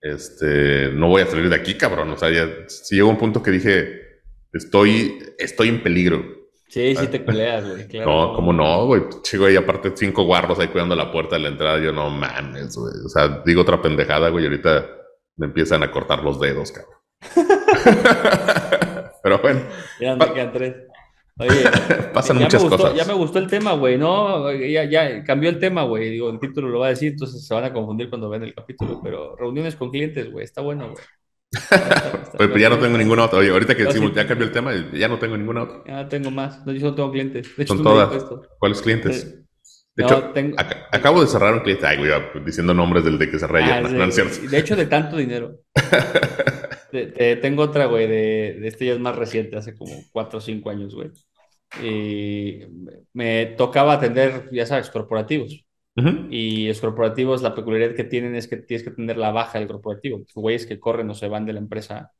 este, 0.00 0.90
no 0.92 1.08
voy 1.08 1.22
a 1.22 1.26
salir 1.26 1.48
de 1.48 1.56
aquí, 1.56 1.74
cabrón. 1.76 2.10
O 2.10 2.16
sea, 2.16 2.30
ya, 2.30 2.48
si 2.68 2.96
llegó 2.96 3.08
un 3.08 3.18
punto 3.18 3.42
que 3.42 3.50
dije, 3.50 4.00
estoy, 4.52 5.18
estoy 5.38 5.68
en 5.68 5.82
peligro. 5.82 6.24
Sí, 6.68 6.94
sí 6.94 7.06
te 7.08 7.20
peleas, 7.20 7.68
güey. 7.68 7.88
Claro. 7.88 8.10
No, 8.10 8.34
¿cómo 8.34 8.52
no, 8.52 8.86
güey? 8.86 9.02
Chico, 9.22 9.48
y 9.50 9.56
aparte 9.56 9.92
cinco 9.94 10.24
guarros 10.24 10.58
ahí 10.58 10.68
cuidando 10.68 10.94
la 10.96 11.10
puerta 11.12 11.36
de 11.36 11.42
la 11.42 11.48
entrada. 11.48 11.78
Yo 11.80 11.92
no 11.92 12.08
mames, 12.10 12.76
güey. 12.76 12.94
O 13.04 13.08
sea, 13.08 13.42
digo 13.44 13.62
otra 13.62 13.82
pendejada, 13.82 14.28
güey, 14.30 14.44
y 14.44 14.48
ahorita 14.48 14.86
me 15.36 15.46
empiezan 15.46 15.82
a 15.82 15.90
cortar 15.90 16.22
los 16.22 16.40
dedos, 16.40 16.72
cabrón. 16.72 16.96
Pero 19.22 19.38
bueno, 19.40 19.60
Ya 20.00 20.16
me 20.16 20.32
quedan 20.32 20.52
tres. 20.52 20.76
Oye, 21.38 21.50
pasan 22.14 22.38
muchas 22.38 22.62
gustó, 22.62 22.76
cosas. 22.76 22.94
Ya 22.94 23.04
me 23.04 23.14
gustó 23.14 23.38
el 23.38 23.46
tema, 23.46 23.72
güey, 23.72 23.96
¿no? 23.96 24.52
Ya, 24.52 24.84
ya 24.84 25.24
cambió 25.24 25.50
el 25.50 25.58
tema, 25.58 25.84
güey. 25.84 26.10
Digo, 26.10 26.30
el 26.30 26.38
título 26.38 26.68
lo 26.68 26.80
va 26.80 26.86
a 26.86 26.90
decir, 26.90 27.12
entonces 27.12 27.46
se 27.46 27.54
van 27.54 27.64
a 27.64 27.72
confundir 27.72 28.08
cuando 28.08 28.28
vean 28.28 28.44
el 28.44 28.54
capítulo. 28.54 29.00
Pero 29.02 29.36
reuniones 29.36 29.76
con 29.76 29.90
clientes, 29.90 30.30
güey, 30.30 30.44
está 30.44 30.60
bueno, 30.60 30.90
güey. 30.90 31.04
Pero 32.38 32.56
ya 32.58 32.68
no 32.68 32.78
tengo 32.78 32.96
ninguna 32.96 33.24
otra. 33.24 33.40
Oye, 33.40 33.50
ahorita 33.50 33.76
que 33.76 33.84
decimos, 33.84 34.12
ya 34.14 34.26
cambió 34.26 34.46
el 34.46 34.52
tema, 34.52 34.72
ya 34.92 35.08
no 35.08 35.18
tengo 35.18 35.36
ninguna 35.36 35.64
otra. 35.64 35.82
Ya 35.86 36.08
tengo 36.08 36.30
más. 36.30 36.64
No, 36.64 36.72
yo 36.72 36.90
no 36.90 36.94
tengo 36.94 37.10
clientes. 37.10 37.56
De 37.56 37.62
hecho, 37.62 37.74
Son 37.74 37.82
todas. 37.82 38.24
¿Cuáles 38.58 38.82
clientes? 38.82 39.40
De 39.96 40.04
no, 40.04 40.08
hecho, 40.08 40.30
tengo- 40.32 40.56
ac- 40.56 40.86
acabo 40.92 41.20
de 41.20 41.26
cerrar 41.26 41.52
un 41.54 41.60
cliente. 41.60 41.86
Ay, 41.86 41.98
güey, 41.98 42.10
diciendo 42.44 42.72
nombres 42.74 43.04
del 43.04 43.18
de 43.18 43.30
que 43.30 43.38
cerré. 43.38 43.64
Ah, 43.64 43.82
de, 43.82 43.90
no 43.90 44.04
es 44.04 44.14
cierto. 44.14 44.48
de 44.48 44.58
hecho, 44.58 44.76
de 44.76 44.86
tanto 44.86 45.16
dinero. 45.16 45.58
Te- 46.90 47.06
te- 47.06 47.36
tengo 47.36 47.62
otra, 47.62 47.86
güey, 47.86 48.08
de, 48.08 48.58
de 48.60 48.66
este 48.68 48.86
ya 48.86 48.94
es 48.94 48.98
más 48.98 49.14
reciente, 49.16 49.56
hace 49.56 49.74
como 49.76 49.92
4 50.12 50.38
o 50.38 50.40
5 50.40 50.70
años, 50.70 50.92
güey. 50.94 51.10
Y 51.82 52.60
me 53.12 53.46
tocaba 53.56 53.92
atender, 53.94 54.48
ya 54.52 54.66
sabes, 54.66 54.90
corporativos. 54.90 55.64
Y 56.30 56.66
los 56.68 56.80
corporativos, 56.80 57.42
la 57.42 57.54
peculiaridad 57.54 57.94
que 57.94 58.04
tienen 58.04 58.34
es 58.34 58.48
que 58.48 58.56
tienes 58.56 58.82
que 58.84 58.90
tener 58.92 59.18
la 59.18 59.30
baja 59.32 59.58
del 59.58 59.68
corporativo. 59.68 60.18
Los 60.18 60.32
güeyes 60.34 60.64
que 60.66 60.80
corren 60.80 61.10
o 61.10 61.14
se 61.14 61.28
van 61.28 61.44
de 61.44 61.52
la 61.52 61.58
empresa, 61.60 62.10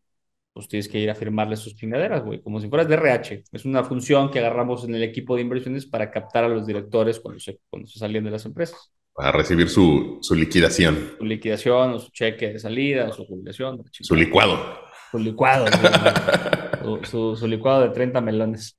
pues 0.61 0.69
tienes 0.69 0.89
que 0.89 0.99
ir 0.99 1.11
a 1.11 1.15
firmarles 1.15 1.61
sus 1.61 1.75
chingaderas, 1.77 2.23
güey, 2.25 2.41
como 2.43 2.61
si 2.61 2.69
fueras 2.69 2.89
de 2.89 2.95
RH. 2.95 3.45
Es 3.53 3.65
una 3.65 3.83
función 3.85 4.31
que 4.31 4.39
agarramos 4.39 4.85
en 4.85 4.95
el 4.95 5.03
equipo 5.03 5.35
de 5.37 5.43
inversiones 5.43 5.87
para 5.87 6.11
captar 6.11 6.45
a 6.45 6.49
los 6.49 6.67
directores 6.67 7.19
cuando 7.21 7.41
se, 7.41 7.59
cuando 7.69 7.89
se 7.89 7.99
salían 7.99 8.25
de 8.25 8.31
las 8.31 8.45
empresas. 8.47 8.93
Para 9.13 9.33
recibir 9.33 9.69
su, 9.69 10.19
su 10.23 10.35
liquidación, 10.35 11.13
Su 11.19 11.25
liquidación 11.25 11.91
o 11.93 11.99
su 11.99 12.11
cheque 12.11 12.53
de 12.53 12.59
salida 12.59 13.09
o 13.09 13.13
su 13.13 13.25
jubilación. 13.27 13.83
su 13.91 14.15
licuado. 14.15 14.79
Su 15.11 15.19
licuado, 15.19 15.67
su- 17.05 17.37
su 17.37 17.47
licuado 17.49 17.83
de 17.83 17.91
30 17.91 18.21
melones. 18.21 18.79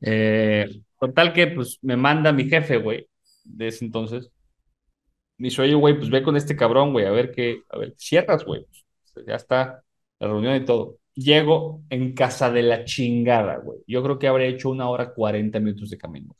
Eh, 0.00 0.66
total 1.00 1.32
que, 1.32 1.48
pues, 1.48 1.78
me 1.82 1.96
manda 1.96 2.32
mi 2.32 2.48
jefe, 2.48 2.78
güey, 2.78 3.06
de 3.44 3.68
ese 3.68 3.84
entonces. 3.84 4.30
Me 5.36 5.48
dice, 5.48 5.62
oye, 5.62 5.74
güey, 5.74 5.96
pues 5.96 6.10
ve 6.10 6.22
con 6.22 6.36
este 6.36 6.56
cabrón, 6.56 6.92
güey, 6.92 7.06
a 7.06 7.10
ver 7.10 7.30
qué, 7.30 7.62
a 7.70 7.78
ver, 7.78 7.94
cierras, 7.96 8.44
güey. 8.44 8.64
Pues, 9.14 9.26
ya 9.26 9.34
está 9.36 9.82
la 10.18 10.26
reunión 10.28 10.56
y 10.56 10.64
todo. 10.64 10.97
Llego 11.18 11.82
en 11.90 12.14
casa 12.14 12.50
de 12.50 12.62
la 12.62 12.84
chingada, 12.84 13.56
güey. 13.58 13.80
Yo 13.86 14.02
creo 14.02 14.18
que 14.18 14.28
habré 14.28 14.48
hecho 14.48 14.70
una 14.70 14.88
hora 14.88 15.12
40 15.14 15.58
minutos 15.60 15.90
de 15.90 15.98
camino, 15.98 16.36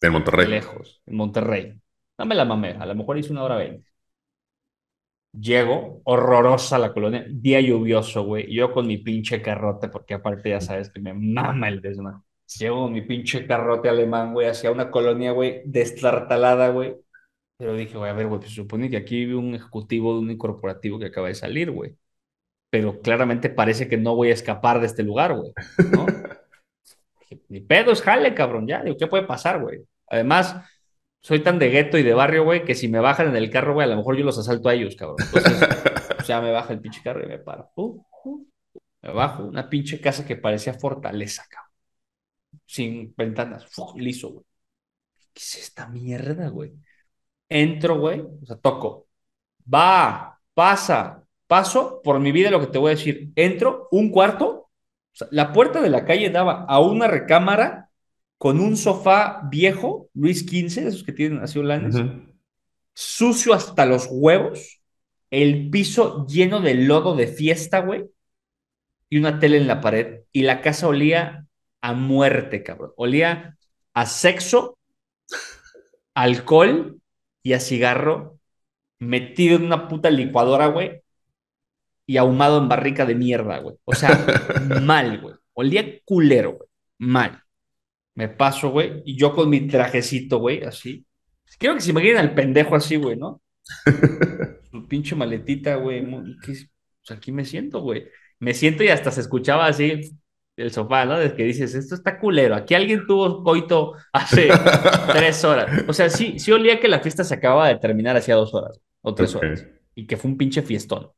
De 0.00 0.10
Monterrey. 0.10 0.48
lejos, 0.48 1.02
en 1.06 1.16
Monterrey. 1.16 1.74
Dame 2.18 2.34
la 2.34 2.44
mamé, 2.44 2.70
a 2.72 2.86
lo 2.86 2.94
mejor 2.94 3.18
hice 3.18 3.32
una 3.32 3.44
hora 3.44 3.56
20. 3.56 3.88
Llego, 5.32 6.02
horrorosa 6.04 6.78
la 6.78 6.92
colonia, 6.92 7.24
día 7.28 7.60
lluvioso, 7.60 8.24
güey. 8.24 8.52
Yo 8.54 8.70
con 8.72 8.86
mi 8.86 8.98
pinche 8.98 9.40
carrote, 9.40 9.88
porque 9.88 10.14
aparte 10.14 10.50
ya 10.50 10.60
sabes 10.60 10.90
que 10.90 11.00
me 11.00 11.14
mama 11.14 11.68
el 11.68 11.80
desmadre. 11.80 12.18
Llego 12.58 12.82
con 12.82 12.92
mi 12.92 13.00
pinche 13.02 13.46
carrote 13.46 13.88
alemán, 13.88 14.34
güey, 14.34 14.46
hacia 14.48 14.70
una 14.70 14.90
colonia, 14.90 15.32
güey, 15.32 15.62
destartalada, 15.64 16.68
güey. 16.68 16.96
Pero 17.56 17.74
dije, 17.74 17.96
güey, 17.98 18.10
a 18.10 18.14
ver, 18.14 18.28
güey, 18.28 18.40
pues 18.40 18.52
supone 18.54 18.90
que 18.90 18.96
aquí 18.98 19.16
vive 19.24 19.36
un 19.36 19.54
ejecutivo 19.54 20.14
de 20.14 20.20
un 20.20 20.38
corporativo 20.38 20.98
que 20.98 21.06
acaba 21.06 21.28
de 21.28 21.34
salir, 21.34 21.70
güey. 21.70 21.96
Pero 22.72 23.02
claramente 23.02 23.50
parece 23.50 23.86
que 23.86 23.98
no 23.98 24.16
voy 24.16 24.30
a 24.30 24.32
escapar 24.32 24.80
de 24.80 24.86
este 24.86 25.02
lugar, 25.02 25.36
güey, 25.36 25.52
¿no? 25.90 26.06
Ni 27.50 27.60
pedo 27.60 27.92
es 27.92 28.00
jale, 28.00 28.32
cabrón, 28.32 28.66
ya. 28.66 28.82
Digo, 28.82 28.96
¿qué 28.96 29.06
puede 29.06 29.24
pasar, 29.24 29.60
güey? 29.60 29.80
Además, 30.08 30.56
soy 31.20 31.40
tan 31.40 31.58
de 31.58 31.68
gueto 31.68 31.98
y 31.98 32.02
de 32.02 32.14
barrio, 32.14 32.44
güey, 32.44 32.64
que 32.64 32.74
si 32.74 32.88
me 32.88 32.98
bajan 33.00 33.28
en 33.28 33.36
el 33.36 33.50
carro, 33.50 33.74
güey, 33.74 33.86
a 33.86 33.90
lo 33.90 33.98
mejor 33.98 34.16
yo 34.16 34.24
los 34.24 34.38
asalto 34.38 34.70
a 34.70 34.74
ellos, 34.74 34.96
cabrón. 34.96 35.18
Entonces, 35.20 35.68
pues 36.16 36.26
ya 36.26 36.40
me 36.40 36.50
baja 36.50 36.72
el 36.72 36.80
pinche 36.80 37.02
carro 37.02 37.22
y 37.22 37.28
me 37.28 37.38
paro. 37.38 37.70
Pum. 37.74 38.02
Me 39.02 39.12
bajo, 39.12 39.44
una 39.44 39.68
pinche 39.68 40.00
casa 40.00 40.24
que 40.24 40.36
parecía 40.36 40.72
fortaleza, 40.72 41.44
cabrón. 41.50 41.72
Sin 42.64 43.14
ventanas, 43.14 43.66
¡fu! 43.66 43.98
liso, 43.98 44.30
güey. 44.30 44.46
¿Qué 45.34 45.40
es 45.40 45.58
esta 45.58 45.88
mierda, 45.88 46.48
güey? 46.48 46.72
Entro, 47.50 47.98
güey, 47.98 48.20
o 48.20 48.46
sea, 48.46 48.56
toco. 48.56 49.08
Va, 49.72 50.40
pasa, 50.54 51.21
paso, 51.46 52.00
por 52.04 52.20
mi 52.20 52.32
vida 52.32 52.50
lo 52.50 52.60
que 52.60 52.66
te 52.68 52.78
voy 52.78 52.92
a 52.92 52.96
decir. 52.96 53.30
Entro, 53.36 53.88
un 53.90 54.10
cuarto, 54.10 54.48
o 54.48 54.70
sea, 55.12 55.28
la 55.30 55.52
puerta 55.52 55.80
de 55.82 55.90
la 55.90 56.04
calle 56.04 56.30
daba 56.30 56.64
a 56.68 56.80
una 56.80 57.08
recámara 57.08 57.90
con 58.38 58.60
un 58.60 58.76
sofá 58.76 59.42
viejo, 59.50 60.08
Luis 60.14 60.44
XV, 60.46 60.86
esos 60.86 61.04
que 61.04 61.12
tienen 61.12 61.40
así 61.40 61.58
holanes, 61.58 61.94
Ujú. 61.96 62.32
sucio 62.94 63.54
hasta 63.54 63.86
los 63.86 64.08
huevos, 64.10 64.82
el 65.30 65.70
piso 65.70 66.26
lleno 66.26 66.60
de 66.60 66.74
lodo 66.74 67.14
de 67.16 67.26
fiesta, 67.26 67.80
güey, 67.80 68.04
y 69.08 69.18
una 69.18 69.38
tele 69.38 69.58
en 69.58 69.66
la 69.66 69.80
pared. 69.80 70.22
Y 70.32 70.42
la 70.42 70.60
casa 70.60 70.88
olía 70.88 71.46
a 71.80 71.92
muerte, 71.94 72.62
cabrón. 72.62 72.92
Olía 72.96 73.56
a 73.94 74.06
sexo, 74.06 74.78
alcohol 76.14 77.00
y 77.42 77.52
a 77.54 77.60
cigarro 77.60 78.38
metido 79.00 79.56
en 79.56 79.64
una 79.64 79.88
puta 79.88 80.10
licuadora, 80.10 80.68
güey, 80.68 81.01
y 82.06 82.16
ahumado 82.16 82.58
en 82.58 82.68
barrica 82.68 83.06
de 83.06 83.14
mierda, 83.14 83.58
güey. 83.58 83.76
O 83.84 83.94
sea, 83.94 84.26
mal, 84.82 85.20
güey. 85.20 85.34
Olía 85.54 86.00
culero, 86.04 86.52
güey. 86.52 86.68
Mal. 86.98 87.42
Me 88.14 88.28
paso, 88.28 88.70
güey, 88.70 89.02
y 89.04 89.16
yo 89.16 89.34
con 89.34 89.48
mi 89.48 89.66
trajecito, 89.66 90.38
güey, 90.38 90.62
así. 90.64 91.06
Quiero 91.58 91.74
que 91.74 91.80
se 91.80 91.90
imaginen 91.90 92.18
al 92.18 92.34
pendejo 92.34 92.74
así, 92.76 92.96
güey, 92.96 93.16
¿no? 93.16 93.40
Su 94.70 94.86
pinche 94.86 95.14
maletita, 95.14 95.76
güey. 95.76 96.06
Pues 96.44 96.68
aquí 97.10 97.32
me 97.32 97.44
siento, 97.44 97.80
güey. 97.80 98.06
Me 98.38 98.54
siento 98.54 98.82
y 98.84 98.88
hasta 98.88 99.10
se 99.10 99.20
escuchaba 99.20 99.66
así 99.66 100.00
el 100.56 100.70
sofá, 100.70 101.04
¿no? 101.04 101.18
Desde 101.18 101.36
que 101.36 101.44
dices, 101.44 101.74
esto 101.74 101.94
está 101.94 102.18
culero. 102.18 102.54
Aquí 102.54 102.74
alguien 102.74 103.06
tuvo 103.06 103.42
coito 103.42 103.94
hace 104.12 104.48
tres 105.12 105.44
horas. 105.44 105.84
O 105.88 105.92
sea, 105.92 106.10
sí, 106.10 106.38
sí 106.38 106.52
olía 106.52 106.80
que 106.80 106.88
la 106.88 107.00
fiesta 107.00 107.24
se 107.24 107.34
acababa 107.34 107.68
de 107.68 107.76
terminar 107.76 108.16
hacía 108.16 108.34
dos 108.34 108.52
horas 108.54 108.80
o 109.00 109.14
tres 109.14 109.34
horas. 109.34 109.66
Y 109.94 110.06
que 110.06 110.16
fue 110.16 110.30
un 110.30 110.36
pinche 110.36 110.62
fiestón. 110.62 111.10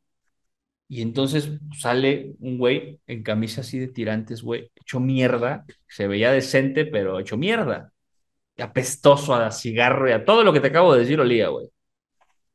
Y 0.89 1.03
entonces 1.03 1.51
sale 1.79 2.35
un 2.41 2.59
güey 2.59 3.01
en 3.07 3.23
camisa 3.23 3.63
así 3.63 3.79
de 3.79 3.89
tirantes, 3.89 4.43
güey, 4.43 4.71
hecho 4.77 5.01
mierda. 5.01 5.65
Se 5.89 6.07
veía 6.07 6.31
decente, 6.33 6.85
pero 6.87 7.19
hecho 7.21 7.37
mierda. 7.37 7.93
Y 8.57 8.63
apestoso 8.63 9.35
a 9.35 9.51
cigarro 9.53 10.09
y 10.09 10.13
a 10.13 10.25
todo 10.25 10.45
lo 10.45 10.53
que 10.53 10.61
te 10.61 10.69
acabo 10.69 10.95
de 10.95 11.01
decir 11.01 11.21
olía, 11.21 11.49
güey. 11.49 11.69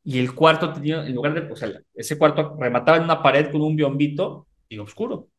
Y 0.04 0.20
el 0.20 0.34
cuarto 0.34 0.74
tenía, 0.74 1.06
en 1.06 1.14
lugar 1.16 1.34
de, 1.34 1.52
o 1.52 1.56
sea, 1.56 1.70
ese 1.94 2.18
cuarto 2.18 2.56
remataba 2.60 2.98
en 2.98 3.04
una 3.04 3.22
pared 3.22 3.52
con 3.52 3.62
un 3.62 3.76
biombito 3.76 4.48
y 4.70 4.80
oscuro. 4.80 5.30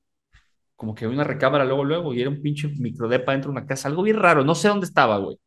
Como 0.76 0.94
que 0.94 1.06
una 1.06 1.24
recámara 1.24 1.64
luego, 1.64 1.84
luego, 1.84 2.14
y 2.14 2.20
era 2.22 2.30
un 2.30 2.42
pinche 2.42 2.68
microdepa 2.68 3.32
dentro 3.32 3.50
de 3.52 3.58
una 3.58 3.66
casa. 3.66 3.88
Algo 3.88 4.02
bien 4.02 4.16
raro, 4.18 4.44
no 4.44 4.54
sé 4.54 4.68
dónde 4.68 4.86
estaba, 4.86 5.18
güey. 5.18 5.38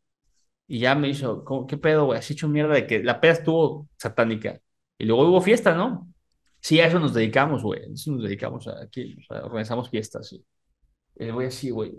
Y 0.68 0.80
ya 0.80 0.96
me 0.96 1.10
hizo, 1.10 1.44
¿cómo- 1.46 1.68
¿qué 1.68 1.78
pedo, 1.78 2.06
güey? 2.08 2.20
Así 2.20 2.34
hecho 2.34 2.50
mierda 2.50 2.76
de 2.76 2.88
que 2.88 3.04
la 3.04 3.22
peda 3.22 3.34
estuvo 3.34 3.88
satánica. 3.98 4.60
Y 5.00 5.06
luego 5.06 5.28
hubo 5.30 5.42
fiesta, 5.42 5.76
¿no? 5.76 6.13
Sí, 6.64 6.80
a 6.80 6.88
eso 6.88 7.00
nos 7.00 7.14
dedicamos, 7.14 7.62
güey. 7.64 7.82
Eso 7.94 8.12
nos 8.14 8.24
dedicamos 8.24 8.68
a- 8.68 8.82
aquí. 8.84 9.16
O 9.20 9.24
sea, 9.34 9.46
organizamos 9.46 9.90
fiestas. 9.90 10.36
El 11.16 11.34
güey 11.34 11.48
así, 11.48 11.70
güey. 11.72 11.94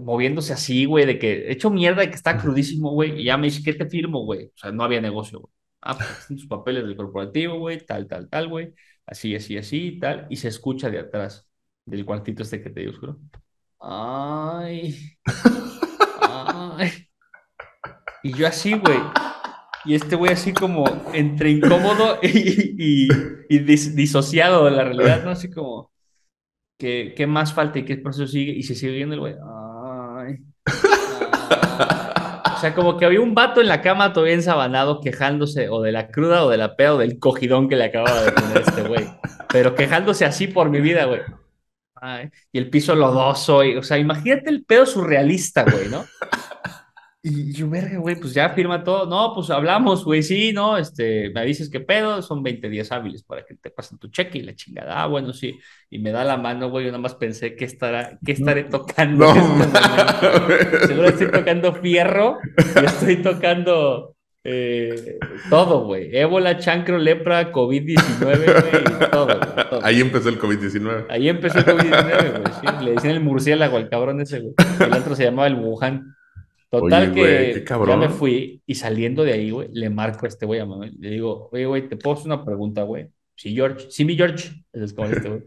moviéndose 0.00 0.52
así, 0.52 0.84
güey, 0.84 1.06
de 1.06 1.18
que 1.18 1.50
hecho 1.52 1.70
mierda 1.70 2.02
de 2.02 2.08
que 2.10 2.16
está 2.16 2.36
crudísimo, 2.38 2.90
güey, 2.90 3.20
y 3.20 3.24
ya 3.24 3.36
me 3.36 3.46
dice, 3.46 3.62
¿qué 3.62 3.72
te 3.74 3.88
firmo, 3.88 4.24
güey? 4.24 4.46
O 4.46 4.52
sea, 4.56 4.72
no 4.72 4.82
había 4.84 5.00
negocio, 5.00 5.40
güey. 5.40 5.52
Ah, 5.80 5.96
pues 5.96 6.26
tus 6.28 6.46
papeles 6.48 6.84
del 6.84 6.96
corporativo, 6.96 7.58
güey, 7.58 7.78
tal, 7.84 8.06
tal, 8.08 8.28
tal, 8.28 8.48
güey, 8.48 8.74
así, 9.06 9.34
así, 9.36 9.56
así, 9.58 9.98
tal, 10.00 10.26
y 10.30 10.36
se 10.36 10.48
escucha 10.48 10.90
de 10.90 10.98
atrás 11.00 11.48
del 11.84 12.04
cuartito 12.04 12.42
este 12.42 12.62
que 12.62 12.70
te 12.70 12.80
digo, 12.80 12.92
oscuro. 12.92 13.18
Ay, 13.80 14.96
ay. 16.20 16.90
Y 18.22 18.32
yo 18.32 18.46
así, 18.48 18.74
güey. 18.74 18.98
Y 19.84 19.94
este 19.94 20.16
güey 20.16 20.32
así 20.32 20.52
como 20.52 20.84
entre 21.12 21.50
incómodo 21.50 22.18
y, 22.22 22.74
y, 22.78 23.08
y 23.48 23.58
dis- 23.60 23.94
disociado 23.94 24.64
de 24.64 24.70
la 24.70 24.84
realidad, 24.84 25.22
¿no? 25.24 25.30
Así 25.30 25.50
como, 25.50 25.90
¿qué, 26.78 27.12
qué 27.16 27.26
más 27.26 27.52
falta 27.52 27.78
y 27.78 27.84
qué 27.84 27.96
proceso 27.98 28.26
sigue? 28.26 28.52
Y 28.52 28.62
se 28.62 28.74
sigue 28.74 28.92
viendo 28.92 29.14
el 29.14 29.20
güey. 29.20 29.34
O 32.56 32.58
sea, 32.60 32.74
como 32.74 32.96
que 32.96 33.04
había 33.04 33.20
un 33.20 33.34
vato 33.34 33.60
en 33.60 33.68
la 33.68 33.82
cama 33.82 34.12
todavía 34.14 34.34
ensabanado 34.34 35.00
quejándose 35.00 35.68
o 35.68 35.82
de 35.82 35.92
la 35.92 36.08
cruda 36.08 36.44
o 36.44 36.50
de 36.50 36.56
la 36.56 36.76
peda 36.76 36.94
o 36.94 36.98
del 36.98 37.18
cogidón 37.18 37.68
que 37.68 37.76
le 37.76 37.84
acababa 37.84 38.22
de 38.22 38.32
poner 38.32 38.58
este 38.58 38.82
güey. 38.82 39.06
Pero 39.52 39.74
quejándose 39.74 40.24
así 40.24 40.46
por 40.46 40.70
mi 40.70 40.80
vida, 40.80 41.04
güey. 41.04 41.20
Y 42.52 42.58
el 42.58 42.70
piso 42.70 42.94
lodoso, 42.94 43.64
y, 43.64 43.76
o 43.76 43.82
sea, 43.82 43.98
imagínate 43.98 44.48
el 44.50 44.64
pedo 44.64 44.86
surrealista, 44.86 45.64
güey, 45.64 45.88
¿no? 45.88 46.04
Y 47.26 47.54
yo, 47.54 47.70
verga, 47.70 47.96
güey, 47.96 48.16
pues 48.16 48.34
ya 48.34 48.50
firma 48.50 48.84
todo. 48.84 49.06
No, 49.06 49.32
pues 49.34 49.48
hablamos, 49.48 50.04
güey, 50.04 50.22
sí, 50.22 50.52
no, 50.52 50.76
este, 50.76 51.30
me 51.30 51.42
dices 51.46 51.70
qué 51.70 51.80
pedo, 51.80 52.20
son 52.20 52.42
20 52.42 52.68
días 52.68 52.92
hábiles 52.92 53.22
para 53.22 53.46
que 53.46 53.54
te 53.54 53.70
pasen 53.70 53.98
tu 53.98 54.08
cheque 54.08 54.36
y 54.36 54.42
la 54.42 54.54
chingada. 54.54 55.02
Ah, 55.02 55.06
bueno, 55.06 55.32
sí. 55.32 55.58
Y 55.88 56.00
me 56.00 56.12
da 56.12 56.22
la 56.22 56.36
mano, 56.36 56.68
güey, 56.68 56.84
yo 56.84 56.90
nada 56.90 57.00
más 57.00 57.14
pensé, 57.14 57.56
¿qué 57.56 57.64
estará, 57.64 58.18
qué 58.22 58.32
estaré 58.32 58.64
tocando? 58.64 59.34
No, 59.34 59.64
este. 60.60 60.86
Seguro 60.86 61.08
estoy 61.08 61.30
tocando 61.30 61.72
fierro 61.72 62.36
y 62.58 62.84
estoy 62.84 63.16
tocando 63.22 64.14
eh, 64.44 65.18
todo, 65.48 65.86
güey. 65.86 66.14
Ébola, 66.14 66.58
chancro, 66.58 66.98
lepra, 66.98 67.50
COVID-19, 67.52 68.20
güey, 68.20 69.10
todo, 69.10 69.40
todo. 69.70 69.80
Ahí 69.82 70.02
empezó 70.02 70.28
el 70.28 70.38
COVID-19. 70.38 71.06
Ahí 71.08 71.30
empezó 71.30 71.60
el 71.60 71.64
COVID-19, 71.64 72.30
güey. 72.32 72.52
sí. 72.60 72.84
Le 72.84 72.90
decían 72.90 73.14
el 73.14 73.20
murciélago 73.22 73.78
al 73.78 73.88
cabrón 73.88 74.20
ese, 74.20 74.40
güey. 74.40 74.54
El 74.78 74.92
otro 74.92 75.14
se 75.16 75.24
llamaba 75.24 75.46
el 75.46 75.54
Wuhan. 75.54 76.14
Total 76.70 77.12
Oye, 77.12 77.52
que 77.54 77.64
cabrón. 77.64 78.00
ya 78.00 78.08
me 78.08 78.12
fui 78.12 78.62
y 78.66 78.74
saliendo 78.74 79.22
de 79.24 79.32
ahí, 79.32 79.50
güey, 79.50 79.68
le 79.72 79.90
marco 79.90 80.26
a 80.26 80.28
este 80.28 80.46
güey 80.46 80.60
a 80.60 80.66
Manuel. 80.66 80.94
Le 80.98 81.10
digo, 81.10 81.48
oye, 81.52 81.66
güey, 81.66 81.88
¿te 81.88 81.96
puedo 81.96 82.16
hacer 82.16 82.26
una 82.26 82.44
pregunta, 82.44 82.82
güey? 82.82 83.08
Sí, 83.36 83.54
George. 83.54 83.86
Sí, 83.90 84.04
mi 84.04 84.16
George. 84.16 84.64
Es 84.72 84.92
como 84.92 85.08
este, 85.08 85.28
güey. 85.28 85.42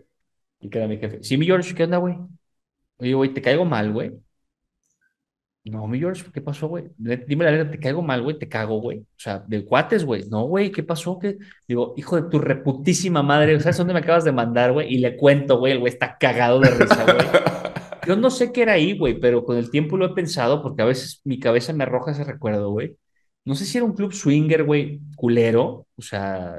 Y 0.60 0.70
que 0.70 0.78
era 0.78 0.88
mi 0.88 0.98
jefe. 0.98 1.20
Sí, 1.22 1.38
mi 1.38 1.46
George, 1.46 1.76
¿qué 1.76 1.84
onda, 1.84 1.98
güey? 1.98 2.16
Oye, 2.98 3.14
güey, 3.14 3.34
¿te 3.34 3.42
caigo 3.42 3.66
mal, 3.66 3.92
güey? 3.92 4.12
No, 5.66 5.86
mi 5.88 6.00
George, 6.00 6.24
¿qué 6.34 6.42
pasó, 6.42 6.68
güey? 6.68 6.86
Dime 6.98 7.44
la 7.44 7.52
verdad, 7.52 7.72
¿te 7.72 7.80
caigo 7.80 8.02
mal, 8.02 8.22
güey? 8.22 8.40
¿Te 8.40 8.48
cago, 8.48 8.80
güey? 8.80 9.00
O 9.00 9.06
sea, 9.18 9.44
de 9.46 9.66
cuates, 9.66 10.06
güey. 10.06 10.24
No, 10.30 10.46
güey, 10.46 10.72
¿qué 10.72 10.82
pasó? 10.82 11.20
¿Qué? 11.20 11.38
Digo, 11.68 11.94
hijo 11.98 12.16
de 12.16 12.30
tu 12.30 12.40
reputísima 12.40 13.22
madre, 13.22 13.60
¿sabes 13.60 13.78
dónde 13.78 13.94
me 13.94 14.00
acabas 14.00 14.24
de 14.24 14.32
mandar, 14.32 14.72
güey? 14.72 14.94
Y 14.94 15.00
le 15.00 15.18
cuento, 15.18 15.60
güey, 15.60 15.74
el 15.74 15.80
güey 15.80 15.92
está 15.92 16.18
cagado 16.18 16.62
de 16.62 16.70
risa, 16.70 17.04
güey. 17.04 17.18
Yo 18.08 18.16
no 18.16 18.30
sé 18.30 18.52
qué 18.54 18.62
era 18.64 18.74
ahí, 18.74 18.98
güey, 18.98 19.20
pero 19.20 19.44
con 19.44 19.58
el 19.58 19.70
tiempo 19.70 19.98
lo 19.98 20.06
he 20.06 20.14
pensado 20.16 20.62
porque 20.64 20.82
a 20.82 20.86
veces 20.86 21.22
mi 21.26 21.40
cabeza 21.40 21.74
me 21.74 21.84
arroja 21.84 22.12
ese 22.12 22.24
recuerdo, 22.24 22.72
güey. 22.72 22.98
No 23.46 23.56
sé 23.56 23.66
si 23.66 23.78
era 23.78 23.86
un 23.86 23.94
club 23.94 24.14
swinger, 24.14 24.64
güey, 24.64 25.00
culero, 25.16 25.88
o 25.96 26.02
sea, 26.02 26.56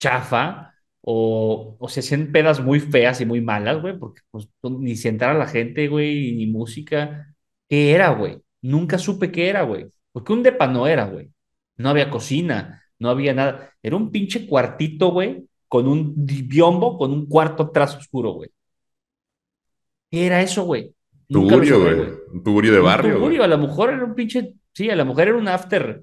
chafa, 0.00 0.74
o, 1.00 1.76
o 1.78 1.88
se 1.88 2.00
hacían 2.00 2.32
pedas 2.32 2.60
muy 2.60 2.80
feas 2.80 3.20
y 3.20 3.26
muy 3.26 3.40
malas, 3.40 3.80
güey, 3.80 3.98
porque 3.98 4.22
pues 4.30 4.48
no- 4.62 4.70
ni 4.78 4.96
sentara 4.96 5.34
la 5.34 5.46
gente, 5.46 5.88
güey, 5.88 6.32
ni 6.34 6.46
música. 6.46 7.34
¿Qué 7.68 7.92
era, 7.94 8.10
güey? 8.10 8.38
Nunca 8.62 8.98
supe 8.98 9.30
qué 9.32 9.48
era, 9.48 9.62
güey. 9.62 9.86
Porque 10.12 10.32
un 10.32 10.42
depa 10.42 10.66
no 10.66 10.86
era, 10.86 11.06
güey. 11.06 11.30
No 11.76 11.88
había 11.90 12.10
cocina, 12.10 12.82
no 12.98 13.08
había 13.10 13.34
nada. 13.34 13.72
Era 13.82 13.96
un 13.96 14.10
pinche 14.10 14.46
cuartito, 14.46 15.10
güey, 15.12 15.46
con 15.68 15.88
un 15.88 16.12
biombo, 16.16 16.98
con 16.98 17.12
un 17.12 17.26
cuarto 17.26 17.64
atrás 17.64 17.96
oscuro, 17.96 18.32
güey. 18.32 18.50
¿Qué 20.12 20.26
era 20.26 20.42
eso, 20.42 20.64
güey? 20.64 20.94
Tugurio, 21.26 21.80
güey. 21.80 22.00
Un 22.34 22.44
tugurio 22.44 22.72
de 22.72 22.80
Un 22.80 22.84
barrio, 22.84 23.14
tugurio, 23.14 23.44
a 23.44 23.46
lo 23.48 23.56
mejor 23.56 23.90
era 23.94 24.04
un 24.04 24.14
pinche, 24.14 24.56
sí, 24.74 24.90
a 24.90 24.94
lo 24.94 25.06
mejor 25.06 25.22
era 25.22 25.36
un 25.38 25.48
after 25.48 26.02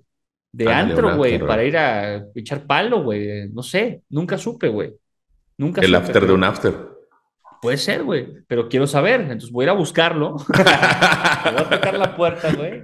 de 0.51 0.74
antro, 0.74 1.16
güey, 1.16 1.38
para 1.38 1.64
ir 1.64 1.78
a 1.78 2.26
echar 2.34 2.66
palo, 2.66 3.03
güey. 3.03 3.49
No 3.49 3.62
sé, 3.62 4.01
nunca 4.10 4.39
supe, 4.39 4.68
güey. 4.68 4.95
Nunca 5.60 5.82
El 5.82 5.89
supe, 5.89 5.97
after 5.97 6.26
de 6.26 6.34
un 6.34 6.43
after. 6.43 6.74
Puede 7.62 7.78
ser, 7.78 8.01
güey, 8.01 8.28
pero 8.47 8.68
quiero 8.68 8.88
saber, 8.88 9.22
entonces 9.22 9.51
voy 9.51 9.64
a 9.64 9.66
ir 9.66 9.70
a 9.70 9.74
buscarlo. 9.74 10.38
Voy 10.47 10.55
a 10.66 11.70
tocar 11.70 11.97
la 11.97 12.16
puerta, 12.16 12.51
güey. 12.53 12.82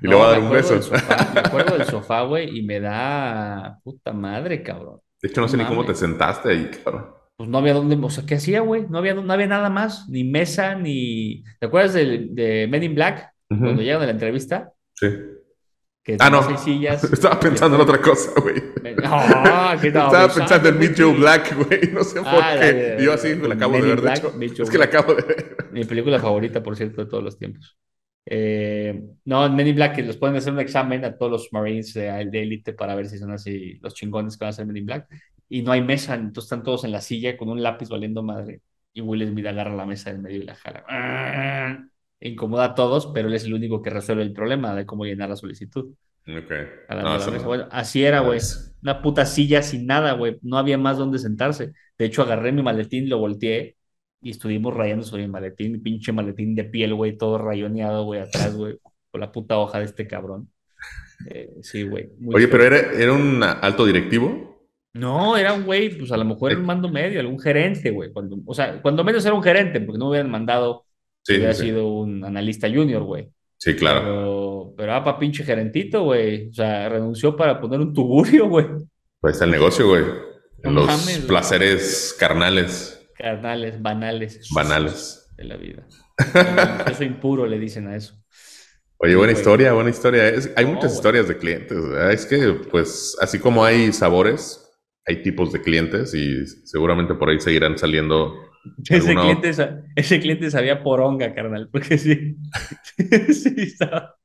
Y 0.00 0.06
le 0.06 0.14
voy 0.14 0.24
a 0.24 0.28
dar 0.28 0.40
un 0.40 0.50
beso. 0.50 0.80
sofá, 0.80 1.30
me 1.34 1.40
acuerdo 1.40 1.76
del 1.76 1.86
sofá, 1.86 2.22
güey, 2.22 2.56
y 2.56 2.62
me 2.62 2.78
da 2.78 3.80
puta 3.82 4.12
madre, 4.12 4.62
cabrón. 4.62 5.00
De 5.20 5.28
hecho, 5.28 5.40
no 5.40 5.48
sé 5.48 5.56
ni 5.56 5.64
cómo 5.64 5.84
te 5.84 5.94
sentaste 5.94 6.50
ahí, 6.50 6.70
cabrón. 6.84 7.21
Pues 7.42 7.50
no 7.50 7.58
había 7.58 7.74
dónde, 7.74 7.96
o 8.00 8.08
sea, 8.08 8.24
¿qué 8.24 8.36
hacía, 8.36 8.60
güey? 8.60 8.86
No 8.88 8.98
había, 8.98 9.14
no 9.14 9.32
había 9.32 9.48
nada 9.48 9.68
más, 9.68 10.08
ni 10.08 10.22
mesa, 10.22 10.76
ni... 10.76 11.42
¿Te 11.58 11.66
acuerdas 11.66 11.92
de, 11.92 12.28
de 12.30 12.68
Men 12.70 12.84
in 12.84 12.94
Black? 12.94 13.32
Cuando 13.48 13.82
llegan 13.82 14.00
a 14.02 14.04
la 14.06 14.12
entrevista, 14.12 14.70
Sí. 14.94 15.08
que 16.04 16.16
Ah, 16.20 16.30
no. 16.30 16.56
sillas. 16.56 17.02
Estaba 17.12 17.40
pensando 17.40 17.74
en 17.74 17.82
otra 17.82 18.00
cosa, 18.00 18.30
güey. 18.40 18.62
Ah, 19.02 19.76
¿qué 19.80 19.88
estaba 19.88 20.06
Estaba 20.06 20.32
pensando 20.32 20.68
en? 20.68 20.78
Meet 20.78 20.94
Joe 20.96 21.14
Black, 21.18 21.56
güey. 21.56 21.80
No 21.92 22.04
sé 22.04 22.20
por 22.20 22.28
Ah, 22.28 22.54
la 22.54 22.60
qué. 22.60 22.96
yo 23.00 23.12
así 23.12 23.34
la 23.34 23.54
acabo 23.54 23.74
de 23.74 23.80
ver, 23.82 24.00
de 24.02 24.12
hecho. 24.46 24.62
Es 24.62 24.70
que 24.70 24.78
la 24.78 24.84
acabo 24.84 25.12
de 25.14 25.22
ver. 25.22 25.56
Mi 25.72 25.82
película 25.84 26.20
favorita, 26.20 26.62
por 26.62 26.76
cierto, 26.76 27.02
de 27.04 27.10
todos 27.10 27.24
los 27.24 27.36
tiempos. 27.36 27.76
Eh, 28.24 29.02
no, 29.24 29.44
en 29.44 29.56
Men 29.56 29.66
in 29.66 29.74
Black, 29.74 29.96
que 29.96 30.02
los 30.04 30.16
pueden 30.16 30.36
hacer 30.36 30.52
un 30.52 30.60
examen 30.60 31.04
a 31.04 31.18
todos 31.18 31.32
los 31.32 31.48
Marines 31.52 31.96
eh, 31.96 32.24
de 32.30 32.40
élite 32.42 32.72
para 32.72 32.94
ver 32.94 33.06
si 33.06 33.18
son 33.18 33.32
así 33.32 33.80
los 33.82 33.94
chingones 33.94 34.36
que 34.36 34.44
van 34.44 34.50
a 34.50 34.50
hacer 34.50 34.64
Men 34.64 34.76
in 34.76 34.86
Black. 34.86 35.08
Y 35.52 35.62
no 35.62 35.72
hay 35.72 35.82
mesa, 35.82 36.14
entonces 36.14 36.44
están 36.44 36.62
todos 36.62 36.84
en 36.84 36.92
la 36.92 37.00
silla 37.00 37.36
con 37.36 37.48
un 37.48 37.62
lápiz 37.62 37.88
valiendo 37.88 38.22
madre. 38.22 38.62
Y 38.94 39.00
Will 39.02 39.26
Smith 39.28 39.46
agarra 39.46 39.74
la 39.74 39.86
mesa 39.86 40.10
del 40.12 40.20
medio 40.22 40.38
y 40.38 40.44
la 40.44 40.54
jala. 40.56 40.88
Ah, 40.88 41.78
Incomoda 42.20 42.64
a 42.66 42.74
todos, 42.74 43.08
pero 43.14 43.28
él 43.28 43.34
es 43.34 43.44
el 43.44 43.54
único 43.54 43.82
que 43.82 43.90
resuelve 43.90 44.22
el 44.22 44.32
problema 44.32 44.74
de 44.74 44.86
cómo 44.86 45.04
llenar 45.04 45.28
la 45.30 45.36
solicitud. 45.36 45.94
Ok. 46.26 46.52
Jalando 46.88 47.08
No, 47.08 47.16
la 47.16 47.26
eso 47.26 47.30
mesa. 47.30 47.46
no. 47.48 47.48
Bueno, 47.48 47.68
así 47.70 48.04
era, 48.04 48.20
güey. 48.20 48.40
Nice. 48.40 48.72
Una 48.82 49.02
puta 49.02 49.26
silla 49.26 49.62
sin 49.62 49.86
nada, 49.86 50.12
güey. 50.12 50.38
No 50.42 50.58
había 50.58 50.78
más 50.78 50.98
donde 50.98 51.18
sentarse. 51.18 51.72
De 51.98 52.04
hecho, 52.06 52.22
agarré 52.22 52.52
mi 52.52 52.62
maletín, 52.62 53.08
lo 53.08 53.18
volteé 53.18 53.76
y 54.20 54.30
estuvimos 54.30 54.74
rayando 54.74 55.04
sobre 55.04 55.24
mi 55.24 55.30
maletín. 55.30 55.72
Mi 55.72 55.78
pinche 55.78 56.12
maletín 56.12 56.54
de 56.54 56.64
piel, 56.64 56.94
güey, 56.94 57.16
todo 57.16 57.38
rayoneado, 57.38 58.04
güey, 58.04 58.20
atrás, 58.20 58.54
güey, 58.56 58.78
con 59.10 59.20
la 59.20 59.32
puta 59.32 59.58
hoja 59.58 59.78
de 59.78 59.84
este 59.86 60.06
cabrón. 60.06 60.52
Eh, 61.24 61.50
sí, 61.62 61.84
güey. 61.84 62.10
Oye, 62.32 62.48
feo. 62.48 62.48
pero 62.48 62.64
era, 62.64 62.78
era 62.92 63.12
un 63.12 63.42
alto 63.42 63.84
directivo. 63.86 64.51
No, 64.94 65.36
era 65.38 65.54
un 65.54 65.64
güey, 65.64 65.96
pues 65.96 66.12
a 66.12 66.16
lo 66.18 66.24
mejor 66.24 66.50
era 66.52 66.60
un 66.60 66.66
mando 66.66 66.88
medio, 66.88 67.18
algún 67.20 67.38
gerente, 67.40 67.90
güey. 67.90 68.12
Cuando, 68.12 68.36
o 68.44 68.54
sea, 68.54 68.80
cuando 68.82 69.02
menos 69.04 69.24
era 69.24 69.34
un 69.34 69.42
gerente, 69.42 69.80
porque 69.80 69.98
no 69.98 70.06
me 70.06 70.10
hubieran 70.10 70.30
mandado 70.30 70.84
si 71.22 71.32
Sí, 71.34 71.38
hubiera 71.38 71.54
sí, 71.54 71.62
sido 71.66 71.88
un 71.88 72.24
analista 72.24 72.68
junior, 72.68 73.02
güey. 73.04 73.28
Sí, 73.58 73.74
claro. 73.76 74.00
Pero, 74.02 74.74
pero 74.76 74.94
ah, 74.94 75.04
pa' 75.04 75.18
pinche 75.18 75.44
gerentito, 75.44 76.02
güey. 76.04 76.48
O 76.48 76.52
sea, 76.52 76.88
renunció 76.88 77.36
para 77.36 77.60
poner 77.60 77.80
un 77.80 77.94
tugurio, 77.94 78.48
güey. 78.48 78.66
Pues 79.20 79.34
está 79.34 79.44
el 79.44 79.52
negocio, 79.52 79.86
güey. 79.88 80.04
Los 80.64 81.04
güey. 81.04 81.26
placeres 81.26 82.14
carnales, 82.18 82.98
Carnales, 83.16 83.80
banales. 83.80 84.48
banales. 84.54 85.32
De 85.36 85.44
la 85.44 85.56
vida. 85.56 85.86
Soy 86.96 87.06
impuro, 87.06 87.46
le 87.46 87.58
dicen 87.58 87.86
a 87.88 87.96
eso. 87.96 88.14
Oye, 88.98 89.16
buena 89.16 89.32
historia, 89.32 89.72
buena 89.72 89.90
historia. 89.90 90.28
Es- 90.28 90.52
hay 90.56 90.64
No, 90.64 90.72
muchas 90.72 90.90
güey. 90.90 90.96
historias 90.96 91.28
de 91.28 91.38
clientes. 91.38 91.88
¿verdad? 91.88 92.12
Es 92.12 92.26
que, 92.26 92.52
pues, 92.70 93.16
así 93.20 93.38
como 93.38 93.64
hay 93.64 93.92
sabores, 93.92 94.61
hay 95.06 95.22
tipos 95.22 95.52
de 95.52 95.60
clientes 95.62 96.14
y 96.14 96.46
seguramente 96.66 97.14
por 97.14 97.28
ahí 97.28 97.40
seguirán 97.40 97.76
saliendo. 97.78 98.34
Ese 98.88 99.10
¿Alguna 99.10 99.22
cliente, 99.40 99.82
ese 99.96 100.20
cliente 100.20 100.50
sabía 100.50 100.82
poronga, 100.82 101.34
carnal, 101.34 101.68
porque 101.72 101.98
sí. 101.98 102.36
sí, 103.32 103.54
estaba. 103.58 104.16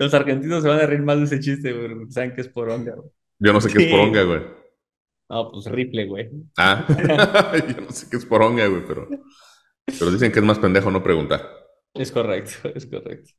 Los 0.00 0.12
argentinos 0.14 0.62
se 0.62 0.68
van 0.68 0.80
a 0.80 0.86
reír 0.86 1.02
más 1.02 1.18
de 1.18 1.24
ese 1.24 1.40
chiste, 1.40 1.72
güey. 1.72 2.10
Saben 2.10 2.34
que 2.34 2.40
es 2.40 2.48
poronga, 2.48 2.94
güey. 2.94 3.08
Yo 3.38 3.52
no 3.52 3.60
sé 3.60 3.68
qué 3.72 3.78
Sí. 3.80 3.84
es 3.86 3.90
poronga, 3.92 4.22
güey. 4.24 4.40
No, 5.30 5.50
pues 5.52 5.66
rifle, 5.66 6.06
güey. 6.06 6.30
Ah, 6.58 6.84
yo 7.76 7.80
no 7.82 7.90
sé 7.92 8.08
qué 8.10 8.16
es 8.16 8.26
poronga, 8.26 8.66
güey, 8.66 8.82
pero, 8.86 9.08
pero 9.98 10.10
dicen 10.10 10.32
que 10.32 10.40
es 10.40 10.44
más 10.44 10.58
pendejo 10.58 10.90
no 10.90 11.02
preguntar. 11.02 11.48
Es 11.94 12.10
correcto, 12.10 12.68
es 12.74 12.86
correcto. 12.86 13.30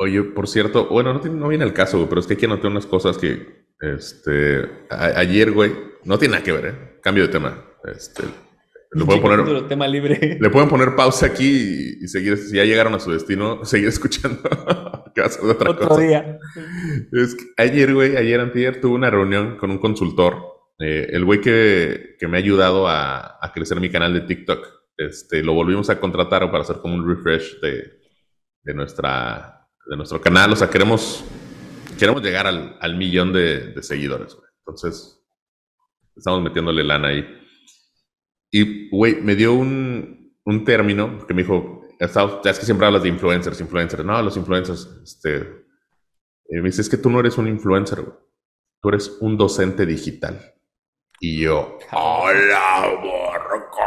Oye, 0.00 0.22
por 0.22 0.48
cierto, 0.48 0.88
bueno, 0.88 1.12
no, 1.12 1.20
tiene- 1.20 1.36
no 1.38 1.48
viene 1.48 1.64
el 1.64 1.72
caso, 1.74 1.98
güey, 1.98 2.08
pero 2.08 2.20
es 2.22 2.26
que 2.26 2.34
aquí 2.34 2.46
anoté 2.46 2.68
unas 2.68 2.86
cosas 2.86 3.18
que, 3.18 3.66
este, 3.80 4.62
a- 4.90 5.18
ayer, 5.18 5.50
güey, 5.52 5.72
no 6.04 6.18
tiene 6.18 6.32
nada 6.32 6.44
que 6.44 6.52
ver, 6.52 6.66
¿eh? 6.66 6.98
Cambio 7.02 7.24
de 7.26 7.32
tema. 7.32 7.64
Este, 7.84 8.24
le 8.92 9.04
pueden 9.04 9.20
poner, 9.22 9.68
tema 9.68 9.86
libre. 9.86 10.38
le 10.40 10.50
pueden 10.50 10.68
poner 10.68 10.96
pausa 10.96 11.26
aquí 11.26 11.98
y, 12.00 12.04
y 12.04 12.08
seguir, 12.08 12.36
si 12.38 12.56
ya 12.56 12.64
llegaron 12.64 12.94
a 12.94 13.00
su 13.00 13.10
destino, 13.10 13.64
seguir 13.64 13.88
escuchando. 13.88 14.40
que 15.14 15.20
va 15.20 15.26
a 15.26 15.30
ser 15.30 15.42
de 15.44 15.50
otra 15.50 15.70
Otro 15.70 15.88
cosa. 15.88 16.00
día. 16.00 16.38
Es 17.12 17.34
que 17.34 17.44
ayer, 17.56 17.92
güey, 17.94 18.16
ayer 18.16 18.40
antier 18.40 18.80
tuve 18.80 18.94
una 18.94 19.10
reunión 19.10 19.56
con 19.58 19.70
un 19.70 19.78
consultor, 19.78 20.36
eh, 20.78 21.08
el 21.10 21.24
güey 21.24 21.40
que, 21.40 22.16
que 22.18 22.28
me 22.28 22.36
ha 22.36 22.40
ayudado 22.40 22.86
a, 22.88 23.38
a 23.40 23.52
crecer 23.52 23.80
mi 23.80 23.90
canal 23.90 24.14
de 24.14 24.20
TikTok. 24.22 24.66
este, 24.96 25.42
lo 25.42 25.52
volvimos 25.54 25.90
a 25.90 25.98
contratar 26.00 26.48
para 26.50 26.62
hacer 26.62 26.76
como 26.76 26.94
un 26.94 27.08
refresh 27.08 27.60
de, 27.60 27.98
de, 28.62 28.74
nuestra, 28.74 29.66
de 29.88 29.96
nuestro 29.96 30.20
canal. 30.20 30.52
O 30.52 30.56
sea, 30.56 30.70
queremos, 30.70 31.24
queremos 31.98 32.22
llegar 32.22 32.46
al, 32.46 32.76
al 32.80 32.96
millón 32.96 33.32
de, 33.32 33.72
de 33.72 33.82
seguidores. 33.82 34.34
Güey. 34.34 34.46
Entonces, 34.66 35.17
estamos 36.18 36.42
metiéndole 36.42 36.84
lana 36.84 37.08
ahí. 37.08 37.24
Y, 38.50 38.90
güey, 38.90 39.20
me 39.20 39.34
dio 39.34 39.54
un, 39.54 40.34
un 40.44 40.64
término 40.64 41.26
que 41.26 41.34
me 41.34 41.42
dijo, 41.42 41.82
es 41.98 42.58
que 42.58 42.64
siempre 42.64 42.86
hablas 42.86 43.02
de 43.02 43.08
influencers, 43.08 43.60
influencers. 43.60 44.04
No, 44.04 44.20
los 44.22 44.36
influencers, 44.36 44.88
este... 45.02 45.64
me 46.48 46.62
dice, 46.62 46.82
es 46.82 46.88
que 46.88 46.96
tú 46.96 47.10
no 47.10 47.20
eres 47.20 47.36
un 47.38 47.48
influencer, 47.48 48.02
güey. 48.02 48.16
Tú 48.80 48.88
eres 48.90 49.18
un 49.20 49.36
docente 49.36 49.84
digital. 49.84 50.54
Y 51.20 51.40
yo, 51.40 51.78
¡hola, 51.90 52.96
borco! 53.02 53.82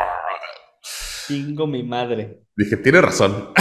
Chingo 1.28 1.66
mi 1.66 1.82
madre. 1.82 2.44
Dije, 2.58 2.76
tiene 2.76 3.00
razón. 3.00 3.54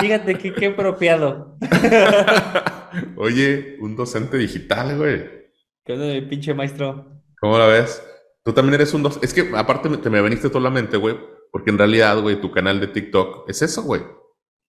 Fíjate 0.00 0.34
que 0.36 0.52
qué 0.52 0.66
apropiado. 0.66 1.56
Oye, 3.16 3.76
un 3.80 3.94
docente 3.94 4.36
digital, 4.36 4.96
güey. 4.98 5.39
¿Qué 5.84 5.94
onda, 5.94 6.06
mi 6.06 6.20
pinche 6.22 6.54
maestro? 6.54 7.22
¿Cómo 7.40 7.58
la 7.58 7.66
ves? 7.66 8.02
Tú 8.44 8.52
también 8.52 8.74
eres 8.74 8.92
un 8.94 9.02
docente. 9.02 9.26
Es 9.26 9.34
que 9.34 9.50
aparte 9.54 9.88
te 9.88 10.10
me 10.10 10.20
veniste 10.20 10.48
toda 10.48 10.64
la 10.64 10.70
mente, 10.70 10.96
güey. 10.96 11.16
Porque 11.50 11.70
en 11.70 11.78
realidad, 11.78 12.20
güey, 12.20 12.40
tu 12.40 12.50
canal 12.50 12.80
de 12.80 12.86
TikTok 12.86 13.48
es 13.48 13.62
eso, 13.62 13.82
güey. 13.82 14.02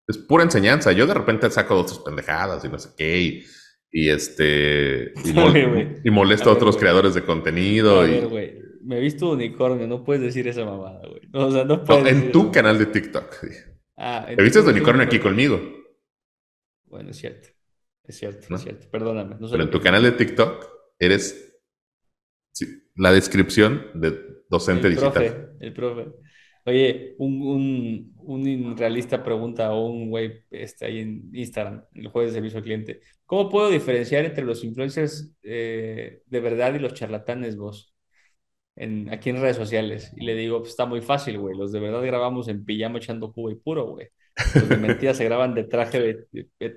Es 0.07 0.17
pura 0.17 0.43
enseñanza. 0.43 0.91
Yo 0.91 1.05
de 1.05 1.13
repente 1.13 1.49
saco 1.49 1.75
dos 1.75 1.99
pendejadas 1.99 2.63
y 2.63 2.69
no 2.69 2.79
sé 2.79 2.89
qué. 2.97 3.21
Y, 3.21 3.45
y 3.91 4.09
este. 4.09 5.13
Y, 5.25 5.33
mol 5.33 5.99
y 6.03 6.09
molesto 6.09 6.49
a, 6.49 6.53
otros 6.53 6.77
creadores 6.77 7.13
de 7.15 7.23
contenido. 7.23 8.01
A 8.01 8.03
ver, 8.03 8.27
güey. 8.27 8.59
Me 8.81 8.97
he 8.97 9.01
visto 9.01 9.31
unicornio. 9.31 9.87
No 9.87 10.03
puedes 10.03 10.21
decir 10.21 10.47
esa 10.47 10.63
mamada, 10.63 11.01
güey. 11.07 11.21
O 11.33 11.51
sea, 11.51 11.65
no 11.65 11.83
puedes. 11.83 12.03
No, 12.03 12.09
en 12.09 12.31
tu 12.31 12.51
canal 12.51 12.77
de 12.77 12.85
TikTok. 12.85 13.35
Ah, 13.97 14.25
¿Te 14.27 14.41
viste 14.41 14.61
de 14.61 14.69
unicornio 14.69 15.03
aquí 15.03 15.19
conmigo? 15.19 15.59
Bueno, 16.85 17.11
es 17.11 17.17
cierto. 17.17 17.49
Es 18.03 18.17
cierto, 18.17 18.47
¿No? 18.49 18.55
es 18.55 18.63
cierto. 18.63 18.87
Perdóname. 18.89 19.35
No 19.39 19.49
Pero 19.49 19.63
en 19.63 19.69
tu 19.69 19.81
canal 19.81 20.01
de 20.01 20.13
TikTok 20.13 20.78
eres 20.99 21.55
la 22.95 23.11
descripción 23.11 23.87
de 23.95 24.43
docente 24.49 24.87
el 24.87 24.95
digital. 24.95 25.13
Profe, 25.13 25.47
el 25.59 25.73
profe. 25.73 26.11
Oye, 26.65 27.15
un, 27.17 27.41
un, 27.41 28.13
un 28.17 28.77
realista 28.77 29.23
pregunta 29.23 29.71
o 29.71 29.87
un 29.87 30.09
güey 30.09 30.43
este, 30.51 30.85
ahí 30.85 30.99
en 30.99 31.29
Instagram, 31.33 31.85
el 31.93 32.09
jueves 32.09 32.31
de 32.31 32.37
servicio 32.37 32.57
al 32.57 32.63
cliente. 32.63 33.01
¿Cómo 33.25 33.49
puedo 33.49 33.69
diferenciar 33.69 34.25
entre 34.25 34.43
los 34.43 34.63
influencers 34.63 35.33
eh, 35.41 36.21
de 36.25 36.39
verdad 36.39 36.73
y 36.75 36.79
los 36.79 36.93
charlatanes 36.93 37.55
vos? 37.57 37.95
En, 38.75 39.09
aquí 39.09 39.29
en 39.29 39.41
redes 39.41 39.57
sociales. 39.57 40.11
Y 40.15 40.25
le 40.25 40.35
digo, 40.35 40.59
pues 40.59 40.71
está 40.71 40.85
muy 40.85 41.01
fácil, 41.01 41.37
güey. 41.39 41.57
Los 41.57 41.71
de 41.71 41.79
verdad 41.79 42.03
grabamos 42.03 42.47
en 42.47 42.65
pijama 42.65 42.97
echando 42.97 43.31
cubo 43.31 43.51
y 43.51 43.55
puro, 43.55 43.87
güey. 43.87 44.07
Los 44.55 44.69
de 44.69 44.77
mentira 44.77 45.13
se 45.13 45.25
graban 45.25 45.53
de 45.53 45.63
traje 45.63 46.27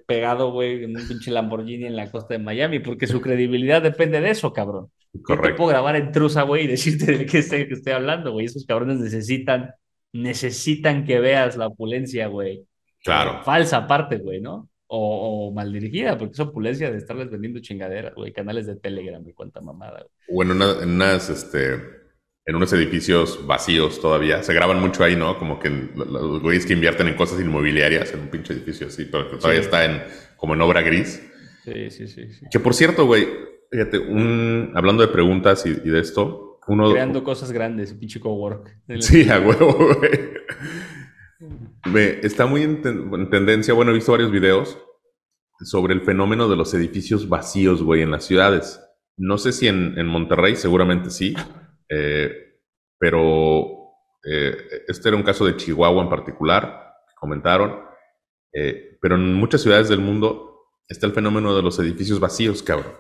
pegado, 0.07 0.53
güey, 0.53 0.85
en 0.85 0.97
un 0.97 1.07
pinche 1.07 1.31
Lamborghini 1.31 1.87
en 1.87 1.97
la 1.97 2.11
costa 2.11 2.35
de 2.35 2.39
Miami, 2.39 2.81
porque 2.81 3.07
su 3.07 3.21
credibilidad 3.21 3.83
depende 3.83 4.21
de 4.21 4.31
eso, 4.31 4.53
cabrón. 4.53 4.91
Correcto. 5.23 5.49
Te 5.49 5.55
puedo 5.55 5.71
grabar 5.71 5.97
en 5.97 6.11
trusa, 6.11 6.43
güey, 6.43 6.65
y 6.65 6.69
decirte 6.69 7.19
de 7.19 7.27
qué 7.27 7.39
estoy, 7.39 7.69
que 7.69 7.75
estoy 7.75 7.93
hablando, 7.93 8.33
güey. 8.33 8.47
Esos 8.47 8.65
cabrones 8.65 8.99
necesitan, 8.99 9.73
necesitan 10.13 11.05
que 11.05 11.21
veas 11.21 11.57
la 11.57 11.69
opulencia, 11.69 12.27
güey. 12.29 12.65
Claro. 13.05 13.43
Falsa 13.43 13.79
aparte, 13.79 14.19
güey, 14.19 14.41
¿no? 14.41 14.69
O, 14.87 15.49
o, 15.49 15.53
mal 15.53 15.73
dirigida, 15.73 16.19
porque 16.19 16.33
es 16.33 16.41
opulencia 16.41 16.91
de 16.91 16.99
estarles 16.99 17.31
vendiendo 17.31 17.61
chingaderas, 17.61 18.15
güey, 18.15 18.33
canales 18.33 18.67
de 18.67 18.77
Telegram 18.77 19.27
y 19.27 19.33
cuánta 19.33 19.61
mamada, 19.61 20.03
güey. 20.03 20.39
O 20.39 20.43
en, 20.43 20.51
una, 20.51 20.83
en 20.83 20.91
unas, 20.91 21.31
este, 21.31 22.02
en 22.45 22.57
unos 22.57 22.73
edificios 22.73 23.47
vacíos 23.47 24.01
todavía. 24.01 24.43
Se 24.43 24.53
graban 24.53 24.81
mucho 24.81 25.05
ahí, 25.05 25.17
¿no? 25.17 25.39
Como 25.39 25.59
que 25.59 25.71
los 25.95 26.43
güeyes 26.43 26.67
que 26.67 26.73
invierten 26.73 27.09
en 27.09 27.15
cosas 27.15 27.41
inmobiliarias 27.41 28.13
en 28.15 28.21
un 28.21 28.29
pinche 28.29 28.53
edificio 28.53 28.89
así, 28.89 29.05
pero 29.05 29.31
que 29.31 29.37
todavía 29.37 29.61
sí. 29.61 29.67
está 29.67 29.85
en, 29.85 30.03
como 30.37 30.55
en 30.55 30.61
obra 30.63 30.83
gris. 30.83 31.23
Sí, 31.65 31.91
sí, 31.91 32.09
sí. 32.09 32.33
sí. 32.33 32.47
Que 32.51 32.59
por 32.59 32.75
cierto, 32.75 33.07
güey, 33.07 33.29
fíjate, 33.71 33.99
un, 33.99 34.73
hablando 34.75 35.03
de 35.03 35.09
preguntas 35.09 35.65
y, 35.67 35.71
y 35.71 35.91
de 35.91 36.01
esto, 36.01 36.61
uno... 36.67 36.93
Creando 36.93 37.23
cosas 37.23 37.53
grandes, 37.53 37.93
pinche 37.95 38.21
cowork. 38.21 38.77
Sí, 39.01 39.29
a 39.29 39.39
huevo, 39.41 39.97
güey. 39.97 40.33
Me, 41.93 42.21
está 42.23 42.47
muy 42.47 42.63
en, 42.63 42.83
ten, 42.83 43.11
en, 43.13 43.31
tendencia, 43.31 43.75
bueno, 43.75 43.91
he 43.91 43.95
visto 43.95 44.13
varios 44.13 44.31
videos 44.31 44.79
sobre 45.61 45.95
el 45.95 46.03
fenómeno 46.03 46.49
de 46.49 46.57
los 46.57 46.75
edificios 46.75 47.29
vacíos, 47.29 47.83
güey, 47.83 48.03
en 48.03 48.11
las 48.11 48.25
ciudades. 48.25 48.81
No 49.17 49.39
sé 49.39 49.53
si 49.53 49.69
en, 49.69 49.99
en 49.99 50.07
Monterrey, 50.07 50.57
seguramente 50.57 51.11
sí, 51.11 51.35
eh, 51.95 52.59
pero 52.99 53.97
eh, 54.25 54.85
este 54.89 55.09
era 55.09 55.17
un 55.17 55.23
caso 55.23 55.45
de 55.45 55.57
Chihuahua 55.57 56.03
en 56.03 56.09
particular, 56.09 56.95
que 57.07 57.15
comentaron, 57.17 57.81
eh, 58.55 58.97
pero 59.01 59.17
en 59.17 59.35
muchas 59.35 59.61
ciudades 59.61 59.89
del 59.89 60.01
mundo 60.01 60.71
está 60.89 61.07
el 61.07 61.13
fenómeno 61.13 61.55
de 61.55 61.63
los 61.63 61.79
edificios 61.79 62.19
vacíos, 62.19 62.63
cabrón, 62.63 62.95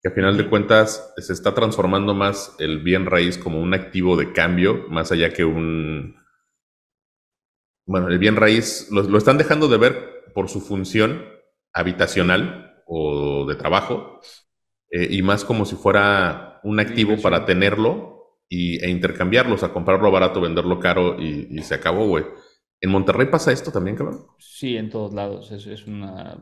que 0.00 0.08
a 0.08 0.12
final 0.12 0.36
de 0.38 0.48
cuentas 0.48 1.12
se 1.18 1.32
está 1.32 1.54
transformando 1.54 2.14
más 2.14 2.54
el 2.58 2.82
bien 2.82 3.04
raíz 3.04 3.36
como 3.36 3.60
un 3.60 3.74
activo 3.74 4.16
de 4.16 4.32
cambio, 4.32 4.86
más 4.88 5.12
allá 5.12 5.32
que 5.32 5.44
un... 5.44 6.16
Bueno, 7.84 8.08
el 8.08 8.18
bien 8.18 8.36
raíz 8.36 8.88
lo, 8.90 9.02
lo 9.02 9.18
están 9.18 9.38
dejando 9.38 9.68
de 9.68 9.78
ver 9.78 10.24
por 10.34 10.48
su 10.48 10.60
función 10.60 11.24
habitacional 11.72 12.82
o 12.86 13.46
de 13.46 13.56
trabajo, 13.56 14.20
y 14.90 15.20
más 15.20 15.44
como 15.44 15.66
si 15.66 15.76
fuera 15.76 16.60
un 16.62 16.80
activo 16.80 17.20
para 17.20 17.44
tenerlo 17.44 18.17
y, 18.48 18.82
e 18.84 18.90
intercambiarlos, 18.90 19.62
a 19.62 19.72
comprarlo 19.72 20.10
barato, 20.10 20.40
venderlo 20.40 20.78
caro 20.80 21.20
y, 21.20 21.48
y 21.50 21.62
se 21.62 21.74
acabó, 21.74 22.06
güey. 22.06 22.24
¿En 22.80 22.90
Monterrey 22.90 23.26
pasa 23.26 23.52
esto 23.52 23.72
también, 23.72 23.96
cabrón? 23.96 24.24
Sí, 24.38 24.76
en 24.76 24.88
todos 24.88 25.12
lados. 25.12 25.50
Es, 25.50 25.66
es, 25.66 25.86
una, 25.86 26.40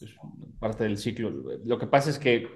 es 0.00 0.14
parte 0.58 0.84
del 0.84 0.96
ciclo. 0.96 1.30
Lo 1.64 1.78
que 1.78 1.86
pasa 1.86 2.10
es 2.10 2.18
que 2.18 2.48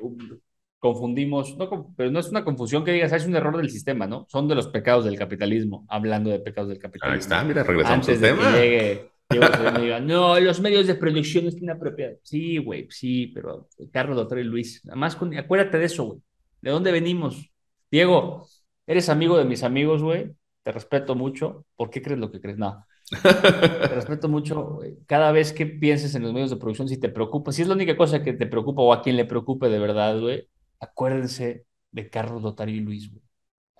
confundimos, 0.78 1.57
no, 1.59 1.95
pero 1.97 2.11
no 2.11 2.18
es 2.18 2.28
una 2.28 2.45
confusión 2.45 2.85
que 2.85 2.93
digas, 2.93 3.12
es 3.12 3.26
un 3.26 3.37
error 3.37 3.57
del 3.57 3.70
sistema, 3.70 4.07
¿no? 4.07 4.26
Son 4.28 4.49
de 4.49 4.55
los 4.55 4.66
pecados 4.68 5.05
del 5.05 5.16
capitalismo, 5.16 5.87
hablando 5.89 6.30
de 6.30 6.41
pecados 6.41 6.70
del 6.70 6.78
capitalismo. 6.78 7.14
Ahí 7.14 7.20
está, 7.20 7.45
mira, 7.45 7.62
regresamos 7.62 8.09
Antes 8.09 8.16
al 8.16 8.20
de 8.20 8.28
tema. 8.28 8.53
que 8.53 8.61
llegue, 8.61 9.12
me 10.01 10.01
no, 10.01 10.41
los 10.41 10.61
medios 10.61 10.87
de 10.87 10.95
producción 10.97 11.47
están 11.47 11.70
apropiados. 11.70 12.18
Sí, 12.24 12.59
güey, 12.59 12.89
sí, 12.91 13.28
pero 13.28 13.68
Carlos, 13.93 14.16
doctor 14.16 14.41
y 14.41 14.45
Luis, 14.45 14.85
nada 14.85 14.97
más 14.97 15.14
con, 15.14 15.33
acuérdate 15.37 15.78
de 15.78 15.85
eso, 15.85 16.05
güey. 16.05 16.20
¿De 16.61 16.70
dónde 16.70 16.91
venimos? 16.91 17.49
Diego, 17.91 18.49
Eres 18.87 19.09
amigo 19.09 19.37
de 19.37 19.45
mis 19.45 19.62
amigos, 19.62 20.03
güey. 20.03 20.35
Te 20.62 20.72
respeto 20.72 21.14
mucho. 21.14 21.64
¿Por 21.76 21.91
qué 21.91 22.03
crees 22.03 22.18
lo 22.18 22.30
que 22.30 22.41
crees? 22.41 22.59
No. 22.59 22.85
te 23.11 23.18
respeto 23.95 24.28
mucho. 24.28 24.80
Cada 25.07 25.33
vez 25.33 25.53
que 25.53 25.66
pienses 25.66 26.14
en 26.14 26.22
los 26.22 26.33
medios 26.33 26.51
de 26.51 26.57
producción, 26.57 26.89
si 26.89 26.99
te 26.99 27.09
preocupa, 27.09 27.53
si 27.53 27.62
es 27.62 27.68
la 27.68 27.74
única 27.74 27.97
cosa 27.97 28.22
que 28.22 28.33
te 28.33 28.47
preocupa 28.47 28.83
o 28.83 28.93
a 28.93 29.03
quien 29.03 29.16
le 29.16 29.24
preocupe 29.24 29.68
de 29.68 29.78
verdad, 29.78 30.20
güey, 30.20 30.49
acuérdense 30.80 31.66
de 31.91 32.11
Carlos 32.11 32.43
Lotario 32.43 32.76
y 32.76 32.80
Luis, 32.80 33.11
güey. 33.11 33.22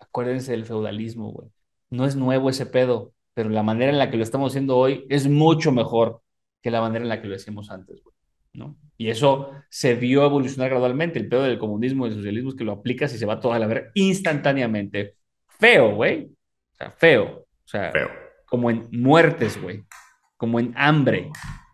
Acuérdense 0.01 0.53
del 0.53 0.67
feudalismo, 0.67 1.31
güey. 1.33 1.49
No 1.91 2.05
es 2.07 2.17
nuevo 2.17 2.51
ese 2.51 2.67
pedo, 2.67 3.13
pero 3.35 3.49
la 3.51 3.63
manera 3.63 3.93
en 3.93 3.99
la 3.99 4.11
que 4.11 4.17
lo 4.17 4.23
estamos 4.23 4.53
haciendo 4.53 4.77
hoy 4.77 5.07
es 5.09 5.29
mucho 5.29 5.73
mejor 5.73 6.23
que 6.63 6.71
la 6.71 6.81
manera 6.81 7.03
en 7.05 7.09
la 7.09 7.21
que 7.21 7.29
lo 7.29 7.37
hacíamos 7.37 7.71
antes, 7.71 8.03
güey. 8.03 8.15
¿No? 8.55 8.77
Y 8.97 9.11
eso 9.11 9.51
se 9.69 9.95
vio 9.95 10.25
evolucionar 10.25 10.71
gradualmente. 10.71 11.19
El 11.19 11.29
pedo 11.29 11.43
del 11.43 11.59
comunismo 11.59 12.07
y 12.07 12.11
del 12.11 12.19
socialismo 12.19 12.51
es 12.51 12.57
que 12.57 12.65
lo 12.65 12.73
aplicas 12.73 13.13
y 13.15 13.19
se 13.19 13.27
va 13.27 13.41
toda 13.41 13.59
la 13.59 13.67
verga 13.67 13.91
instantáneamente. 13.95 15.17
Feo, 15.49 15.95
güey. 15.95 16.27
O 16.73 16.75
sea, 16.77 16.91
feo. 16.93 17.47
O 17.65 17.69
sea, 17.69 17.91
Feo. 17.93 18.09
como 18.47 18.71
en 18.71 18.89
muertes, 18.93 19.61
güey. 19.61 19.83
Como 20.37 20.61
en 20.61 20.73
hambre. 20.77 21.31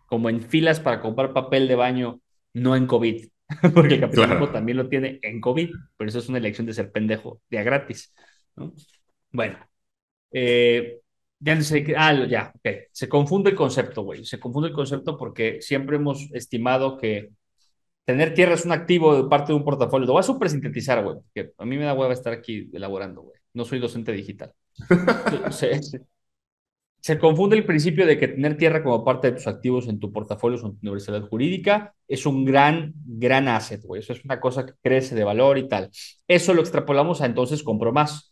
Como 0.07 0.29
en 0.29 0.41
filas 0.41 0.79
para 0.79 1.01
comprar 1.01 1.33
papel 1.33 1.67
de 1.67 1.75
baño, 1.75 2.21
no 2.53 2.75
en 2.75 2.87
COVID. 2.87 3.27
Porque 3.73 3.95
el 3.95 3.99
capitalismo 4.01 4.37
Claro. 4.37 4.51
también 4.51 4.77
lo 4.77 4.87
tiene 4.89 5.19
en 5.21 5.39
COVID. 5.41 5.69
Pero 5.97 6.09
eso 6.09 6.19
es 6.19 6.29
una 6.29 6.37
elección 6.39 6.65
de 6.67 6.73
ser 6.73 6.91
pendejo, 6.91 7.41
de 7.49 7.59
a 7.59 7.63
gratis. 7.63 8.13
¿no? 8.55 8.73
Bueno. 9.31 9.57
Eh, 10.31 10.99
ya 11.39 11.55
no 11.55 11.61
sé 11.61 11.83
qué. 11.83 11.95
Ah, 11.97 12.13
lo- 12.13 12.25
ya, 12.25 12.51
ok. 12.55 12.67
Se 12.91 13.09
confunde 13.09 13.51
el 13.51 13.55
concepto, 13.55 14.03
güey. 14.03 14.25
Se 14.25 14.39
confunde 14.39 14.69
el 14.69 14.73
concepto 14.75 15.17
porque 15.17 15.61
siempre 15.61 15.97
hemos 15.97 16.29
estimado 16.33 16.97
que 16.97 17.29
tener 18.05 18.33
tierra 18.33 18.55
es 18.55 18.65
un 18.65 18.71
activo 18.73 19.15
de 19.23 19.29
parte 19.29 19.53
de 19.53 19.57
un 19.59 19.65
portafolio. 19.65 20.07
Lo 20.07 20.13
voy 20.13 20.21
a 20.21 20.23
súper 20.23 20.49
sintetizar, 20.49 21.03
güey. 21.03 21.17
porque 21.17 21.53
a 21.57 21.65
mí 21.65 21.77
me 21.77 21.85
da 21.85 21.93
hueva 21.93 22.13
estar 22.13 22.33
aquí 22.33 22.69
elaborando, 22.73 23.21
güey. 23.23 23.39
No 23.53 23.65
soy 23.65 23.79
docente 23.79 24.11
digital. 24.13 24.53
se, 25.51 25.81
se- 25.83 26.01
se 27.01 27.17
confunde 27.17 27.55
el 27.55 27.65
principio 27.65 28.05
de 28.05 28.17
que 28.17 28.27
tener 28.27 28.57
tierra 28.57 28.83
como 28.83 29.05
parte 29.05 29.27
de 29.31 29.37
tus 29.37 29.47
activos 29.47 29.87
en 29.87 29.99
tu 29.99 30.11
portafolio 30.11 30.57
o 30.61 30.67
en 30.67 30.73
tu 30.73 30.79
universidad 30.81 31.21
jurídica 31.27 31.95
es 32.07 32.25
un 32.25 32.43
gran, 32.43 32.93
gran 33.05 33.47
asset, 33.47 33.81
güey. 33.83 34.01
Eso 34.01 34.11
es 34.13 34.25
una 34.25 34.39
cosa 34.41 34.65
que 34.65 34.73
crece 34.83 35.15
de 35.15 35.23
valor 35.23 35.57
y 35.57 35.67
tal. 35.69 35.89
Eso 36.27 36.53
lo 36.53 36.61
extrapolamos 36.61 37.21
a 37.21 37.25
entonces 37.25 37.63
compro 37.63 37.93
más. 37.93 38.28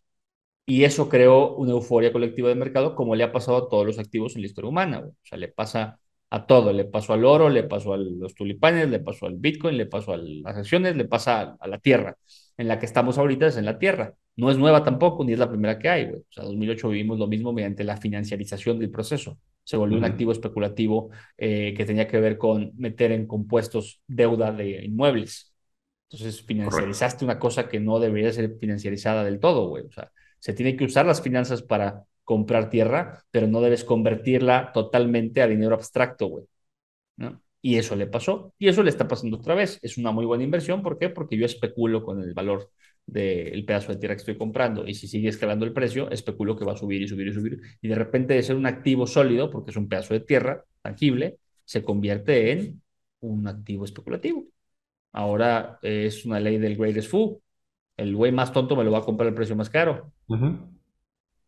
Y 0.70 0.84
eso 0.84 1.08
creó 1.08 1.56
una 1.56 1.72
euforia 1.72 2.12
colectiva 2.12 2.50
de 2.50 2.56
mercado, 2.56 2.94
como 2.94 3.16
le 3.16 3.24
ha 3.24 3.32
pasado 3.32 3.58
a 3.58 3.70
todos 3.70 3.86
los 3.86 4.00
activos 4.00 4.36
en 4.36 4.42
la 4.42 4.48
historia 4.48 4.70
humana. 4.70 5.00
güey. 5.00 5.12
O 5.12 5.16
sea, 5.24 5.38
le 5.38 5.48
pasa 5.48 5.98
a 6.30 6.46
todo. 6.46 6.74
Le 6.74 6.84
pasó 6.84 7.14
al 7.14 7.24
oro, 7.24 7.50
le 7.50 7.64
pasó 7.64 7.94
a 7.94 7.98
los 7.98 8.36
tulipanes, 8.36 8.90
le 8.90 9.00
pasó 9.00 9.28
al 9.28 9.36
Bitcoin, 9.38 9.78
le 9.78 9.86
pasó 9.86 10.12
a 10.14 10.18
las 10.18 10.58
acciones, 10.58 10.98
le 10.98 11.06
pasa 11.06 11.56
a, 11.58 11.68
la 11.70 11.80
tierra. 11.80 12.18
En 12.58 12.68
la 12.68 12.80
que 12.80 12.86
estamos 12.86 13.18
ahorita 13.18 13.48
es 13.48 13.56
en 13.56 13.64
la 13.64 13.80
tierra. 13.80 14.16
No 14.36 14.52
es 14.52 14.58
nueva 14.58 14.84
tampoco, 14.84 15.24
ni 15.24 15.34
es 15.34 15.40
la 15.40 15.50
primera 15.50 15.80
que 15.80 15.88
hay, 15.88 16.06
güey. 16.06 16.20
O 16.20 16.26
sea, 16.30 16.44
en 16.44 16.50
2008 16.50 16.90
vivimos 16.90 17.18
lo 17.18 17.28
mismo 17.28 17.54
mediante 17.54 17.86
la 17.86 17.96
financiarización 17.96 18.78
del 18.78 18.92
proceso. 18.92 19.40
Se 19.64 19.78
volvió 19.78 19.98
un 19.98 20.06
activo 20.06 20.34
especulativo 20.34 21.12
eh, 21.38 21.74
que 21.78 21.86
tenía 21.86 22.08
que 22.10 22.20
ver 22.20 22.38
con 22.38 22.74
meter 22.76 23.14
en 23.14 23.26
compuestos 23.26 24.02
deuda 24.06 24.52
de 24.52 24.84
inmuebles. 24.84 25.54
Entonces, 26.10 26.42
financiarizaste 26.42 27.26
una 27.26 27.40
cosa 27.40 27.70
que 27.70 27.80
no 27.80 28.00
debería 28.00 28.34
ser 28.34 28.58
financiarizada 28.60 29.24
del 29.24 29.40
todo, 29.40 29.70
güey. 29.70 29.86
O 29.86 29.92
sea, 29.92 30.12
se 30.40 30.54
tiene 30.54 30.76
que 30.76 30.86
usar 30.86 31.06
las 31.06 31.22
finanzas 31.22 31.62
para 31.62 32.04
comprar 32.24 32.70
tierra, 32.70 33.24
pero 33.32 33.48
no 33.48 33.62
debes 33.62 33.84
convertirla 33.84 34.72
totalmente 34.74 35.42
a 35.42 35.48
dinero 35.48 35.76
abstracto, 35.76 36.28
güey. 36.28 36.46
Y 37.62 37.78
eso 37.78 37.96
le 37.96 38.08
pasó, 38.08 38.54
y 38.60 38.68
eso 38.68 38.84
le 38.84 38.90
está 38.90 39.08
pasando 39.08 39.38
otra 39.38 39.56
vez. 39.56 39.80
Es 39.82 39.98
una 39.98 40.12
muy 40.12 40.26
buena 40.26 40.44
inversión, 40.44 40.82
¿por 40.84 40.98
qué? 40.98 41.10
Porque 41.10 41.38
yo 41.38 41.46
especulo 41.46 42.04
con 42.04 42.22
el 42.22 42.34
valor 42.34 42.70
del 43.06 43.66
pedazo 43.66 43.94
de 43.94 44.00
tierra 44.00 44.16
que 44.16 44.20
estoy 44.20 44.38
comprando, 44.38 44.86
y 44.86 44.94
si 44.94 45.08
sigue 45.08 45.30
escalando 45.30 45.66
el 45.66 45.74
precio, 45.74 46.12
especulo 46.12 46.58
que 46.58 46.66
va 46.66 46.74
a 46.74 46.78
subir 46.78 47.02
y 47.02 47.08
subir 47.08 47.28
y 47.28 47.34
subir, 47.34 47.62
y 47.82 47.88
de 47.88 47.96
repente 47.96 48.34
de 48.34 48.44
ser 48.44 48.56
un 48.56 48.66
activo 48.66 49.08
sólido, 49.08 49.50
porque 49.50 49.72
es 49.72 49.78
un 49.78 49.88
pedazo 49.88 50.14
de 50.14 50.20
tierra 50.20 50.64
tangible, 50.82 51.38
se 51.64 51.84
convierte 51.84 52.52
en 52.52 52.82
un 53.22 53.48
activo 53.48 53.86
especulativo. 53.86 54.46
Ahora 55.14 55.80
es 55.82 56.26
una 56.26 56.40
ley 56.40 56.58
del 56.58 56.78
greatest 56.78 57.10
fool. 57.10 57.40
El 57.96 58.16
güey 58.16 58.32
más 58.32 58.54
tonto 58.54 58.76
me 58.76 58.84
lo 58.84 58.92
va 58.92 59.00
a 59.00 59.06
comprar 59.06 59.30
al 59.30 59.34
precio 59.34 59.56
más 59.56 59.70
caro. 59.70 60.12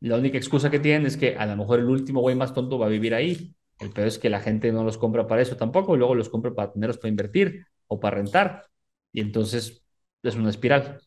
La 0.02 0.18
única 0.18 0.38
excusa 0.38 0.70
que 0.70 0.80
tienen 0.80 1.06
es 1.06 1.18
que 1.18 1.36
a 1.36 1.46
lo 1.46 1.58
mejor 1.58 1.80
el 1.80 1.90
último 1.90 2.22
güey 2.22 2.36
más 2.36 2.54
tonto 2.54 2.80
va 2.80 2.86
a 2.86 2.90
vivir 2.90 3.14
ahí. 3.14 3.54
El 3.80 3.92
peor 3.92 4.08
es 4.08 4.20
que 4.20 4.30
la 4.30 4.40
gente 4.40 4.72
no 4.72 4.84
los 4.84 4.98
compra 4.98 5.28
para 5.28 5.42
eso 5.42 5.56
tampoco, 5.56 5.96
y 5.96 5.98
luego 5.98 6.16
los 6.16 6.30
compra 6.30 6.54
para 6.54 6.72
tenerlos 6.72 6.98
para 6.98 7.10
invertir 7.10 7.66
o 7.88 8.00
para 8.00 8.18
rentar. 8.18 8.66
Y 9.12 9.22
entonces 9.22 9.84
es 10.24 10.36
una 10.36 10.50
espiral. 10.50 11.00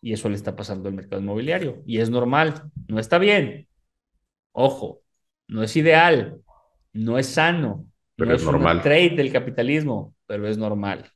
Y 0.00 0.12
eso 0.12 0.28
le 0.28 0.36
está 0.36 0.54
pasando 0.54 0.88
al 0.88 0.94
mercado 0.94 1.20
inmobiliario. 1.20 1.82
Y 1.84 1.98
es 1.98 2.08
normal, 2.08 2.70
no 2.86 2.98
está 2.98 3.18
bien. 3.18 3.68
Ojo, 4.52 5.02
no 5.48 5.62
es 5.62 5.76
ideal, 5.76 6.40
no 6.92 7.18
es 7.18 7.26
sano, 7.26 7.86
pero 8.16 8.30
no 8.30 8.36
es, 8.36 8.44
normal. 8.44 8.76
un 8.76 8.82
trade 8.82 9.10
del 9.10 9.32
capitalismo, 9.32 10.14
pero 10.26 10.46
es 10.46 10.56
normal. 10.56 11.10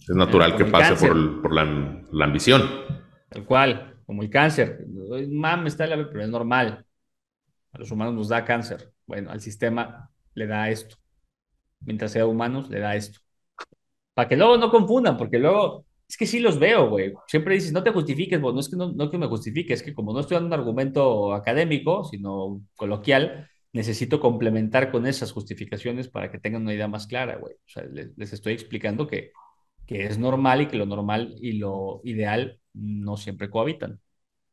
Es 0.00 0.14
natural 0.14 0.56
que 0.56 0.64
pase 0.64 1.06
por, 1.06 1.52
la, 1.52 2.02
la 2.10 2.24
ambición. 2.24 2.62
Tal 3.28 3.44
cual 3.44 3.95
como 4.06 4.22
el 4.22 4.30
cáncer. 4.30 4.86
Mam, 5.28 5.66
está 5.66 5.86
la 5.86 5.96
pero 6.08 6.22
es 6.22 6.28
normal. 6.28 6.86
A 7.72 7.78
los 7.78 7.90
humanos 7.90 8.14
nos 8.14 8.28
da 8.28 8.44
cáncer. 8.44 8.92
Bueno, 9.06 9.30
al 9.30 9.40
sistema 9.40 10.10
le 10.34 10.46
da 10.46 10.70
esto. 10.70 10.96
Mientras 11.80 12.12
sea 12.12 12.26
humanos, 12.26 12.70
le 12.70 12.80
da 12.80 12.96
esto. 12.96 13.20
Para 14.14 14.28
que 14.28 14.36
luego 14.36 14.56
no 14.56 14.70
confundan, 14.70 15.16
porque 15.16 15.38
luego 15.38 15.84
es 16.08 16.16
que 16.16 16.26
sí 16.26 16.40
los 16.40 16.58
veo, 16.58 16.88
güey. 16.88 17.12
Siempre 17.26 17.54
dices, 17.54 17.72
no 17.72 17.82
te 17.82 17.90
justifiques, 17.90 18.40
no 18.40 18.58
es 18.58 18.68
que 18.68 18.76
no, 18.76 18.92
no 18.92 19.10
que 19.10 19.18
me 19.18 19.26
justifique, 19.26 19.74
es 19.74 19.82
que 19.82 19.94
como 19.94 20.12
no 20.12 20.20
estoy 20.20 20.36
dando 20.36 20.48
un 20.48 20.60
argumento 20.60 21.34
académico, 21.34 22.04
sino 22.04 22.62
coloquial, 22.76 23.50
necesito 23.72 24.20
complementar 24.20 24.90
con 24.90 25.06
esas 25.06 25.32
justificaciones 25.32 26.08
para 26.08 26.30
que 26.30 26.38
tengan 26.38 26.62
una 26.62 26.74
idea 26.74 26.88
más 26.88 27.06
clara, 27.06 27.36
güey. 27.36 27.54
O 27.54 27.68
sea, 27.68 27.84
les, 27.84 28.16
les 28.16 28.32
estoy 28.32 28.54
explicando 28.54 29.06
que, 29.06 29.32
que 29.86 30.06
es 30.06 30.18
normal 30.18 30.62
y 30.62 30.66
que 30.68 30.76
lo 30.76 30.86
normal 30.86 31.34
y 31.40 31.52
lo 31.52 32.00
ideal 32.04 32.60
no 32.76 33.16
siempre 33.16 33.50
cohabitan. 33.50 34.00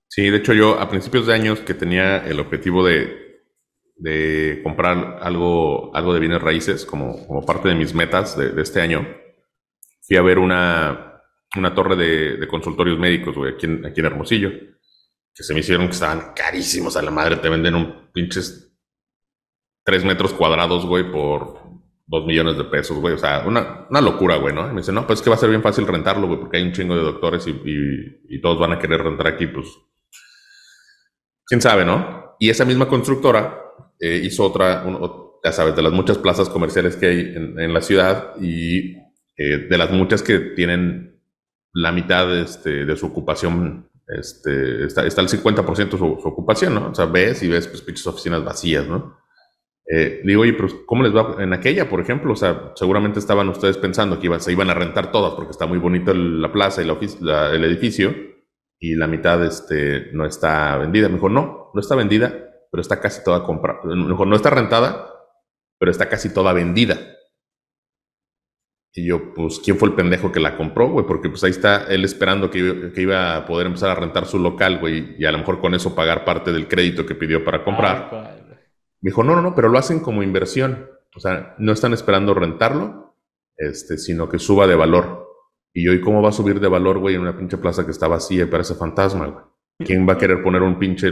Sí, 0.08 0.30
de 0.30 0.38
hecho 0.38 0.54
yo 0.54 0.80
a 0.80 0.90
principios 0.90 1.28
de 1.28 1.34
años 1.34 1.60
que 1.62 1.74
tenía 1.74 2.18
el 2.26 2.40
objetivo 2.40 2.86
de, 2.86 3.42
de 3.96 4.62
comprar 4.64 5.20
algo, 5.22 5.96
algo 5.96 6.14
de 6.14 6.20
bienes 6.20 6.42
raíces 6.42 6.86
como, 6.86 7.26
como 7.28 7.46
parte 7.46 7.70
de 7.70 7.76
mis 7.76 7.94
metas 7.94 8.38
de, 8.38 8.62
este 8.62 8.82
año, 8.82 9.08
fui 10.02 10.18
a 10.18 10.22
ver 10.22 10.40
una, 10.40 11.22
una 11.56 11.74
torre 11.74 11.96
de, 11.96 12.38
de 12.38 12.48
consultorios 12.48 13.00
médicos, 13.00 13.36
güey, 13.36 13.54
aquí 13.54 13.66
en, 13.66 13.86
aquí 13.86 14.00
en 14.02 14.06
Hermosillo, 14.06 14.52
que 15.34 15.44
se 15.44 15.54
me 15.54 15.62
hicieron 15.62 15.88
que 15.88 15.94
estaban 15.94 16.34
carísimos 16.36 16.96
a 16.96 17.02
la 17.02 17.12
madre, 17.12 17.38
te 17.38 17.50
venden 17.50 17.76
un 17.76 18.12
pinches 18.12 18.72
tres 19.84 20.06
metros 20.06 20.34
cuadrados, 20.34 20.86
güey, 20.86 21.12
por 21.12 21.63
dos 22.06 22.26
millones 22.26 22.58
de 22.58 22.66
pesos, 22.66 22.98
güey. 22.98 23.14
O 23.14 23.18
sea, 23.18 23.44
una, 23.46 23.88
una 23.90 24.02
locura, 24.02 24.36
güey, 24.38 24.54
¿no? 24.54 24.68
Y 24.68 24.74
me 24.74 24.82
dice, 24.82 24.92
no, 24.92 25.08
pues 25.08 25.20
es 25.20 25.24
que 25.24 25.30
va 25.30 25.36
a 25.36 25.40
ser 25.40 25.50
bien 25.50 25.62
fácil 25.62 25.88
rentarlo, 25.88 26.28
güey, 26.28 26.40
porque 26.40 26.58
hay 26.58 26.64
un 26.64 26.74
chingo 26.74 26.96
de 26.96 27.02
doctores 27.02 27.48
y, 27.48 27.52
y, 28.30 28.42
todos 28.42 28.60
van 28.60 28.74
a 28.74 28.80
querer 28.80 29.02
rentar 29.02 29.28
aquí, 29.28 29.48
pues. 29.48 29.68
Quién 31.46 31.62
sabe, 31.62 31.86
¿no? 31.86 32.36
Y 32.40 32.50
esa 32.50 32.66
misma 32.66 32.88
constructora 32.88 33.60
eh, 34.00 34.22
hizo 34.24 34.46
otra, 34.46 34.86
ya 35.44 35.52
sabes, 35.52 35.76
de 35.76 35.82
las 35.82 35.94
muchas 35.94 36.18
plazas 36.18 36.50
comerciales 36.50 36.96
que 36.96 37.06
hay 37.06 37.20
en, 37.36 37.60
en 37.60 37.74
la 37.74 37.82
ciudad 37.82 38.34
y 38.40 38.96
eh, 39.38 39.68
de 39.70 39.78
las 39.78 39.92
muchas 39.92 40.24
que 40.24 40.40
tienen 40.40 41.22
la 41.74 41.92
mitad 41.92 42.38
este, 42.38 42.86
de 42.86 42.96
su 42.96 43.08
ocupación, 43.08 43.90
este, 44.08 44.86
está, 44.86 45.06
está 45.06 45.22
el 45.22 45.28
50% 45.28 45.76
de 45.76 45.92
su, 45.92 45.98
su, 45.98 46.28
ocupación, 46.28 46.76
¿no? 46.76 46.92
O 46.92 46.96
sea, 46.96 47.06
ves 47.06 47.42
y 47.44 47.48
ves, 47.48 47.68
pues, 47.68 47.82
pinches 47.82 48.06
oficinas 48.06 48.44
vacías, 48.44 48.88
¿no? 48.88 49.18
Eh, 49.86 50.22
digo, 50.24 50.44
oye, 50.44 50.54
pero 50.54 50.70
¿cómo 50.86 51.04
les 51.04 51.14
va 51.14 51.36
en 51.40 51.54
aquella, 51.54 51.90
por 51.90 52.00
ejemplo? 52.00 52.34
O 52.34 52.36
sea, 52.36 52.72
seguramente 52.76 53.20
estaban 53.20 53.50
ustedes 53.50 53.78
pensando 53.78 54.20
que 54.20 54.28
iban, 54.28 54.40
se 54.40 54.52
iban 54.52 54.70
a 54.70 54.74
rentar 54.74 55.12
todas 55.12 55.34
porque 55.34 55.52
está 55.52 55.66
muy 55.66 55.78
bonito 55.78 56.14
la 56.14 56.52
plaza 56.52 56.82
y 56.82 56.88
la, 57.20 57.52
el 57.52 57.64
edificio 57.66 58.14
y 58.80 58.96
la 58.96 59.08
mitad 59.08 59.44
este, 59.46 60.12
no 60.14 60.26
está 60.26 60.78
vendida. 60.78 61.10
Me 61.10 61.16
dijo, 61.16 61.30
no, 61.30 61.72
no 61.74 61.80
está 61.80 61.96
vendida, 61.96 62.34
pero 62.72 62.82
está 62.82 63.00
casi 63.00 63.24
toda 63.24 63.44
comprada. 63.44 63.80
Me 63.84 64.08
dijo, 64.08 64.26
no 64.26 64.36
está 64.36 64.50
rentada, 64.50 65.10
pero 65.80 65.92
está 65.92 66.08
casi 66.10 66.34
toda 66.34 66.54
vendida. 66.54 66.98
Y 68.96 69.08
yo, 69.08 69.34
pues, 69.34 69.60
¿quién 69.60 69.78
fue 69.78 69.90
el 69.90 69.96
pendejo 69.96 70.32
que 70.32 70.40
la 70.40 70.56
compró, 70.56 70.88
güey? 70.90 71.06
Porque 71.08 71.28
pues 71.28 71.44
ahí 71.44 71.50
está 71.50 71.86
él 71.86 72.06
esperando 72.06 72.52
que, 72.52 72.92
que, 72.94 73.02
iba 73.02 73.38
a 73.38 73.46
poder 73.46 73.66
empezar 73.66 73.90
a 73.90 73.96
rentar 73.96 74.28
su 74.28 74.38
local, 74.38 74.78
güey, 74.80 75.16
y 75.18 75.26
a 75.26 75.32
lo 75.32 75.40
mejor 75.40 75.60
con 75.60 75.74
eso 75.74 75.96
pagar 75.96 76.24
parte 76.24 76.54
del 76.54 76.68
crédito 76.68 77.04
que 77.04 77.16
pidió 77.16 77.44
para 77.44 77.64
comprar. 77.64 78.10
Me 78.12 78.43
dijo, 79.04 79.24
no, 79.24 79.36
no, 79.36 79.42
no, 79.42 79.54
pero 79.54 79.70
lo 79.70 79.78
hacen 79.78 80.00
como 80.00 80.24
inversión. 80.24 80.90
O 81.16 81.20
sea, 81.20 81.56
no 81.60 81.72
están 81.72 81.94
esperando 81.94 82.34
rentarlo, 82.34 83.16
este, 83.58 83.98
sino 83.98 84.30
que 84.30 84.40
suba 84.40 84.66
de 84.66 84.76
valor. 84.76 85.30
Y 85.74 85.86
yo, 85.86 85.94
¿y 85.94 86.02
cómo 86.02 86.22
va 86.22 86.30
a 86.30 86.34
subir 86.34 86.60
de 86.60 86.68
valor, 86.68 87.00
güey, 87.00 87.16
en 87.16 87.22
una 87.22 87.38
pinche 87.38 87.58
plaza 87.58 87.86
que 87.86 87.92
está 87.92 88.08
vacía 88.08 88.44
y 88.44 88.48
parece 88.48 88.76
fantasma, 88.76 89.28
güey? 89.28 89.44
¿Quién 89.80 90.08
va 90.08 90.14
a 90.14 90.18
querer 90.18 90.42
poner 90.42 90.62
un 90.62 90.80
pinche 90.80 91.12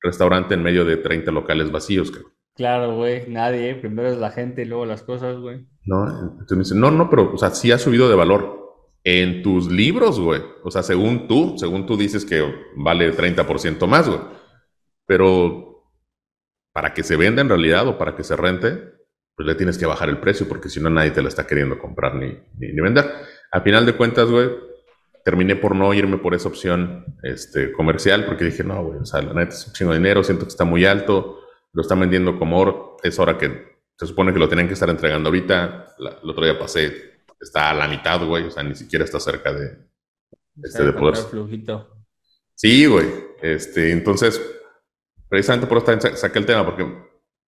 restaurante 0.00 0.54
en 0.54 0.62
medio 0.62 0.84
de 0.84 0.96
30 0.96 1.30
locales 1.30 1.70
vacíos, 1.70 2.10
güey? 2.10 2.24
Claro, 2.54 2.96
güey, 2.96 3.28
nadie. 3.28 3.74
Primero 3.76 4.08
es 4.08 4.18
la 4.18 4.30
gente 4.30 4.62
y 4.62 4.64
luego 4.66 4.84
las 4.84 5.02
cosas, 5.02 5.38
güey. 5.38 5.66
No, 5.86 6.06
entonces 6.06 6.56
me 6.56 6.62
dice, 6.64 6.74
no, 6.74 6.90
no, 6.90 7.08
pero, 7.08 7.32
o 7.32 7.38
sea, 7.38 7.50
sí 7.50 7.72
ha 7.72 7.78
subido 7.78 8.08
de 8.08 8.16
valor. 8.16 8.58
En 9.02 9.42
tus 9.42 9.70
libros, 9.70 10.20
güey. 10.20 10.42
O 10.62 10.70
sea, 10.70 10.82
según 10.82 11.26
tú, 11.26 11.54
según 11.56 11.86
tú 11.86 11.96
dices 11.96 12.26
que 12.26 12.44
vale 12.76 13.16
30% 13.16 13.86
más, 13.86 14.08
güey. 14.08 14.20
Pero 15.06 15.69
para 16.80 16.94
que 16.94 17.02
se 17.02 17.14
venda 17.16 17.42
en 17.42 17.50
realidad 17.50 17.86
o 17.88 17.98
para 17.98 18.16
que 18.16 18.24
se 18.24 18.34
rente, 18.34 18.94
pues 19.36 19.46
le 19.46 19.54
tienes 19.54 19.76
que 19.76 19.84
bajar 19.84 20.08
el 20.08 20.18
precio 20.18 20.48
porque 20.48 20.70
si 20.70 20.80
no 20.80 20.88
nadie 20.88 21.10
te 21.10 21.20
la 21.20 21.28
está 21.28 21.46
queriendo 21.46 21.78
comprar 21.78 22.14
ni, 22.14 22.38
ni, 22.56 22.80
vender. 22.80 23.04
A 23.52 23.60
final 23.60 23.84
de 23.84 23.92
cuentas, 23.92 24.30
güey, 24.30 24.48
terminé 25.22 25.56
por 25.56 25.76
no 25.76 25.92
irme 25.92 26.16
por 26.16 26.32
esa 26.34 26.48
opción 26.48 27.04
este, 27.22 27.70
comercial 27.72 28.24
porque 28.24 28.46
dije, 28.46 28.64
no, 28.64 28.82
güey, 28.82 28.98
o 28.98 29.04
sea, 29.04 29.20
la 29.20 29.34
neta 29.34 29.52
es 29.52 29.66
un 29.66 29.74
chingo 29.74 29.92
de 29.92 29.98
dinero, 29.98 30.24
siento 30.24 30.46
que 30.46 30.52
está 30.52 30.64
muy 30.64 30.86
alto, 30.86 31.40
lo 31.74 31.82
están 31.82 32.00
vendiendo 32.00 32.38
como 32.38 32.58
oro, 32.58 32.96
es 33.02 33.18
hora 33.18 33.36
que 33.36 33.82
se 33.98 34.06
supone 34.06 34.32
que 34.32 34.38
lo 34.38 34.48
tienen 34.48 34.66
que 34.66 34.72
estar 34.72 34.88
entregando 34.88 35.28
ahorita. 35.28 35.96
el 35.98 36.30
otro 36.30 36.44
día 36.46 36.58
pasé, 36.58 37.24
está 37.38 37.72
a 37.72 37.74
la 37.74 37.88
mitad, 37.88 38.24
güey, 38.24 38.44
o 38.44 38.50
sea, 38.50 38.62
ni 38.62 38.74
siquiera 38.74 39.04
está 39.04 39.20
cerca 39.20 39.52
de, 39.52 39.76
este, 40.62 40.82
de 40.82 40.92
poder. 40.94 41.16
Sí, 42.54 42.86
güey, 42.86 43.06
este, 43.42 43.92
entonces 43.92 44.40
precisamente 45.30 45.68
por 45.68 45.78
eso 45.78 46.16
saqué 46.16 46.40
el 46.40 46.46
tema, 46.46 46.66
porque 46.66 46.86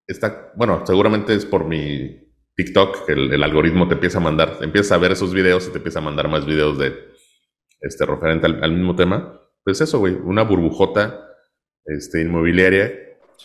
está, 0.07 0.51
bueno, 0.55 0.83
seguramente 0.87 1.35
es 1.35 1.45
por 1.45 1.65
mi 1.65 2.33
TikTok 2.55 3.05
que 3.05 3.11
el, 3.13 3.43
algoritmo 3.43 3.87
te 3.87 3.95
empieza 3.95 4.17
a 4.19 4.21
mandar, 4.21 4.57
empieza 4.61 4.95
a 4.95 4.99
ver 4.99 5.11
esos 5.11 5.33
videos 5.33 5.67
y 5.67 5.71
te 5.71 5.77
empieza 5.77 5.99
a 5.99 6.03
mandar 6.03 6.29
más 6.29 6.45
videos 6.45 6.79
de 6.79 6.95
este 7.81 8.05
referente 8.05 8.47
al, 8.47 8.71
mismo 8.71 8.95
tema. 8.95 9.39
Pues 9.63 9.81
eso, 9.81 9.99
güey, 9.99 10.13
una 10.13 10.43
burbujota 10.43 11.27
este, 11.85 12.21
inmobiliaria 12.21 12.91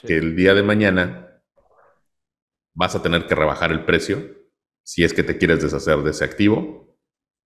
que 0.06 0.16
el 0.16 0.36
día 0.36 0.54
de 0.54 0.62
mañana 0.62 1.42
vas 2.74 2.94
a 2.94 3.02
tener 3.02 3.26
que 3.26 3.34
rebajar 3.34 3.72
el 3.72 3.84
precio 3.84 4.22
si 4.84 5.02
es 5.02 5.12
que 5.12 5.24
te 5.24 5.36
quieres 5.36 5.62
deshacer 5.62 5.98
de 5.98 6.12
ese 6.12 6.24
activo. 6.24 6.96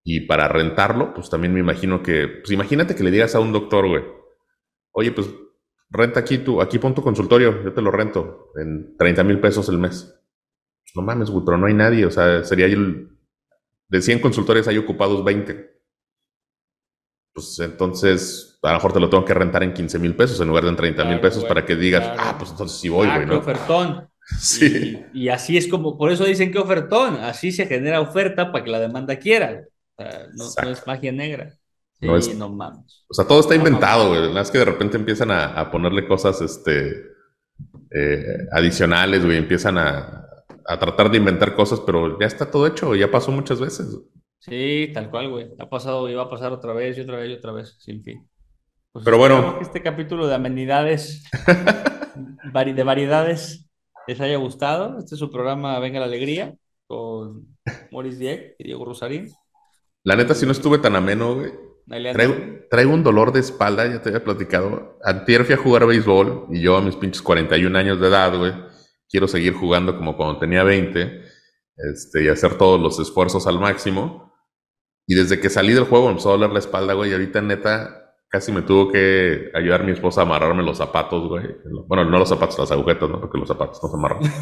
Y 0.05 0.26
para 0.26 0.49
rentarlo, 0.49 1.14
pues 1.14 1.30
también 1.30 1.55
me 1.55 1.61
imagino 1.61 2.03
que, 2.03 2.28
pues 2.28 2.51
imagínate 2.51 2.95
que 2.95 3.05
le 3.05 3.11
digas 3.12 3.34
a 3.34 3.40
un 3.40 3.53
doctor, 3.53 3.88
güey, 3.88 4.03
oye, 4.93 5.12
pues 5.12 5.28
renta 5.93 6.20
aquí 6.20 6.38
tu, 6.38 6.61
aquí 6.61 6.78
pon 6.78 6.95
tu 6.95 7.03
consultorio, 7.03 7.62
yo 7.62 7.72
te 7.72 7.82
lo 7.82 7.90
rento 7.90 8.53
en 8.57 8.97
30 8.97 9.24
mil 9.24 9.40
pesos 9.40 9.68
el 9.68 9.78
mes. 9.78 10.18
No 10.95 11.03
mames, 11.03 11.30
güey, 11.30 11.45
pero 11.45 11.59
no 11.59 11.66
hay 11.66 11.74
nadie, 11.74 12.07
o 12.07 12.11
sea, 12.11 12.45
sería 12.45 12.66
el, 12.66 13.09
de 13.88 14.03
100 14.03 14.20
consultorios 14.20 14.66
hay 14.68 14.78
ocupados 14.78 15.22
20. 15.22 15.70
Pues 17.34 17.59
entonces, 17.61 18.59
a 18.62 18.68
lo 18.68 18.74
mejor 18.74 18.93
te 18.93 19.01
lo 19.01 19.09
tengo 19.09 19.24
que 19.24 19.34
rentar 19.34 19.62
en 19.62 19.72
15 19.72 19.99
mil 19.99 20.14
pesos 20.16 20.40
en 20.40 20.49
lugar 20.49 20.64
de 20.64 20.70
en 20.70 20.76
30 20.76 21.05
mil 21.05 21.20
pesos 21.20 21.45
para 21.45 21.64
que 21.64 21.76
digas, 21.76 22.11
ah, 22.18 22.36
pues 22.38 22.51
entonces 22.51 22.78
sí 22.78 22.88
voy, 22.88 23.07
güey, 23.09 23.26
¿no? 23.26 23.38
ofertón. 23.38 24.09
Sí. 24.38 25.05
Y, 25.12 25.24
y 25.24 25.28
así 25.30 25.57
es 25.57 25.66
como, 25.66 25.99
por 25.99 26.12
eso 26.12 26.24
dicen 26.24 26.53
que 26.53 26.59
ofertón, 26.59 27.16
así 27.16 27.51
se 27.51 27.66
genera 27.66 28.01
oferta 28.01 28.53
para 28.53 28.64
que 28.64 28.70
la 28.70 28.78
demanda 28.78 29.16
quiera. 29.16 29.64
O 29.97 30.03
sea, 30.03 30.28
no, 30.34 30.45
no 30.62 30.70
es 30.70 30.86
magia 30.86 31.11
negra. 31.11 31.59
Sí, 32.03 32.07
No 32.09 32.17
es- 32.17 32.37
no 32.37 32.49
mames. 32.51 33.05
O 33.09 33.15
sea, 33.15 33.27
todo 33.27 33.41
está 33.41 33.55
No, 33.55 33.61
inventado, 33.61 34.09
güey. 34.11 34.33
Más 34.33 34.51
que 34.51 34.59
de 34.59 34.65
repente 34.67 34.97
empiezan 34.97 35.31
a, 35.31 35.47
a 35.59 35.71
ponerle 35.71 36.07
cosas 36.09 36.41
este, 36.43 36.91
eh, 37.91 38.39
adicionales, 38.53 39.25
güey. 39.25 39.39
Empiezan 39.39 39.79
a, 39.79 40.27
a 40.67 40.79
tratar 40.79 41.11
de 41.11 41.19
inventar 41.19 41.55
cosas, 41.55 41.81
pero 41.81 42.19
ya 42.19 42.27
está 42.27 42.51
todo 42.51 42.67
hecho, 42.67 42.95
ya 42.95 43.11
pasó 43.11 43.31
muchas 43.33 43.61
veces. 43.61 43.97
Sí, 44.41 44.91
tal 44.93 45.11
cual, 45.11 45.31
güey. 45.31 45.51
Ha 45.59 45.69
pasado 45.71 46.09
y 46.11 46.15
va 46.15 46.25
a 46.25 46.31
pasar 46.31 46.53
otra 46.53 46.73
vez 46.73 46.99
y 46.99 47.03
otra 47.03 47.17
vez 47.19 47.31
y 47.31 47.35
otra 47.35 47.53
vez, 47.53 47.77
sin 47.79 48.03
fin. 48.03 48.29
Pues 48.93 49.05
Pero 49.05 49.17
bueno. 49.19 49.57
que 49.59 49.63
este 49.65 49.83
capítulo 49.83 50.27
de 50.27 50.35
amenidades, 50.35 51.25
de 52.75 52.83
variedades, 52.85 53.71
les 54.07 54.21
haya 54.21 54.37
gustado. 54.37 54.99
Este 54.99 55.15
es 55.15 55.19
su 55.19 55.31
programa 55.31 55.79
Venga 55.79 56.01
la 56.01 56.07
Alegría 56.07 56.55
con 56.87 57.57
Maurice 57.93 58.19
Dieck 58.19 58.55
y 58.59 58.65
Diego 58.65 58.85
Rosarín. 58.85 59.31
La 60.05 60.17
neta, 60.17 60.35
si 60.35 60.45
no 60.47 60.53
estuve 60.53 60.79
tan 60.79 60.97
ameno, 60.97 61.37
güey. 61.37 61.53
Traigo, 61.87 62.35
traigo 62.70 62.93
un 62.93 63.03
dolor 63.03 63.33
de 63.33 63.41
espalda, 63.41 63.87
ya 63.87 64.01
te 64.01 64.09
había 64.09 64.24
platicado. 64.24 64.99
Antier 65.05 65.45
fui 65.45 65.55
a 65.55 65.59
jugar 65.59 65.87
béisbol 65.87 66.47
y 66.51 66.61
yo 66.61 66.76
a 66.76 66.80
mis 66.80 66.97
pinches 66.97 67.22
41 67.22 67.76
años 67.76 68.01
de 68.01 68.09
edad, 68.09 68.37
güey, 68.37 68.53
quiero 69.09 69.28
seguir 69.28 69.55
jugando 69.55 69.97
como 69.97 70.16
cuando 70.16 70.39
tenía 70.39 70.62
20 70.62 71.22
este, 71.76 72.24
y 72.24 72.28
hacer 72.28 72.57
todos 72.57 72.80
los 72.80 72.99
esfuerzos 72.99 73.47
al 73.47 73.59
máximo. 73.59 74.33
Y 75.07 75.14
desde 75.14 75.41
que 75.41 75.51
salí 75.51 75.72
del 75.72 75.85
juego 75.85 76.07
me 76.07 76.11
empezó 76.12 76.30
a 76.30 76.33
doler 76.33 76.51
la 76.51 76.61
espalda, 76.61 76.95
güey, 76.95 77.11
y 77.11 77.12
ahorita 77.12 77.43
neta 77.43 78.02
casi 78.33 78.51
me 78.51 78.62
tuvo 78.62 78.91
que 78.91 79.51
ayudar 79.53 79.85
mi 79.85 79.93
esposa 79.93 80.22
a 80.22 80.24
amarrarme 80.24 80.62
los 80.62 80.78
zapatos, 80.78 81.28
güey. 81.28 81.45
Bueno, 81.87 82.07
no 82.07 82.18
los 82.18 82.30
zapatos, 82.30 82.59
las 82.59 82.72
agujetas, 82.72 83.11
¿no? 83.11 83.20
Porque 83.20 83.37
los 83.37 83.47
zapatos 83.47 83.78
no 83.83 83.89
se 83.91 83.95
amarran. 83.95 84.20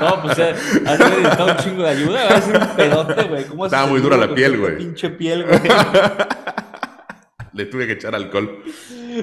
No, 0.00 0.22
pues 0.22 0.38
has 0.38 0.98
necesitado 0.98 1.52
un 1.52 1.56
chingo 1.56 1.82
de 1.82 1.88
ayuda, 1.88 2.40
ser 2.42 2.60
un 2.60 2.76
pedote, 2.76 3.22
güey. 3.24 3.44
¿Cómo 3.44 3.64
Estaba 3.64 3.86
muy 3.86 4.00
dura 4.00 4.18
la 4.18 4.34
piel, 4.34 4.58
güey. 4.58 4.76
Pinche 4.76 5.08
piel, 5.10 5.46
güey. 5.46 5.58
Le 7.54 7.64
tuve 7.64 7.86
que 7.86 7.94
echar 7.94 8.14
alcohol. 8.14 8.62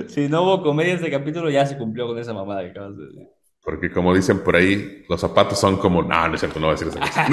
Si 0.08 0.28
no 0.28 0.42
hubo 0.42 0.64
comedia 0.64 0.96
este 0.96 1.12
capítulo, 1.12 1.52
ya 1.52 1.68
se 1.68 1.78
cumplió 1.78 2.08
con 2.08 2.18
esa 2.18 2.34
mamada 2.34 2.64
que 2.64 2.72
acabas 2.72 2.98
de 2.98 3.06
decir. 3.06 3.28
Porque 3.64 3.92
como 3.92 4.16
dicen 4.16 4.40
por 4.40 4.56
ahí, 4.56 5.06
los 5.08 5.22
zapatos 5.22 5.60
son 5.60 5.78
como... 5.78 6.02
No, 6.02 6.28
no 6.28 6.34
es 6.34 6.40
cierto, 6.40 6.60
no 6.60 6.66
voy 6.66 6.76
a 6.76 6.80
decir 6.80 6.88
esa 6.88 7.00
cosa. 7.00 7.28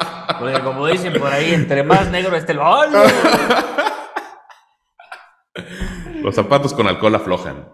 Porque 0.38 0.60
como 0.60 0.86
dicen 0.86 1.12
por 1.14 1.32
ahí, 1.32 1.54
entre 1.54 1.82
más 1.82 2.10
negro 2.10 2.36
esté 2.36 2.52
el 2.52 2.58
¡Hola! 2.58 3.04
Los 6.22 6.34
zapatos 6.34 6.72
con 6.72 6.86
alcohol 6.86 7.14
aflojan. 7.14 7.68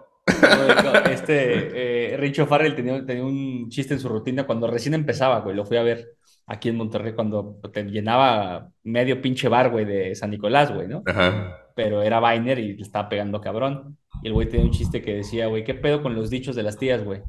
Este, 1.09 2.13
eh, 2.13 2.17
Richo 2.17 2.45
Farrell 2.45 2.75
tenía, 2.75 3.05
tenía 3.05 3.23
un 3.23 3.69
chiste 3.69 3.93
en 3.93 3.99
su 3.99 4.09
rutina 4.09 4.45
cuando 4.45 4.67
recién 4.67 4.93
empezaba, 4.93 5.39
güey. 5.39 5.55
Lo 5.55 5.65
fui 5.65 5.77
a 5.77 5.83
ver 5.83 6.15
aquí 6.47 6.69
en 6.69 6.77
Monterrey 6.77 7.13
cuando 7.13 7.59
te 7.71 7.83
llenaba 7.83 8.69
medio 8.83 9.21
pinche 9.21 9.47
bar, 9.47 9.69
güey, 9.69 9.85
de 9.85 10.15
San 10.15 10.31
Nicolás, 10.31 10.73
güey, 10.73 10.87
¿no? 10.87 11.03
Ajá. 11.05 11.57
Pero 11.75 12.01
era 12.01 12.19
Vainer 12.19 12.59
y 12.59 12.75
le 12.75 12.81
estaba 12.81 13.09
pegando 13.09 13.41
cabrón. 13.41 13.97
Y 14.21 14.27
el 14.27 14.33
güey 14.33 14.49
tenía 14.49 14.65
un 14.65 14.71
chiste 14.71 15.01
que 15.01 15.15
decía, 15.15 15.47
güey, 15.47 15.63
¿qué 15.63 15.73
pedo 15.73 16.01
con 16.01 16.15
los 16.15 16.29
dichos 16.29 16.55
de 16.55 16.63
las 16.63 16.77
tías, 16.77 17.03
güey? 17.03 17.21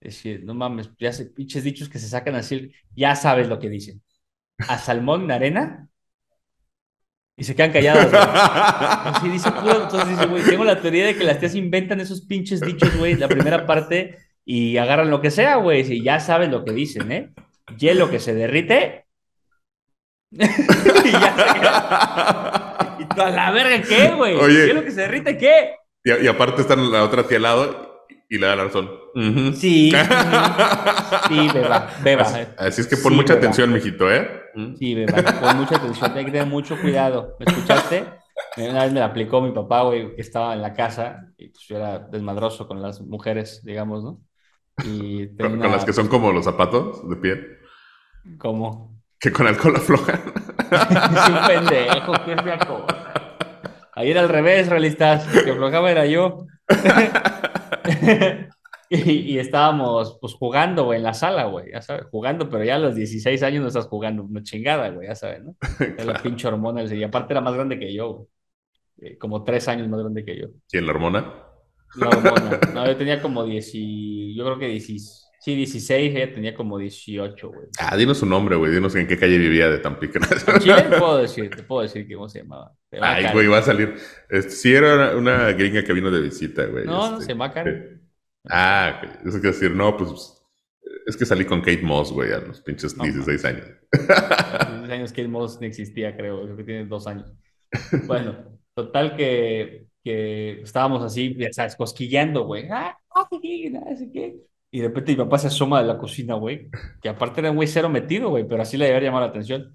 Decía, 0.00 0.38
no 0.42 0.54
mames, 0.54 0.90
ya 0.98 1.12
se 1.12 1.26
pinches 1.26 1.64
dichos 1.64 1.88
que 1.88 1.98
se 1.98 2.08
sacan 2.08 2.34
así, 2.34 2.70
ya 2.94 3.16
sabes 3.16 3.48
lo 3.48 3.58
que 3.58 3.70
dicen. 3.70 4.02
A 4.58 4.78
salmón 4.78 5.24
en 5.24 5.32
arena 5.32 5.86
y 7.38 7.44
se 7.44 7.54
quedan 7.54 7.72
calladas, 7.72 8.10
güey. 8.10 8.22
Así 9.14 9.28
dice 9.28 9.52
puro, 9.52 9.82
entonces 9.82 10.08
dice, 10.08 10.26
güey, 10.26 10.42
tengo 10.44 10.64
la 10.64 10.80
teoría 10.80 11.04
de 11.04 11.16
que 11.16 11.24
las 11.24 11.38
tías 11.38 11.54
inventan 11.54 12.00
esos 12.00 12.22
pinches 12.22 12.62
dichos, 12.62 12.96
güey, 12.96 13.14
la 13.14 13.28
primera 13.28 13.66
parte 13.66 14.16
y 14.44 14.78
agarran 14.78 15.10
lo 15.10 15.20
que 15.20 15.30
sea, 15.30 15.56
güey, 15.56 15.80
y 15.92 16.02
ya 16.02 16.18
saben 16.18 16.50
lo 16.50 16.64
que 16.64 16.72
dicen, 16.72 17.12
¿eh? 17.12 17.34
Hielo 17.76 18.10
que 18.10 18.20
se 18.20 18.32
derrite. 18.32 19.04
y 20.30 20.38
ya 20.38 21.36
se 22.96 23.02
Y 23.02 23.20
a 23.20 23.30
la 23.30 23.50
verga, 23.50 23.82
¿qué, 23.86 24.14
güey? 24.14 24.34
Oye. 24.36 24.66
Hielo 24.68 24.82
que 24.82 24.90
se 24.90 25.02
derrite, 25.02 25.36
¿qué? 25.36 25.74
Y, 26.04 26.24
y 26.24 26.28
aparte 26.28 26.62
está 26.62 26.74
la 26.74 27.04
otra 27.04 27.26
tía 27.26 27.36
al 27.36 27.42
lado 27.42 27.85
y 28.28 28.38
le 28.38 28.46
da 28.46 28.56
la 28.56 28.64
razón. 28.64 28.90
Sí. 29.54 29.90
Sí, 31.28 31.48
beba, 31.54 31.88
beba. 32.02 32.22
Así, 32.22 32.40
así 32.56 32.80
es 32.82 32.86
que 32.86 32.96
pon 32.96 33.12
Sí, 33.12 33.16
mucha 33.16 33.34
beba. 33.34 33.38
atención, 33.38 33.72
mijito, 33.72 34.10
¿eh? 34.12 34.42
Sí, 34.78 34.94
beba, 34.94 35.22
pon 35.40 35.56
mucha 35.56 35.76
atención, 35.76 36.12
hay 36.16 36.24
que 36.24 36.30
tener 36.32 36.46
mucho 36.46 36.78
cuidado. 36.80 37.36
¿Me 37.38 37.46
escuchaste? 37.46 38.04
Una 38.56 38.84
vez 38.84 38.92
me 38.92 39.00
la 39.00 39.06
aplicó 39.06 39.40
mi 39.40 39.52
papá, 39.52 39.82
güey, 39.82 40.14
que 40.14 40.20
estaba 40.22 40.52
en 40.54 40.62
la 40.62 40.74
casa 40.74 41.26
y 41.38 41.48
pues 41.48 41.64
yo 41.66 41.76
era 41.76 41.98
desmadroso 41.98 42.66
con 42.68 42.82
las 42.82 43.00
mujeres, 43.00 43.62
digamos, 43.64 44.04
¿no? 44.04 44.20
Y 44.84 45.28
tenía 45.28 45.58
Con, 45.58 45.72
las 45.72 45.84
que 45.86 45.92
son 45.94 46.08
como 46.08 46.32
los 46.32 46.44
zapatos 46.44 47.08
de 47.08 47.16
piel, 47.16 47.58
como 48.38 48.94
que 49.18 49.32
con 49.32 49.46
alcohol 49.46 49.76
aflojan. 49.76 50.20
es 50.70 51.28
un 51.30 51.46
pendejo, 51.46 52.12
qué 52.24 52.36
fea 52.36 52.58
cosa. 52.58 53.12
Ahí 53.94 54.10
era 54.10 54.20
al 54.20 54.28
revés, 54.28 54.68
realistas, 54.68 55.26
el 55.34 55.44
que 55.44 55.50
aflojaba 55.52 55.90
era 55.90 56.04
yo. 56.04 56.46
y, 58.88 59.10
y 59.10 59.38
estábamos 59.38 60.18
pues 60.20 60.34
jugando, 60.34 60.84
güey, 60.84 60.98
en 60.98 61.04
la 61.04 61.14
sala, 61.14 61.44
güey, 61.44 61.72
ya 61.72 61.82
sabes, 61.82 62.06
jugando, 62.10 62.48
pero 62.48 62.64
ya 62.64 62.76
a 62.76 62.78
los 62.78 62.94
16 62.94 63.42
años 63.42 63.62
no 63.62 63.68
estás 63.68 63.86
jugando 63.86 64.22
una 64.24 64.42
chingada, 64.42 64.90
güey, 64.90 65.08
ya 65.08 65.14
sabes, 65.14 65.44
¿no? 65.44 65.56
Era 65.80 66.04
la 66.04 66.22
pinche 66.22 66.48
hormona, 66.48 66.84
y 66.84 67.02
aparte 67.02 67.32
era 67.32 67.40
más 67.40 67.54
grande 67.54 67.78
que 67.78 67.92
yo, 67.92 68.12
güey. 68.12 68.28
Eh, 68.98 69.18
como 69.18 69.44
tres 69.44 69.68
años 69.68 69.88
más 69.88 70.00
grande 70.00 70.24
que 70.24 70.38
yo. 70.40 70.46
¿Quién, 70.68 70.86
la 70.86 70.92
hormona? 70.92 71.34
La 71.96 72.08
hormona. 72.08 72.60
No, 72.72 72.86
yo 72.86 72.96
tenía 72.96 73.20
como 73.20 73.44
10, 73.44 73.70
y- 73.74 74.34
yo 74.34 74.44
creo 74.44 74.58
que 74.58 74.68
16, 74.68 75.25
sí, 75.46 75.54
16, 75.54 76.16
ella 76.16 76.32
tenía 76.32 76.56
como 76.56 76.76
18, 76.76 77.48
güey. 77.48 77.68
Ah, 77.78 77.96
dinos 77.96 78.18
su 78.18 78.26
nombre, 78.26 78.56
güey. 78.56 78.72
Dinos 78.72 78.96
en 78.96 79.06
qué 79.06 79.16
calle 79.16 79.38
vivía 79.38 79.70
de 79.70 79.78
Tampico. 79.78 80.18
Chile 80.58 80.82
te 80.82 80.98
puedo 80.98 81.18
decir, 81.18 81.48
te 81.54 81.62
puedo 81.62 81.82
decir 81.82 82.04
cómo 82.12 82.28
se 82.28 82.40
llamaba. 82.40 82.72
Se 82.90 82.96
Ay, 83.00 83.22
Karen. 83.22 83.32
güey, 83.32 83.46
va 83.46 83.58
a 83.58 83.62
salir. 83.62 83.94
Este, 84.28 84.50
sí, 84.50 84.74
era 84.74 84.94
una, 84.96 85.16
una 85.16 85.52
gringa 85.52 85.84
que 85.84 85.92
vino 85.92 86.10
de 86.10 86.20
visita, 86.20 86.66
güey. 86.66 86.84
No, 86.84 87.12
no, 87.12 87.12
este, 87.12 87.26
se 87.26 87.32
llama 87.32 87.52
Karen. 87.52 88.02
Ah, 88.48 89.00
ok. 89.00 89.26
eso 89.28 89.40
quiere 89.40 89.52
decir, 89.52 89.70
no, 89.70 89.96
pues 89.96 90.32
es 91.06 91.16
que 91.16 91.24
salí 91.24 91.44
con 91.44 91.60
Kate 91.60 91.82
Moss, 91.82 92.10
güey, 92.10 92.32
a 92.32 92.40
los 92.40 92.60
pinches 92.60 92.96
No, 92.96 93.04
16 93.04 93.44
años. 93.44 93.66
Hace 93.92 94.78
10 94.78 94.90
años 94.90 95.12
el 95.14 95.28
Moss 95.28 95.60
no 95.60 95.66
existía, 95.68 96.16
creo. 96.16 96.42
Creo 96.42 96.56
que 96.56 96.64
tiene 96.64 96.86
dos 96.86 97.06
años. 97.06 97.32
Bueno, 98.08 98.58
total 98.74 99.14
que, 99.16 99.86
que 100.02 100.62
estábamos 100.62 101.04
así, 101.04 101.36
ya 101.38 101.52
sabes, 101.52 101.76
cosquilleando, 101.76 102.46
güey. 102.46 102.68
Ah, 102.68 102.98
no 103.14 103.28
sé 103.30 103.38
qué, 103.40 103.70
no 103.70 103.96
sé 103.96 104.10
qué. 104.12 104.36
Y 104.70 104.80
de 104.80 104.88
repente 104.88 105.12
mi 105.12 105.18
papá 105.18 105.38
se 105.38 105.46
asoma 105.46 105.80
de 105.80 105.88
la 105.88 105.98
cocina, 105.98 106.34
güey. 106.34 106.68
Que 107.00 107.08
aparte 107.08 107.40
era 107.40 107.50
un 107.50 107.56
güey 107.56 107.68
cero 107.68 107.88
metido, 107.88 108.30
güey, 108.30 108.46
pero 108.46 108.62
así 108.62 108.76
le 108.76 108.86
debería 108.86 109.08
llamar 109.08 109.22
la 109.22 109.28
atención. 109.28 109.72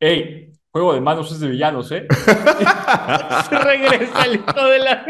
¡Ey! 0.00 0.52
Juego 0.70 0.94
de 0.94 1.02
manos 1.02 1.30
es 1.30 1.40
de 1.40 1.48
villanos, 1.48 1.92
¿eh? 1.92 2.06
se 3.48 3.58
regresa 3.58 4.24
el 4.24 4.36
hijo 4.36 4.64
de 4.66 4.78
la. 4.78 5.06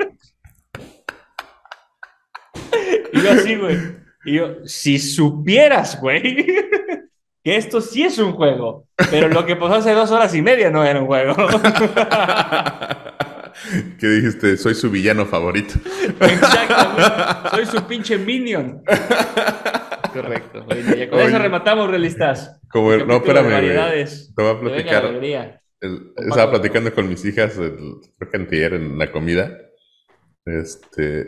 Y 3.12 3.22
yo 3.22 3.30
así, 3.30 3.54
güey. 3.54 3.78
Y 4.24 4.34
yo, 4.34 4.56
si 4.64 4.98
supieras, 4.98 6.00
güey, 6.00 6.46
que 7.44 7.56
esto 7.56 7.80
sí 7.80 8.02
es 8.02 8.18
un 8.18 8.32
juego, 8.32 8.86
pero 9.10 9.28
lo 9.28 9.46
que 9.46 9.56
pasó 9.56 9.74
hace 9.74 9.92
dos 9.92 10.10
horas 10.10 10.34
y 10.34 10.42
media 10.42 10.70
no 10.70 10.84
era 10.84 11.00
un 11.00 11.06
juego. 11.06 11.34
¿Qué 13.98 14.06
dijiste? 14.08 14.56
Soy 14.56 14.74
su 14.74 14.90
villano 14.90 15.26
favorito. 15.26 15.74
Exacto. 16.20 17.50
Soy 17.56 17.66
su 17.66 17.82
pinche 17.86 18.18
minion. 18.18 18.82
Correcto. 20.12 20.64
Bueno, 20.64 20.94
ya 20.94 21.08
con 21.08 21.18
Oye. 21.20 21.28
eso 21.28 21.38
rematamos, 21.38 21.88
realistas. 21.88 22.60
Como 22.70 22.92
el- 22.92 23.06
no, 23.06 23.16
espérame, 23.16 23.50
variedades. 23.50 24.32
Te 24.36 24.42
voy 24.42 24.52
a 24.56 24.60
platicar. 24.60 25.04
El- 25.80 26.12
estaba 26.16 26.50
platicando 26.50 26.92
con 26.94 27.08
mis 27.08 27.24
hijas, 27.24 27.56
el, 27.58 27.76
creo 28.18 28.30
que 28.30 28.36
antier 28.36 28.74
en 28.74 28.98
la 28.98 29.10
comida. 29.10 29.56
Este, 30.44 31.24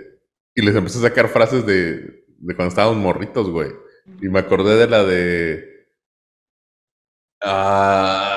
y 0.55 0.63
les 0.63 0.75
empecé 0.75 0.99
a 0.99 1.03
sacar 1.09 1.29
frases 1.29 1.65
de, 1.67 2.25
de 2.39 2.55
cuando 2.57 2.69
estábamos 2.69 2.97
morritos, 2.99 3.49
güey. 3.51 3.71
Y 4.21 4.29
me 4.29 4.41
acordé 4.41 4.77
de 4.77 4.87
la 4.89 5.05
de. 5.05 5.71
Ah, 7.43 8.34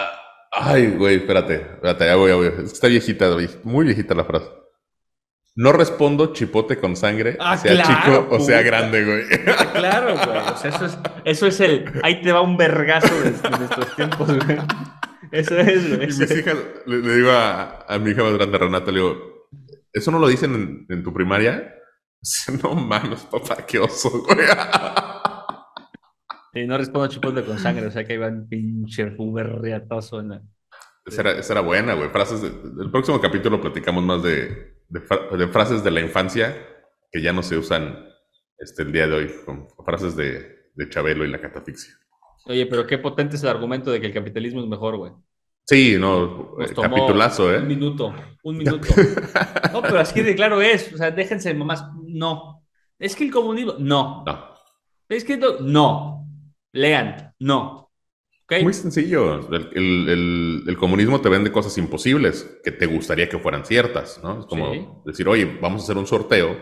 ay, 0.60 0.88
güey, 0.92 1.16
espérate, 1.18 1.56
espérate, 1.56 2.06
ya 2.06 2.16
voy, 2.16 2.30
ya 2.30 2.36
voy. 2.36 2.52
Está 2.66 2.88
viejita, 2.88 3.30
muy 3.64 3.86
viejita 3.86 4.14
la 4.16 4.26
frase. 4.26 4.48
No 5.56 5.72
respondo 5.72 6.34
chipote 6.34 6.78
con 6.78 6.96
sangre, 6.96 7.36
Ah, 7.40 7.58
sea 7.58 7.72
claro, 7.74 7.90
chico 7.90 8.28
o 8.36 8.40
sea 8.40 8.58
puta. 8.60 8.62
grande, 8.62 9.04
güey. 9.06 9.24
Claro, 9.74 10.14
güey. 10.16 10.38
O 10.54 10.58
sea, 10.58 10.70
eso 10.70 10.86
es, 10.86 10.98
eso 11.26 11.48
es 11.48 11.60
el. 11.62 11.92
Ahí 12.04 12.22
te 12.22 12.32
va 12.32 12.42
un 12.42 12.58
vergazo 12.58 13.14
de, 13.22 13.32
de 13.32 13.50
nuestros 13.58 13.96
tiempos, 13.96 14.28
güey. 14.46 14.58
Eso 15.32 15.58
es, 15.58 15.88
güey. 15.90 16.04
Y 16.04 16.08
mis 16.08 16.22
hijas, 16.32 16.56
le, 16.86 16.98
le 17.00 17.16
digo 17.16 17.32
a, 17.32 17.86
a 17.88 17.98
mi 17.98 18.12
hija 18.12 18.22
más 18.24 18.34
grande, 18.34 18.58
Renata, 18.58 18.92
le 18.92 19.00
digo, 19.00 19.48
¿eso 19.92 20.12
no 20.12 20.20
lo 20.20 20.28
dicen 20.28 20.54
en, 20.54 20.86
en 20.90 21.04
tu 21.04 21.12
primaria? 21.14 21.74
No 22.64 22.74
mames, 22.76 23.22
papá, 23.22 23.58
qué 23.66 23.80
oso, 23.80 24.10
güey. 24.24 24.38
No 26.66 26.78
respondo 26.78 27.08
chipote 27.08 27.44
con 27.44 27.60
sangre, 27.60 27.86
o 27.88 27.92
sea 27.92 28.04
que 28.06 28.14
ahí 28.14 28.20
va 28.20 28.28
un 28.28 28.48
pinche 28.48 29.06
riatoso 29.10 30.20
en 30.22 30.30
la. 30.30 30.42
Esa 31.06 31.22
era, 31.22 31.32
esa 31.34 31.54
era 31.54 31.62
buena, 31.62 31.94
güey. 31.94 32.10
Frases 32.10 32.42
de- 32.42 32.50
del 32.50 32.90
próximo 32.92 33.20
capítulo 33.22 33.62
platicamos 33.62 34.04
más 34.04 34.24
de, 34.24 34.78
de 34.90 35.00
fra- 35.02 35.28
de 35.38 35.48
frases 35.48 35.84
de 35.84 35.92
la 35.92 36.02
infancia 36.02 36.56
que 37.12 37.22
ya 37.22 37.32
no 37.32 37.44
se 37.44 37.58
usan 37.58 38.06
este, 38.58 38.84
el 38.84 38.92
día 38.92 39.08
de 39.08 39.14
hoy 39.14 39.32
con 39.46 39.68
frases 39.86 40.16
de, 40.16 40.72
de 40.74 40.90
Chabelo 40.90 41.24
y 41.24 41.30
la 41.30 41.40
catafixia. 41.40 41.94
Oye, 42.46 42.66
pero 42.66 42.86
qué 42.88 42.98
potente 42.98 43.36
es 43.36 43.44
el 43.44 43.50
argumento 43.50 43.92
de 43.92 44.00
que 44.02 44.08
el 44.08 44.14
capitalismo 44.14 44.62
es 44.62 44.68
mejor, 44.68 44.98
güey. 44.98 45.12
Sí, 45.66 45.98
no, 46.00 46.56
Nos 46.58 46.72
eh, 46.72 46.74
tomó 46.74 46.96
capitulazo, 46.96 47.54
¿eh? 47.54 47.60
Un 47.60 47.68
minuto, 47.68 48.14
un 48.44 48.58
minuto. 48.58 48.88
No, 49.74 49.82
pero 49.82 50.00
así 50.00 50.22
de 50.22 50.34
claro 50.36 50.62
es. 50.62 50.94
O 50.94 50.98
sea, 50.98 51.12
déjense 51.12 51.54
mamás. 51.54 51.86
No. 52.06 52.64
Es 53.00 53.16
que 53.16 53.26
el 53.26 53.32
comunismo. 53.32 53.76
No. 53.80 54.24
No, 54.26 54.46
Es 55.10 55.24
que 55.26 55.38
no. 55.38 55.60
No. 55.60 56.27
Lean. 56.74 57.34
No. 57.40 57.92
Muy 58.62 58.74
sencillo. 58.74 59.50
El, 59.52 59.70
el- 59.76 60.10
el- 60.10 60.64
el 60.68 60.78
comunismo 60.78 61.20
te 61.20 61.28
vende 61.30 61.52
cosas 61.52 61.78
imposibles 61.78 62.60
que 62.64 62.72
te 62.72 62.86
gustaría 62.86 63.28
que 63.28 63.40
fueran 63.40 63.66
ciertas, 63.66 64.22
¿no? 64.24 64.40
Es 64.42 64.46
como 64.46 64.74
Sí. 64.74 64.88
decir, 65.06 65.28
oye, 65.28 65.58
vamos 65.62 65.82
a 65.82 65.84
hacer 65.84 65.98
un 65.98 66.08
sorteo 66.08 66.56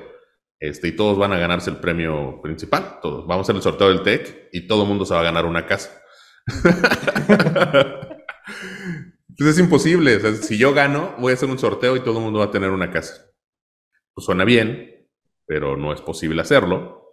este, 0.60 0.88
y 0.88 0.95
todos 0.95 1.18
van 1.18 1.34
a 1.34 1.38
ganarse 1.38 1.70
el 1.70 1.78
premio 1.78 2.39
principal. 2.41 2.99
Todos. 3.01 3.28
Vamos 3.28 3.43
a 3.43 3.45
hacer 3.51 3.56
el 3.58 3.62
sorteo 3.62 3.89
del 3.89 4.01
TEC 4.01 4.49
y 4.51 4.68
todo 4.68 4.82
el 4.84 4.88
mundo 4.89 5.06
se 5.06 5.14
va 5.14 5.20
a 5.20 5.24
ganar 5.26 5.45
una 5.45 5.68
casa. 5.68 5.91
Entonces 9.30 9.58
es 9.58 9.60
imposible. 9.60 10.16
O 10.16 10.20
sea, 10.20 10.34
si 10.34 10.58
yo 10.58 10.74
gano, 10.74 11.16
voy 11.20 11.32
a 11.32 11.36
hacer 11.36 11.49
un 11.49 11.60
sorteo 11.60 11.95
y 11.95 11.99
todo 12.01 12.18
el 12.18 12.24
mundo 12.24 12.39
va 12.39 12.45
a 12.45 12.51
tener 12.51 12.72
una 12.72 12.89
casa. 12.91 13.26
Pues 14.14 14.26
suena 14.26 14.45
bien, 14.45 15.08
pero 15.45 15.78
no 15.78 15.93
es 15.93 16.01
posible 16.01 16.41
hacerlo. 16.41 17.05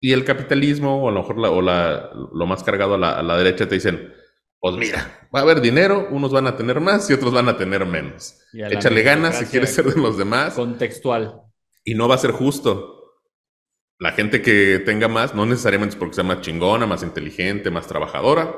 Y 0.00 0.12
el 0.12 0.24
capitalismo, 0.24 1.02
o 1.04 1.08
a 1.08 1.12
lo 1.12 1.20
mejor 1.20 1.38
la- 1.38 1.50
o 1.50 1.60
la- 1.62 2.10
lo 2.32 2.46
más 2.46 2.62
cargado 2.62 2.94
a 2.94 2.98
la, 2.98 3.18
a 3.18 3.22
la 3.22 3.36
derecha, 3.36 3.68
te 3.68 3.74
dicen, 3.74 4.12
pues 4.58 4.76
mira, 4.76 5.28
va 5.34 5.40
a 5.40 5.42
haber 5.42 5.60
dinero, 5.60 6.08
unos 6.10 6.32
van 6.32 6.46
a 6.46 6.56
tener 6.56 6.80
más 6.80 7.08
y 7.10 7.12
otros 7.14 7.32
van 7.32 7.48
a 7.48 7.56
tener 7.56 7.84
menos. 7.86 8.38
A 8.54 8.68
Échale 8.68 9.02
ganas 9.02 9.36
si 9.38 9.44
quieres 9.46 9.74
ser 9.74 9.86
de 9.86 10.00
los 10.00 10.16
demás 10.18 10.54
Contextual. 10.54 11.42
y 11.84 11.94
no 11.94 12.08
va 12.08 12.14
a 12.14 12.18
ser 12.18 12.32
justo. 12.32 12.96
La 13.98 14.12
gente 14.12 14.40
que 14.40 14.78
tenga 14.84 15.08
más, 15.08 15.34
no 15.34 15.44
necesariamente 15.44 15.94
es 15.94 15.98
porque 15.98 16.14
sea 16.14 16.24
más 16.24 16.40
chingona, 16.40 16.86
más 16.86 17.02
inteligente, 17.02 17.70
más 17.70 17.86
trabajadora. 17.86 18.54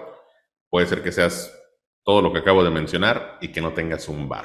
Puede 0.71 0.87
ser 0.87 1.03
que 1.03 1.11
seas 1.11 1.53
todo 2.05 2.23
lo 2.23 2.33
que 2.33 2.39
acabo 2.39 2.63
de 2.63 2.71
mencionar 2.71 3.39
y 3.41 3.51
que 3.51 3.61
no 3.61 3.73
tengas 3.73 4.09
un 4.09 4.29
bar. 4.29 4.45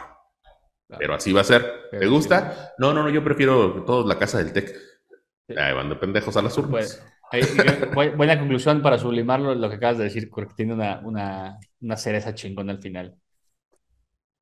Claro. 0.88 1.00
Pero 1.00 1.14
así 1.14 1.34
va 1.34 1.42
a 1.42 1.44
ser. 1.44 1.90
¿Te 1.92 2.08
gusta? 2.08 2.74
No, 2.80 2.94
no, 2.94 3.04
no, 3.04 3.10
yo 3.10 3.24
prefiero 3.24 3.84
todos 3.86 4.08
la 4.08 4.18
casa 4.18 4.40
del 4.40 4.54
TEC. 4.54 4.76
Sí. 5.48 5.54
Ahí 5.56 5.74
van 5.74 5.90
de 5.90 5.96
pendejos 5.96 6.36
a 6.38 6.42
las 6.42 6.58
urnas. 6.58 7.02
Pues, 7.94 8.16
buena 8.18 8.38
conclusión 8.40 8.82
para 8.82 8.98
sublimarlo 8.98 9.56
lo 9.56 9.70
que 9.70 9.76
acabas 9.76 9.98
de 9.98 10.06
decir, 10.06 10.30
porque 10.30 10.54
tiene 10.56 10.74
una, 10.74 11.00
una, 11.04 11.58
una 11.82 11.98
cereza 11.98 12.34
chingona 12.36 12.74
al 12.74 12.82
final. 12.82 13.16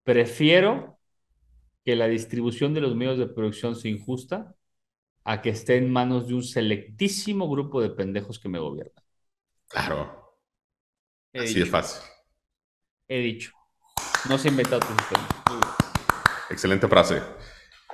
Prefiero 0.04 1.00
que 1.86 1.96
la 1.96 2.08
distribución 2.08 2.74
de 2.74 2.82
los 2.82 2.96
medios 2.96 3.18
de 3.20 3.28
producción 3.28 3.76
sea 3.76 3.92
injusta 3.92 4.56
a 5.26 5.42
que 5.42 5.50
esté 5.52 5.78
en 5.78 5.92
manos 5.92 6.28
de 6.28 6.36
un 6.36 6.44
selectísimo 6.44 7.50
grupo 7.50 7.82
de 7.82 7.92
pendejos 7.92 8.40
que 8.40 8.50
me 8.50 8.60
gobiernan. 8.60 9.04
Claro, 9.68 9.98
He 11.34 11.40
así 11.40 11.48
dicho, 11.50 11.64
es 11.64 11.70
fácil. 11.70 12.02
he 13.08 13.20
dicho. 13.20 13.52
No 14.30 14.38
se 14.38 14.48
ha 14.50 14.52
inventado 14.52 14.82
tu 14.82 14.88
sistema. 14.94 15.28
Excelente 16.50 16.88
frase. 16.88 17.22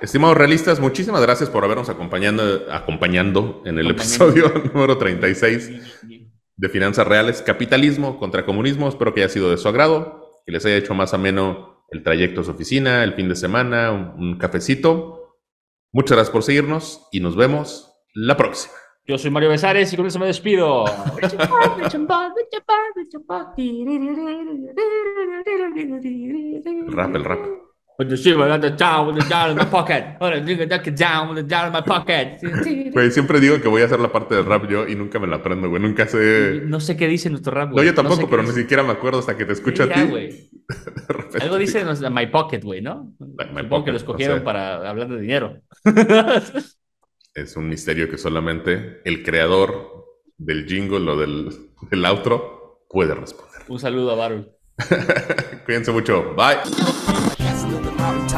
Estimados 0.02 0.36
realistas, 0.36 0.80
muchísimas 0.80 1.22
gracias 1.22 1.48
por 1.48 1.64
habernos 1.64 1.88
acompañando, 1.88 2.66
acompañando 2.72 3.62
en 3.64 3.78
el 3.78 3.88
episodio 3.92 4.52
número 4.74 4.98
36 4.98 6.02
de 6.56 6.68
Finanzas 6.68 7.06
Reales, 7.06 7.40
Capitalismo 7.40 8.18
contra 8.18 8.44
Comunismo. 8.44 8.88
Espero 8.88 9.14
que 9.14 9.22
haya 9.22 9.32
sido 9.32 9.48
de 9.48 9.58
su 9.58 9.68
agrado, 9.68 10.42
que 10.44 10.50
les 10.50 10.66
haya 10.66 10.76
hecho 10.76 10.92
más 10.92 11.14
ameno 11.14 11.84
el 11.90 12.02
trayecto 12.02 12.40
a 12.40 12.44
su 12.44 12.50
oficina, 12.50 13.04
el 13.04 13.14
fin 13.14 13.28
de 13.28 13.36
semana, 13.36 13.92
un, 13.92 14.14
un 14.18 14.38
cafecito. 14.38 15.38
Muchas 15.92 16.16
gracias 16.16 16.32
por 16.32 16.42
seguirnos 16.42 17.06
y 17.12 17.20
nos 17.20 17.36
vemos 17.36 17.94
la 18.12 18.36
próxima. 18.36 18.74
Yo 19.06 19.16
soy 19.18 19.30
Mario 19.30 19.50
Besares 19.50 19.92
y 19.92 19.96
con 19.96 20.06
eso 20.06 20.18
me 20.18 20.26
despido. 20.26 20.84
El 21.16 21.30
rap, 26.92 27.14
el 27.14 27.24
rap. 27.24 27.71
Down, 28.04 29.18
down 29.28 29.50
in 29.52 29.56
my 29.56 29.64
pocket. 29.66 30.18
Put 30.18 30.32
it 30.34 30.96
down, 30.96 31.34
the 31.34 31.42
down 31.42 31.66
in 31.68 31.72
my 31.72 31.82
pocket. 31.82 32.38
Güey, 32.92 33.10
siempre 33.10 33.40
digo 33.40 33.60
que 33.60 33.68
voy 33.68 33.82
a 33.82 33.86
hacer 33.86 34.00
la 34.00 34.10
parte 34.12 34.34
del 34.34 34.44
rap 34.44 34.68
yo 34.68 34.86
y 34.88 34.94
nunca 34.94 35.18
me 35.18 35.26
la 35.26 35.36
aprendo, 35.36 35.68
güey. 35.68 35.80
Nunca 35.82 36.06
sé. 36.06 36.62
No 36.64 36.80
sé 36.80 36.96
qué 36.96 37.08
dice 37.08 37.30
nuestro 37.30 37.52
rap, 37.52 37.68
No, 37.68 37.74
güey. 37.74 37.86
yo 37.86 37.94
tampoco, 37.94 38.16
sé 38.16 38.22
qué 38.22 38.28
pero 38.30 38.42
ni 38.42 38.50
siquiera 38.52 38.82
me 38.82 38.92
acuerdo 38.92 39.18
hasta 39.20 39.36
que 39.36 39.44
te 39.44 39.52
escucho 39.52 39.84
a 39.84 39.88
ti. 39.88 40.00
güey. 40.02 40.50
Algo 41.40 41.58
dice 41.58 41.84
My 42.10 42.26
Pocket, 42.26 42.60
güey, 42.62 42.80
¿no? 42.82 43.12
My 43.18 43.26
Supongo 43.62 43.68
Pocket, 43.68 43.84
que 43.84 43.90
lo 43.90 43.92
no 43.92 43.96
escogieron 43.98 44.38
sé. 44.38 44.44
para 44.44 44.88
hablar 44.88 45.08
de 45.08 45.20
dinero. 45.20 45.60
Es 47.34 47.56
un 47.56 47.66
misterio 47.68 48.10
que 48.10 48.18
solamente 48.18 49.00
el 49.06 49.22
creador 49.22 50.04
del 50.36 50.66
jingle 50.66 51.10
o 51.10 51.16
del, 51.16 51.48
del 51.90 52.04
outro 52.04 52.84
puede 52.90 53.14
responder. 53.14 53.62
Un 53.68 53.78
saludo 53.78 54.10
a 54.12 54.16
Barul. 54.16 54.50
Cuídense 55.64 55.92
mucho. 55.92 56.34
Bye. 56.34 56.58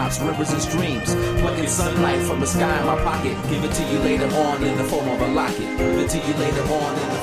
Rivers 0.05 0.51
and 0.51 0.61
streams. 0.61 1.15
Plucking 1.41 1.67
sunlight 1.67 2.21
from 2.27 2.39
the 2.39 2.47
sky 2.47 2.79
in 2.79 2.87
my 2.87 3.03
pocket. 3.03 3.37
Give 3.49 3.65
it 3.65 3.73
to 3.73 3.83
you 3.85 3.99
later 4.01 4.27
on 4.37 4.63
in 4.63 4.77
the 4.77 4.85
form 4.85 5.09
of 5.09 5.19
a 5.19 5.29
locket. 5.29 5.79
Give 5.79 5.99
it 5.99 6.11
to 6.11 6.19
you 6.19 6.35
later 6.35 6.63
on 6.63 7.14